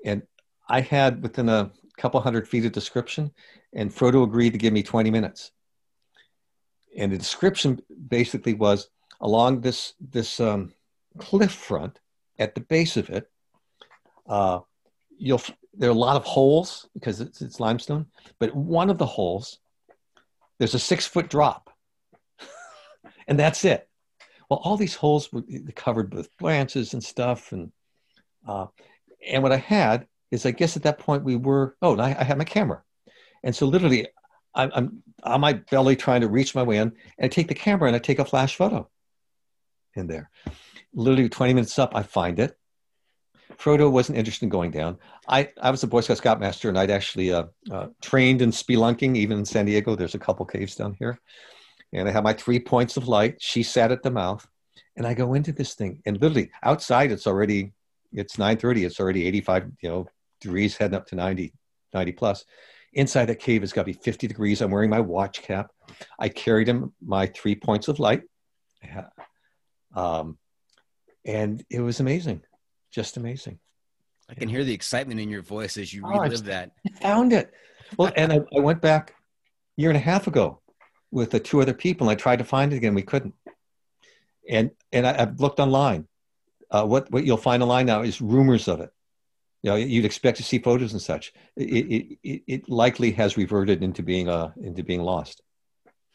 [0.05, 0.23] And
[0.69, 3.33] I had within a couple hundred feet of description,
[3.73, 5.51] and Frodo agreed to give me 20 minutes.
[6.97, 8.89] And the description basically was
[9.21, 10.73] along this this um,
[11.19, 11.99] cliff front
[12.39, 13.31] at the base of it.
[14.29, 14.61] Uh,
[15.17, 15.43] you'll
[15.77, 18.07] there are a lot of holes because it's, it's limestone,
[18.39, 19.59] but one of the holes
[20.59, 21.71] there's a six foot drop,
[23.29, 23.89] and that's it.
[24.49, 25.43] Well, all these holes were
[25.75, 27.73] covered with branches and stuff, and
[28.47, 28.67] uh,
[29.27, 32.25] and what I had is I guess at that point we were, oh, I, I
[32.25, 32.83] had my camera.
[33.43, 34.09] And so literally
[34.55, 37.55] I'm, I'm, on my belly trying to reach my way in and I take the
[37.55, 38.89] camera and I take a flash photo
[39.95, 40.31] in there.
[40.95, 42.57] Literally 20 minutes up, I find it.
[43.57, 44.99] Frodo wasn't interested in going down.
[45.29, 49.17] I, I was a Boy Scout Scoutmaster and I'd actually uh, uh, trained in spelunking,
[49.17, 49.95] even in San Diego.
[49.95, 51.21] There's a couple caves down here.
[51.93, 53.37] And I have my three points of light.
[53.41, 54.47] She sat at the mouth.
[54.97, 57.73] And I go into this thing and literally outside it's already
[58.15, 58.87] it's 9:30.
[58.87, 60.07] It's already 85, you know,
[60.41, 61.53] degrees, heading up to 90,
[61.93, 62.45] 90 plus.
[62.93, 64.61] Inside that cave, it's got to be 50 degrees.
[64.61, 65.73] I'm wearing my watch cap.
[66.19, 68.23] I carried him my three points of light.
[69.97, 70.39] Um,
[71.25, 72.43] and it was amazing,
[72.91, 73.59] just amazing.
[74.29, 76.71] I can hear the excitement in your voice as you oh, relive that.
[77.03, 77.53] Found it.
[77.99, 79.11] Well, and I, I went back
[79.77, 80.61] a year and a half ago
[81.11, 82.09] with the two other people.
[82.09, 82.95] And I tried to find it again.
[82.95, 83.35] We couldn't.
[84.49, 86.09] And and I, have looked online
[86.75, 88.91] uh, what what you'll find online now is rumors of it.
[89.63, 91.33] You know, you'd expect to see photos and such.
[91.57, 95.41] It it, it likely has reverted into being uh into being lost.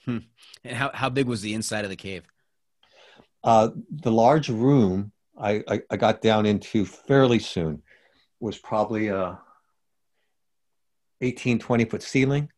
[0.06, 0.20] Hmm.
[0.64, 2.24] And how how big was the inside of the cave?
[3.44, 7.82] Uh, the large room I, I, I got down into fairly soon
[8.40, 9.40] was probably a
[11.22, 12.50] 18, 20 foot ceiling,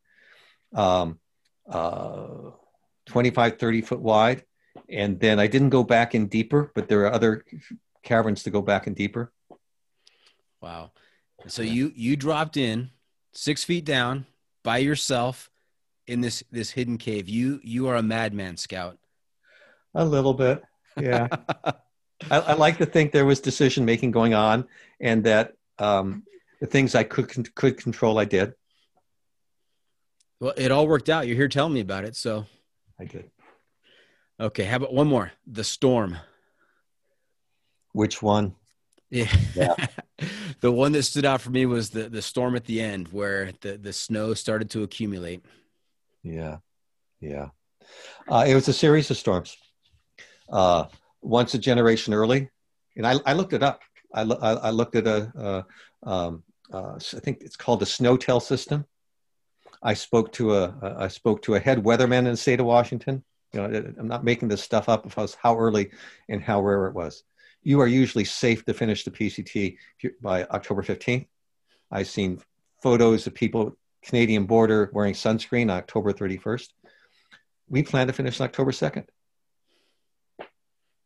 [0.74, 1.20] um,
[1.70, 2.52] uh,
[3.08, 4.44] 25, 30 foot wide.
[4.90, 7.46] And then I didn't go back in deeper, but there are other
[8.04, 9.32] caverns to go back and deeper.
[10.62, 10.92] Wow.
[11.48, 12.92] So you you dropped in
[13.34, 14.28] six feet down
[14.64, 15.50] by yourself
[16.08, 17.28] in this this hidden cave.
[17.28, 18.98] You you are a madman scout.
[19.96, 20.62] A little bit,
[21.00, 21.28] yeah.
[22.30, 24.68] I, I, like to think there was decision making going on,
[25.00, 26.24] and that um,
[26.60, 28.54] the things I could could control, I did.
[30.40, 31.28] Well, it all worked out.
[31.28, 32.46] You're here telling me about it, so
[33.00, 33.32] I did.
[34.40, 35.32] Okay, how about one more?
[35.46, 36.18] The storm.
[37.94, 38.56] Which one?
[39.10, 39.32] Yeah.
[39.56, 39.76] yeah.
[40.62, 43.52] the one that stood out for me was the the storm at the end where
[43.62, 45.46] the the snow started to accumulate.
[46.24, 46.58] Yeah.
[47.20, 47.50] Yeah.
[48.28, 49.58] Uh, it was a series of storms.
[50.52, 50.86] Uh,
[51.22, 52.50] once a generation early,
[52.96, 53.82] and I, I looked it up.
[54.14, 55.66] I, I, I looked at a,
[56.04, 58.86] um, uh, I think it's called the SNOTEL system.
[59.84, 63.24] I spoke to a I spoke to a head weatherman in the state of Washington.
[63.54, 65.92] You know, I'm not making this stuff up as how early
[66.30, 67.24] and how rare it was.
[67.64, 69.78] You are usually safe to finish the PCT
[70.22, 71.28] by October 15th.
[71.92, 72.42] I've seen
[72.82, 76.70] photos of people Canadian border wearing sunscreen on October 31st.
[77.70, 79.06] We plan to finish on October 2nd.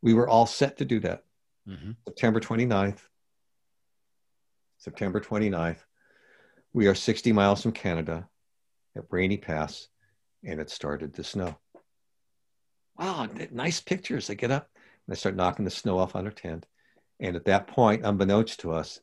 [0.02, 1.24] We were all set to do that.
[1.68, 1.92] Mm-hmm.
[2.06, 3.00] September 29th.
[4.78, 5.78] September 29th.
[6.72, 8.28] We are 60 miles from Canada
[8.94, 9.88] at Rainy Pass,
[10.44, 11.56] and it started to snow.
[12.98, 14.30] Wow, nice pictures.
[14.30, 14.68] I get up
[15.06, 16.66] and I start knocking the snow off on our tent.
[17.20, 19.00] And at that point, unbeknownst to us,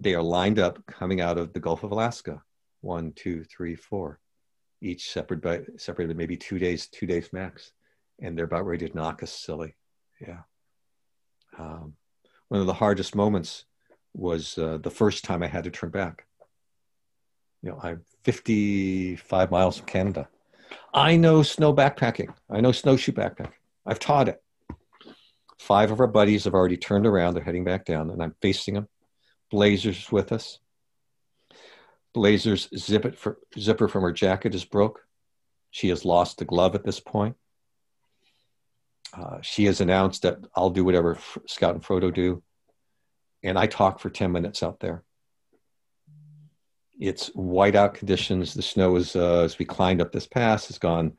[0.00, 2.42] they are lined up coming out of the Gulf of Alaska.
[2.80, 4.20] One, two, three, four.
[4.80, 7.72] Each separated by separated maybe two days, two days max.
[8.20, 9.74] And they're about ready to knock us silly.
[10.26, 10.40] Yeah.
[11.58, 11.94] Um,
[12.48, 13.64] one of the hardest moments
[14.14, 16.26] was uh, the first time I had to turn back.
[17.62, 20.28] You know, I'm 55 miles from Canada.
[20.94, 22.34] I know snow backpacking.
[22.50, 23.52] I know snowshoe backpacking.
[23.86, 24.42] I've taught it.
[25.58, 27.34] Five of our buddies have already turned around.
[27.34, 28.88] They're heading back down, and I'm facing them.
[29.50, 30.58] Blazer's with us.
[32.14, 35.06] Blazer's zip for, zipper from her jacket is broke.
[35.70, 37.36] She has lost the glove at this point.
[39.12, 42.42] Uh, she has announced that I'll do whatever Scout and Frodo do.
[43.42, 45.02] And I talk for 10 minutes out there.
[46.98, 48.54] It's whiteout conditions.
[48.54, 51.14] The snow is, uh, as we climbed up this pass, has gone,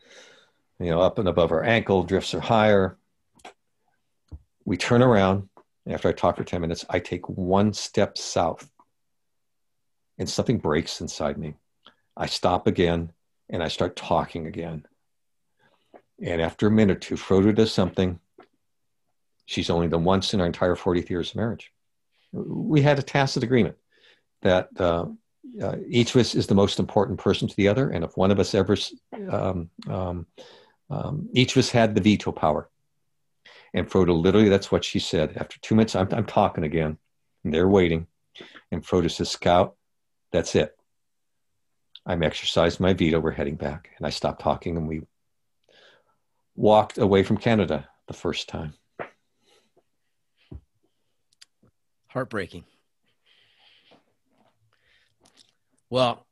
[0.80, 2.04] you know, up and above our ankle.
[2.04, 2.98] Drifts are higher.
[4.66, 5.50] We turn around.
[5.86, 8.70] After I talk for 10 minutes, I take one step south
[10.18, 11.56] and something breaks inside me.
[12.16, 13.12] I stop again
[13.50, 14.86] and I start talking again.
[16.22, 18.20] And after a minute or two, Frodo does something
[19.46, 21.72] she's only done once in our entire 40 years of marriage.
[22.32, 23.76] We had a tacit agreement
[24.42, 25.06] that uh,
[25.62, 28.32] uh, each of us is the most important person to the other, and if one
[28.32, 28.76] of us ever,
[29.30, 30.26] um, um,
[30.90, 32.70] um, each of us had the veto power.
[33.74, 35.36] And Frodo, literally, that's what she said.
[35.38, 36.98] After two minutes, I'm, I'm talking again,
[37.44, 38.08] and they're waiting.
[38.72, 39.76] And Frodo says, Scout,
[40.32, 40.76] that's it.
[42.06, 43.20] I'm exercised my veto.
[43.20, 43.90] We're heading back.
[43.98, 45.02] And I stopped talking, and we
[46.56, 48.74] walked away from Canada the first time.
[52.08, 52.64] Heartbreaking.
[55.90, 56.26] Well,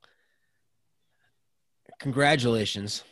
[1.98, 3.04] congratulations,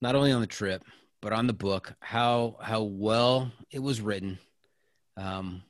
[0.00, 0.82] not only on the trip,
[1.20, 1.94] but on the book.
[2.00, 4.38] How how well it was written.
[5.16, 5.62] Um,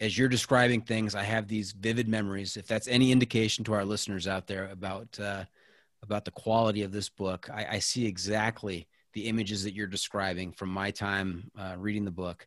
[0.00, 2.56] as you're describing things, I have these vivid memories.
[2.56, 5.44] If that's any indication to our listeners out there about uh,
[6.02, 10.52] about the quality of this book, I, I, see exactly the images that you're describing
[10.52, 12.46] from my time uh, reading the book.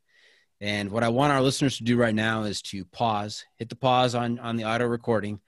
[0.62, 3.76] And what I want our listeners to do right now is to pause, hit the
[3.76, 5.42] pause on on the auto recording,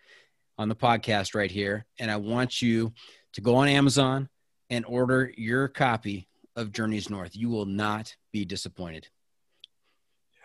[0.58, 1.86] on the podcast right here.
[2.00, 2.94] And I want you
[3.34, 4.30] to go on Amazon
[4.70, 7.36] and order your copy of Journeys North.
[7.36, 9.08] You will not be disappointed.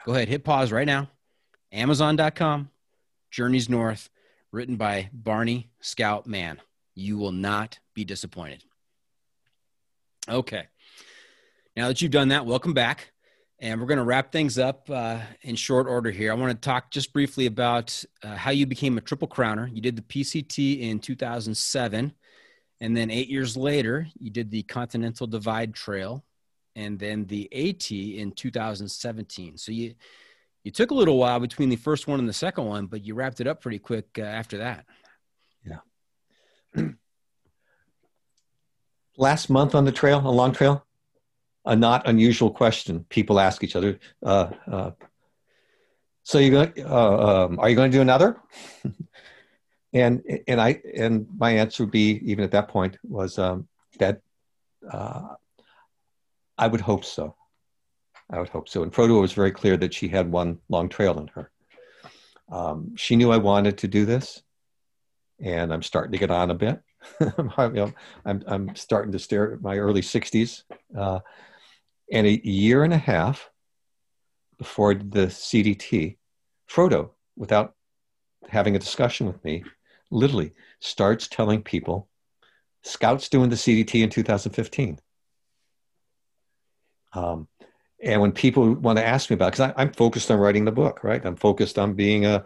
[0.05, 1.11] Go ahead, hit pause right now.
[1.73, 2.71] Amazon.com,
[3.31, 4.09] Journeys North,
[4.51, 6.61] written by Barney Scout Mann.
[6.95, 8.65] You will not be disappointed.
[10.29, 10.67] Okay.
[11.77, 13.13] Now that you've done that, welcome back.
[13.63, 16.33] And we're going to wrap things up uh, in short order here.
[16.33, 19.73] I want to talk just briefly about uh, how you became a triple crowner.
[19.75, 22.13] You did the PCT in 2007,
[22.81, 26.25] and then eight years later, you did the Continental Divide Trail,
[26.75, 29.59] and then the AT in 2017.
[29.59, 29.95] So you
[30.65, 33.15] you took a little while between the first one and the second one, but you
[33.15, 34.87] wrapped it up pretty quick uh, after that.
[35.65, 36.89] Yeah.
[39.21, 40.87] Last month on the trail, a long trail,
[41.67, 43.99] a not unusual question people ask each other.
[44.23, 44.91] Uh, uh,
[46.23, 48.41] so you going uh, um, are you going to do another?
[49.93, 53.69] and and I and my answer would be even at that point was um,
[53.99, 54.23] that
[54.91, 55.35] uh,
[56.57, 57.37] I would hope so.
[58.31, 58.83] I would hope so.
[58.83, 61.51] And Frodo was very clear that she had one long trail in her.
[62.51, 64.43] Um, she knew I wanted to do this,
[65.39, 66.81] and I'm starting to get on a bit.
[67.57, 67.95] I'm,
[68.25, 70.65] I'm, I'm starting to stare at my early 60s.
[70.97, 71.21] Uh,
[72.13, 73.51] and a year and a half
[74.59, 76.17] before the CDT,
[76.69, 77.75] Frodo, without
[78.49, 79.65] having a discussion with me,
[80.11, 82.09] literally starts telling people
[82.83, 84.99] Scout's doing the CDT in 2015.
[87.13, 87.49] Um,
[88.03, 91.05] and when people want to ask me about, because I'm focused on writing the book,
[91.05, 91.25] right?
[91.25, 92.45] I'm focused on being a,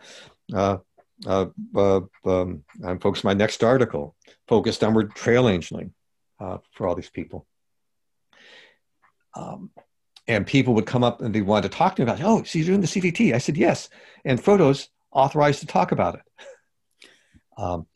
[0.52, 0.78] uh,
[1.26, 4.16] uh, uh, um, I'm focused on my next article,
[4.48, 5.92] focused on trail angeling
[6.40, 7.46] uh, for all these people.
[9.34, 9.70] Um,
[10.26, 12.58] and people would come up and they wanted to talk to me about, oh, so
[12.58, 13.34] you're doing the CDT?
[13.34, 13.88] I said, yes.
[14.24, 16.22] And Frodo's authorized to talk about it.
[17.56, 17.86] Um,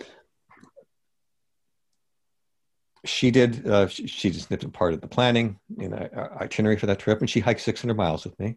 [3.05, 6.87] she did, uh, she, she, just did part of the planning in our itinerary for
[6.87, 8.57] that trip, and she hiked 600 miles with me.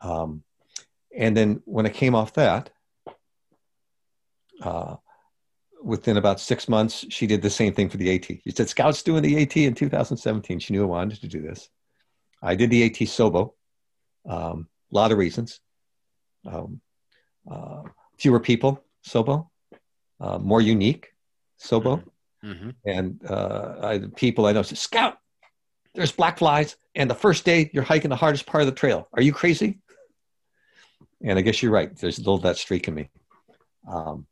[0.00, 0.42] Um,
[1.14, 2.70] and then when I came off that,
[4.62, 4.96] uh,
[5.84, 8.24] within about six months, she did the same thing for the AT.
[8.24, 10.58] She said, Scout's doing the AT in 2017.
[10.58, 11.68] She knew I wanted to do this.
[12.42, 13.52] I did the AT Sobo.
[14.26, 15.60] Um, a lot of reasons.
[16.46, 16.80] Um,
[17.50, 17.82] uh,
[18.18, 19.48] fewer people, Sobo.
[20.20, 21.12] Uh, more unique,
[21.60, 22.02] Sobo.
[22.44, 22.70] Mm-hmm.
[22.86, 25.18] And uh, I, people I know say, Scout,
[25.94, 29.08] there's black flies, and the first day you're hiking the hardest part of the trail.
[29.12, 29.80] Are you crazy?
[31.22, 31.94] And I guess you're right.
[31.96, 33.10] There's a little that streak in me.
[33.90, 34.26] Um,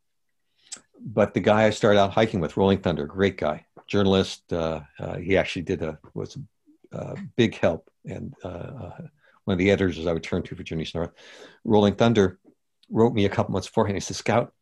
[1.03, 4.51] but the guy I started out hiking with, Rolling Thunder, great guy, journalist.
[4.51, 9.01] Uh, uh, he actually did a was a, big help and uh, uh,
[9.45, 11.09] one of the editors I would turn to for Journeys North.
[11.63, 12.39] Rolling Thunder
[12.91, 13.95] wrote me a couple months beforehand.
[13.95, 14.53] He said, "Scout,"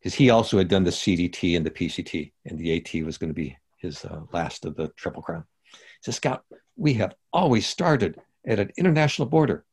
[0.00, 3.30] because he also had done the CDT and the PCT, and the AT was going
[3.30, 5.44] to be his uh, last of the Triple Crown.
[5.70, 6.44] He said, "Scout,
[6.76, 9.64] we have always started at an international border,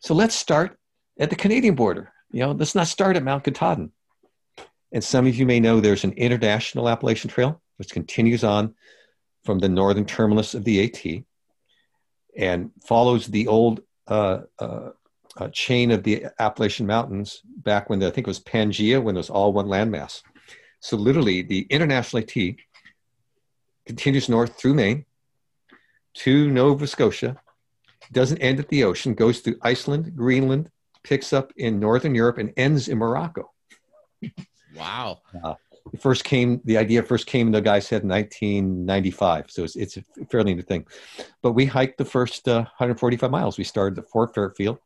[0.00, 0.78] so let's start
[1.20, 2.12] at the Canadian border.
[2.30, 3.92] You know, let's not start at Mount Katahdin."
[4.92, 8.74] And some of you may know there's an international Appalachian Trail, which continues on
[9.44, 11.24] from the northern terminus of the AT
[12.36, 14.90] and follows the old uh, uh,
[15.38, 19.16] uh, chain of the Appalachian Mountains back when the, I think it was Pangea, when
[19.16, 20.22] it was all one landmass.
[20.80, 22.54] So literally, the International AT
[23.86, 25.04] continues north through Maine
[26.14, 27.36] to Nova Scotia,
[28.12, 30.70] doesn't end at the ocean, goes through Iceland, Greenland,
[31.02, 33.52] picks up in northern Europe, and ends in Morocco.
[34.76, 35.20] Wow.
[35.42, 35.54] Uh,
[35.98, 40.02] first came the idea first came the guy said in 1995 so it's, it's a
[40.30, 40.86] fairly new thing.
[41.42, 43.58] But we hiked the first uh, 145 miles.
[43.58, 44.78] We started at fort fairfield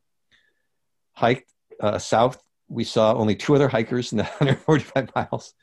[1.13, 2.43] hiked uh, south.
[2.69, 5.55] We saw only two other hikers in the 145 miles.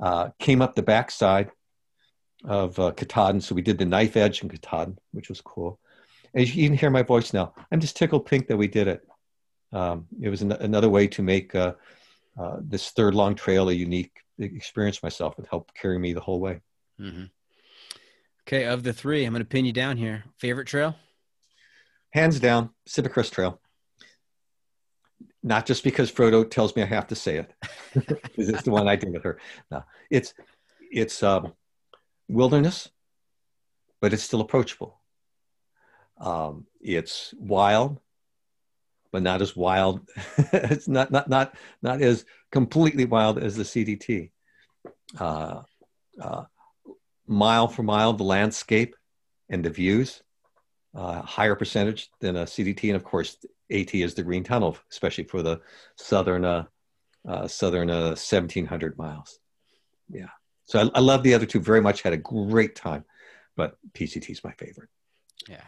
[0.00, 1.50] Uh, came up the backside
[2.44, 5.78] of uh, katahdin so we did the knife edge in katahdin which was cool.
[6.34, 7.54] And you can hear my voice now.
[7.70, 9.06] I'm just tickled pink that we did it.
[9.72, 11.74] Um, it was an- another way to make uh,
[12.38, 15.38] uh, this third long trail a unique experience myself.
[15.38, 16.60] It helped carry me the whole way.
[17.00, 17.24] Mm-hmm.
[18.46, 20.24] Okay, of the three, I'm going to pin you down here.
[20.38, 20.96] Favorite trail?
[22.10, 23.60] Hands down, Pacific Crest Trail.
[25.42, 27.52] Not just because Frodo tells me I have to say it,
[27.92, 29.38] because it's the one I did with her.
[29.70, 30.32] No, it's
[30.90, 31.52] it's um,
[32.28, 32.88] wilderness,
[34.00, 35.00] but it's still approachable.
[36.18, 38.00] Um, it's wild,
[39.14, 40.00] but not as wild.
[40.52, 44.32] it's not not not not as completely wild as the CDT.
[45.16, 45.62] Uh,
[46.20, 46.42] uh,
[47.28, 48.96] mile for mile, the landscape
[49.48, 50.20] and the views,
[50.96, 53.36] uh, higher percentage than a CDT, and of course,
[53.70, 55.60] AT is the green tunnel, especially for the
[55.94, 56.64] southern uh,
[57.28, 59.38] uh, southern 1700 uh, miles.
[60.10, 60.26] Yeah,
[60.64, 62.02] so I, I love the other two very much.
[62.02, 63.04] Had a great time,
[63.56, 64.88] but PCT is my favorite.
[65.48, 65.62] Yeah.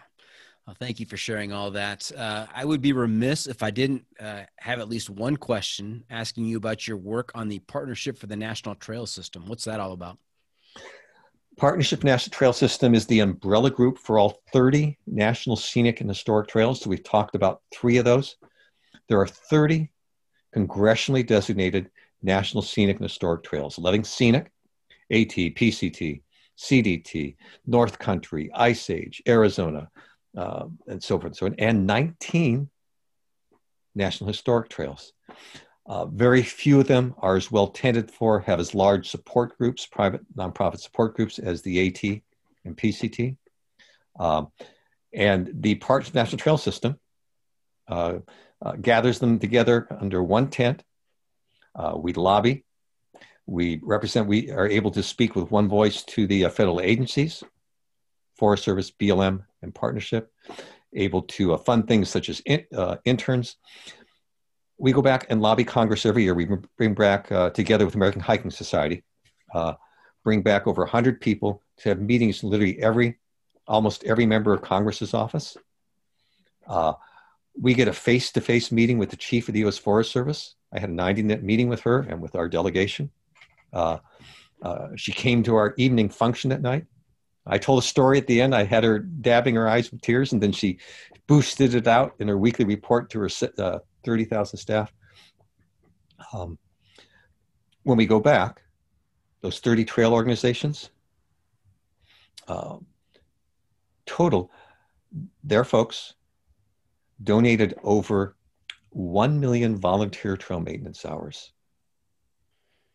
[0.66, 2.10] Well, thank you for sharing all that.
[2.16, 6.47] Uh, I would be remiss if I didn't uh, have at least one question asking
[6.47, 9.47] you about your work on the Partnership for the National Trail System.
[9.47, 10.18] What's that all about?
[11.56, 16.48] Partnership National Trail System is the umbrella group for all 30 national scenic and historic
[16.48, 16.80] trails.
[16.80, 18.36] So we've talked about three of those.
[19.09, 19.88] There are 30
[20.55, 21.90] congressionally designated
[22.22, 24.51] national scenic and historic trails 11 scenic,
[25.12, 26.22] AT, PCT,
[26.59, 27.36] CDT,
[27.66, 29.88] North Country, Ice Age, Arizona,
[30.36, 32.68] uh, and so forth and so and 19
[33.94, 35.12] National Historic Trails.
[35.86, 39.86] Uh, very few of them are as well tended for, have as large support groups,
[39.86, 42.20] private nonprofit support groups as the AT
[42.64, 43.36] and PCT.
[44.18, 44.48] Um,
[45.12, 46.98] and the Parks National Trail System
[47.88, 48.18] uh,
[48.60, 50.82] uh, gathers them together under one tent.
[51.74, 52.64] Uh, we lobby.
[53.46, 57.44] We represent, we are able to speak with one voice to the uh, federal agencies,
[58.36, 60.30] Forest Service, BLM, and partnership,
[60.94, 63.56] able to uh, fund things such as in, uh, interns.
[64.78, 66.34] We go back and lobby Congress every year.
[66.34, 66.46] We
[66.76, 69.04] bring back, uh, together with American Hiking Society,
[69.54, 69.74] uh,
[70.22, 73.18] bring back over 100 people to have meetings literally every,
[73.66, 75.56] almost every member of Congress's office.
[76.66, 76.94] Uh,
[77.58, 79.78] we get a face-to-face meeting with the chief of the U.S.
[79.78, 80.56] Forest Service.
[80.72, 83.10] I had a 90-minute meeting with her and with our delegation.
[83.72, 83.98] Uh,
[84.96, 86.86] she came to our evening function that night.
[87.47, 88.55] I told a story at the end.
[88.55, 90.78] I had her dabbing her eyes with tears, and then she
[91.27, 93.28] boosted it out in her weekly report to her
[93.59, 94.93] uh, 30,000 staff.
[96.32, 96.59] Um,
[97.85, 98.62] when we go back,
[99.43, 100.90] those 30 trail organizations,
[102.48, 102.78] uh,
[104.06, 104.51] total,
[105.44, 106.14] their folks
[107.23, 108.36] donated over
[108.90, 111.52] 1 million volunteer trail maintenance hours.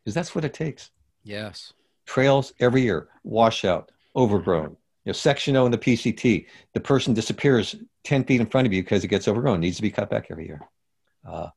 [0.03, 0.91] Because that's what it takes.
[1.23, 1.73] Yes.
[2.05, 4.77] Trails every year, washout, overgrown.
[5.05, 8.73] You know, section O in the PCT, the person disappears 10 feet in front of
[8.73, 10.61] you because it gets overgrown, needs to be cut back every year.
[11.27, 11.49] Uh,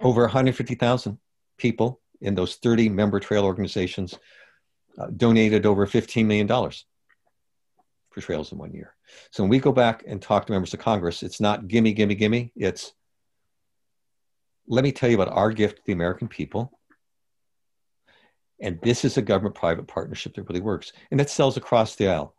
[0.00, 1.18] over 150,000
[1.56, 4.18] people in those 30 member trail organizations
[4.98, 8.94] uh, donated over $15 million for trails in one year.
[9.30, 12.14] So when we go back and talk to members of Congress, it's not gimme, gimme,
[12.14, 12.52] gimme.
[12.56, 12.92] It's
[14.66, 16.77] let me tell you about our gift to the American people.
[18.60, 20.92] And this is a government private partnership that really works.
[21.10, 22.34] And it sells across the aisle.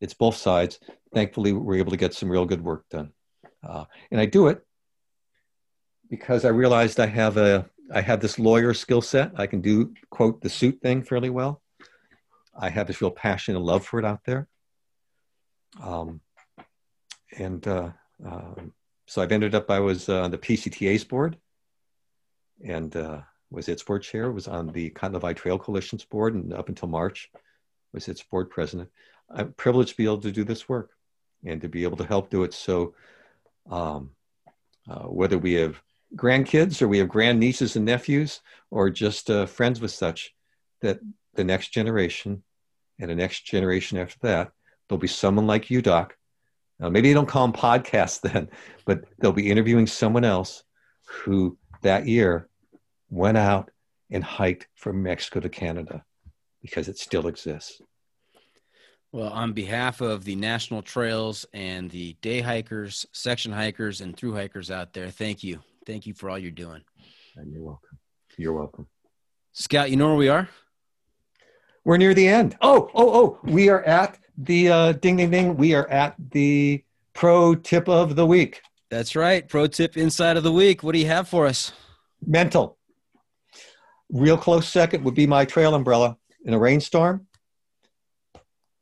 [0.00, 0.78] It's both sides.
[1.14, 3.12] Thankfully, we're able to get some real good work done.
[3.62, 4.64] Uh, and I do it
[6.08, 9.32] because I realized I have a I have this lawyer skill set.
[9.36, 11.62] I can do quote the suit thing fairly well.
[12.58, 14.48] I have this real passion and love for it out there.
[15.80, 16.20] Um,
[17.36, 17.90] and uh,
[18.24, 18.72] um,
[19.06, 21.38] so I've ended up, I was uh, on the PCTA's board
[22.64, 23.20] and uh,
[23.56, 26.88] was its board chair, was on the Continental Divide Trail Coalition's board, and up until
[26.88, 27.30] March
[27.92, 28.88] was its board president.
[29.30, 30.90] I'm privileged to be able to do this work
[31.44, 32.54] and to be able to help do it.
[32.54, 32.94] So
[33.70, 34.10] um,
[34.88, 35.82] uh, whether we have
[36.14, 40.34] grandkids or we have grandnieces and nephews or just uh, friends with such,
[40.82, 41.00] that
[41.34, 42.44] the next generation
[43.00, 44.52] and the next generation after that
[44.88, 46.16] There'll be someone like you, Doc.
[46.80, 48.48] Uh, maybe they don't call them podcasts then,
[48.84, 50.62] but they'll be interviewing someone else
[51.06, 52.48] who that year
[53.10, 53.70] went out
[54.10, 56.04] and hiked from Mexico to Canada
[56.62, 57.80] because it still exists.
[59.12, 64.34] Well, on behalf of the national trails and the day hikers, section hikers, and through
[64.34, 65.60] hikers out there, thank you.
[65.86, 66.82] Thank you for all you're doing.
[67.36, 67.98] And you're welcome.
[68.36, 68.88] You're welcome.
[69.52, 70.48] Scout, you know where we are?
[71.84, 72.58] We're near the end.
[72.60, 75.56] Oh, oh, oh, we are at the uh, ding, ding, ding.
[75.56, 76.84] We are at the
[77.14, 78.60] pro tip of the week.
[78.90, 79.48] That's right.
[79.48, 80.82] Pro tip inside of the week.
[80.82, 81.72] What do you have for us?
[82.26, 82.75] Mental.
[84.10, 87.26] Real close second would be my trail umbrella in a rainstorm.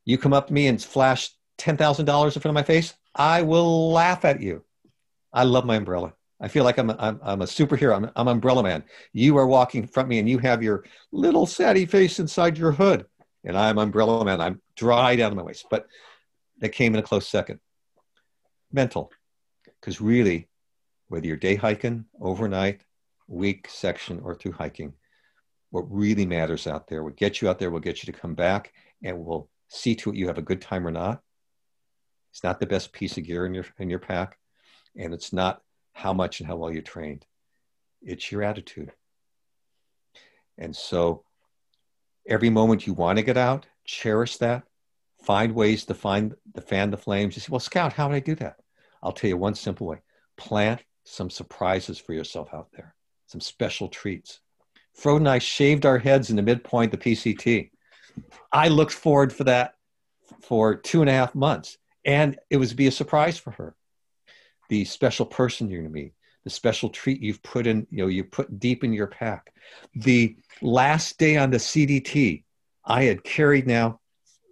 [0.05, 2.95] You come up to me and flash $10,000 in front of my face.
[3.15, 4.65] I will laugh at you.
[5.33, 6.13] I love my umbrella.
[6.41, 7.97] I feel like I'm a, I'm, I'm a superhero.
[7.97, 8.85] I'm, I'm umbrella man.
[9.13, 12.59] You are walking in front of me and you have your little satty face inside
[12.59, 13.07] your hood
[13.45, 14.41] and I'm umbrella man.
[14.41, 15.87] I'm dry down to my waist, but
[16.59, 17.61] that came in a close second.
[18.73, 19.13] Mental,
[19.81, 20.49] because really,
[21.09, 22.81] whether you're day hiking, overnight,
[23.29, 24.95] week, section, or through hiking,
[25.75, 28.37] what really matters out there, We'll get you out there, we'll get you to come
[28.37, 28.73] back,
[29.03, 31.21] and we'll see to it you have a good time or not.
[32.31, 34.39] It's not the best piece of gear in your in your pack,
[34.97, 37.27] and it's not how much and how well you're trained.
[38.03, 38.93] It's your attitude.
[40.57, 41.25] And so
[42.25, 44.63] every moment you want to get out, cherish that.
[45.25, 47.35] Find ways to find the fan the flames.
[47.35, 48.59] You say, well, Scout, how would I do that?
[49.03, 50.03] I'll tell you one simple way.
[50.37, 52.95] Plant some surprises for yourself out there,
[53.27, 54.39] some special treats.
[54.99, 57.71] Frodo and I shaved our heads in the midpoint the PCT.
[58.53, 59.75] I looked forward for that
[60.43, 63.75] for two and a half months, and it was be a surprise for her.
[64.69, 66.13] The special person you're going to meet,
[66.45, 69.53] the special treat you've put in, you know, you put deep in your pack.
[69.95, 72.45] The last day on the CDT,
[72.85, 74.01] I had carried now,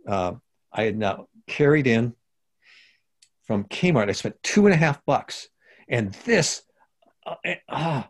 [0.07, 0.33] uh,
[0.73, 2.15] I had now carried in
[3.47, 4.09] from Kmart.
[4.09, 5.49] I spent two and a half bucks,
[5.89, 6.63] and this,
[7.27, 7.35] uh,
[7.69, 8.03] uh,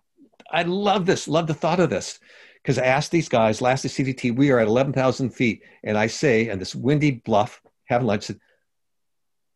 [0.52, 1.26] I love this.
[1.26, 2.20] Love the thought of this
[2.62, 4.36] because I asked these guys last the CDT.
[4.36, 8.24] We are at eleven thousand feet, and I say, and this windy bluff having lunch.
[8.24, 8.38] Said,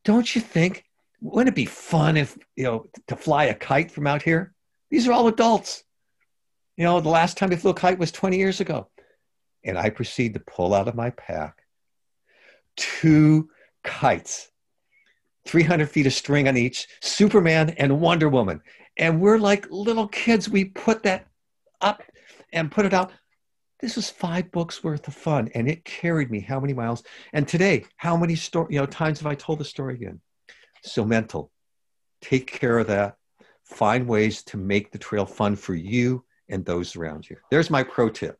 [0.04, 0.84] Don't you think
[1.20, 4.54] wouldn't it be fun if you know to fly a kite from out here?
[4.90, 5.84] These are all adults.
[6.76, 8.88] You know, the last time they flew a kite was 20 years ago.
[9.64, 11.62] And I proceed to pull out of my pack
[12.76, 13.48] two
[13.82, 14.50] kites,
[15.46, 18.60] 300 feet of string on each, Superman and Wonder Woman.
[18.96, 20.48] And we're like little kids.
[20.48, 21.26] We put that
[21.80, 22.02] up
[22.52, 23.12] and put it out.
[23.80, 27.02] This was five books worth of fun, and it carried me how many miles?
[27.34, 30.20] And today, how many story, you know, times have I told the story again?
[30.82, 31.50] So mental.
[32.22, 33.16] Take care of that.
[33.64, 37.36] Find ways to make the trail fun for you and those around you.
[37.50, 38.38] There's my pro tip.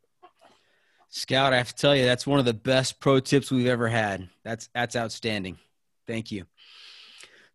[1.09, 3.87] Scout, I have to tell you, that's one of the best pro tips we've ever
[3.87, 4.29] had.
[4.43, 5.57] That's that's outstanding.
[6.07, 6.45] Thank you.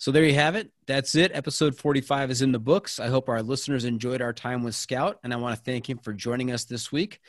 [0.03, 0.69] So there you have it.
[0.89, 1.31] That's it.
[1.33, 2.99] Episode 45 is in the books.
[2.99, 5.99] I hope our listeners enjoyed our time with Scout, and I want to thank him
[5.99, 7.21] for joining us this week.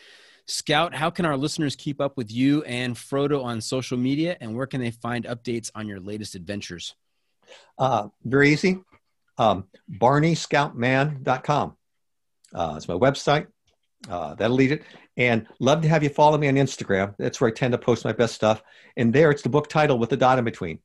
[0.48, 4.56] Scout, how can our listeners keep up with you and Frodo on social media, and
[4.56, 6.96] where can they find updates on your latest adventures?
[7.78, 8.80] Uh, very easy.
[9.38, 11.78] Um, BarneyScoutMann.com.
[12.56, 13.46] Uh, it's my website.
[14.10, 14.82] Uh, that'll lead it.
[15.16, 17.14] And love to have you follow me on Instagram.
[17.20, 18.64] That's where I tend to post my best stuff.
[18.98, 20.80] And there, it's the book title with the dot in between.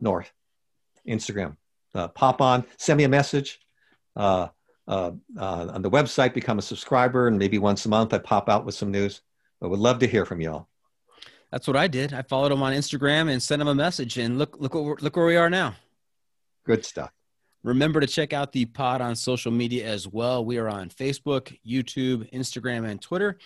[0.00, 0.32] journeys.north,
[1.08, 1.56] Instagram.
[1.94, 3.60] Uh, pop on, send me a message.
[4.16, 4.48] Uh,
[4.88, 8.48] uh, uh, on the website, become a subscriber, and maybe once a month I pop
[8.48, 9.20] out with some news.
[9.62, 10.68] I would love to hear from y'all.
[11.52, 12.12] That's what I did.
[12.12, 15.16] I followed him on Instagram and sent him a message, and look, look, what look
[15.16, 15.74] where we are now.
[16.64, 17.10] Good stuff.
[17.62, 20.44] Remember to check out the pod on social media as well.
[20.44, 23.38] We are on Facebook, YouTube, Instagram, and Twitter.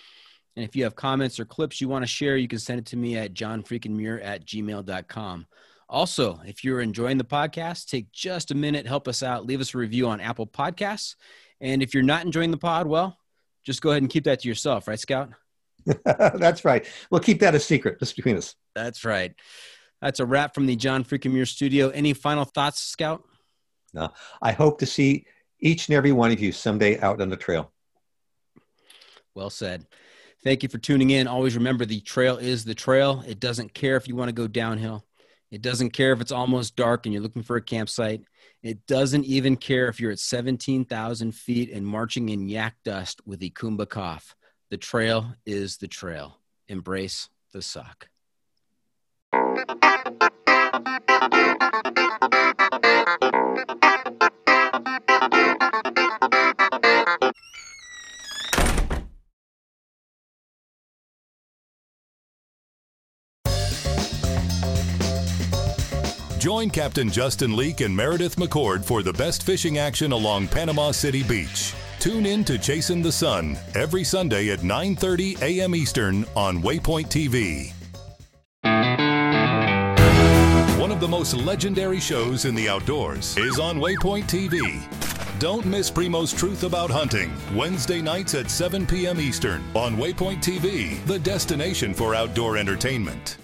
[0.55, 2.85] And if you have comments or clips you want to share, you can send it
[2.87, 5.45] to me at johnfreakinmuir at gmail.com.
[5.87, 9.73] Also, if you're enjoying the podcast, take just a minute, help us out, leave us
[9.73, 11.15] a review on Apple Podcasts.
[11.61, 13.17] And if you're not enjoying the pod, well,
[13.63, 15.29] just go ahead and keep that to yourself, right, Scout?
[16.05, 16.85] That's right.
[17.11, 18.55] We'll keep that a secret just between us.
[18.73, 19.33] That's right.
[20.01, 21.89] That's a wrap from the John Freakin Muir studio.
[21.89, 23.23] Any final thoughts, Scout?
[23.93, 24.09] No.
[24.41, 25.25] I hope to see
[25.59, 27.71] each and every one of you someday out on the trail.
[29.33, 29.85] Well said.
[30.43, 31.27] Thank you for tuning in.
[31.27, 33.23] Always remember the trail is the trail.
[33.27, 35.04] It doesn't care if you want to go downhill.
[35.55, 38.25] It doesn't care if it's almost dark and you're looking for a campsite.
[38.61, 43.41] It doesn't even care if you're at 17,000 feet and marching in yak dust with
[43.41, 44.35] a Khumbu cough.
[44.69, 46.41] The trail is the trail.
[46.67, 48.09] Embrace the suck.
[66.45, 71.23] Join Captain Justin Leake and Meredith McCord for the best fishing action along Panama City
[71.23, 71.73] Beach.
[71.97, 75.73] Tune in to Chasing the Sun every Sunday at 9:30 a.m.
[75.73, 77.73] Eastern on Waypoint TV.
[80.79, 84.83] One of the most legendary shows in the outdoors is on Waypoint TV.
[85.39, 89.19] Don't miss Primo's Truth About Hunting, Wednesday nights at 7 p.m.
[89.19, 93.37] Eastern on Waypoint TV, the destination for outdoor entertainment.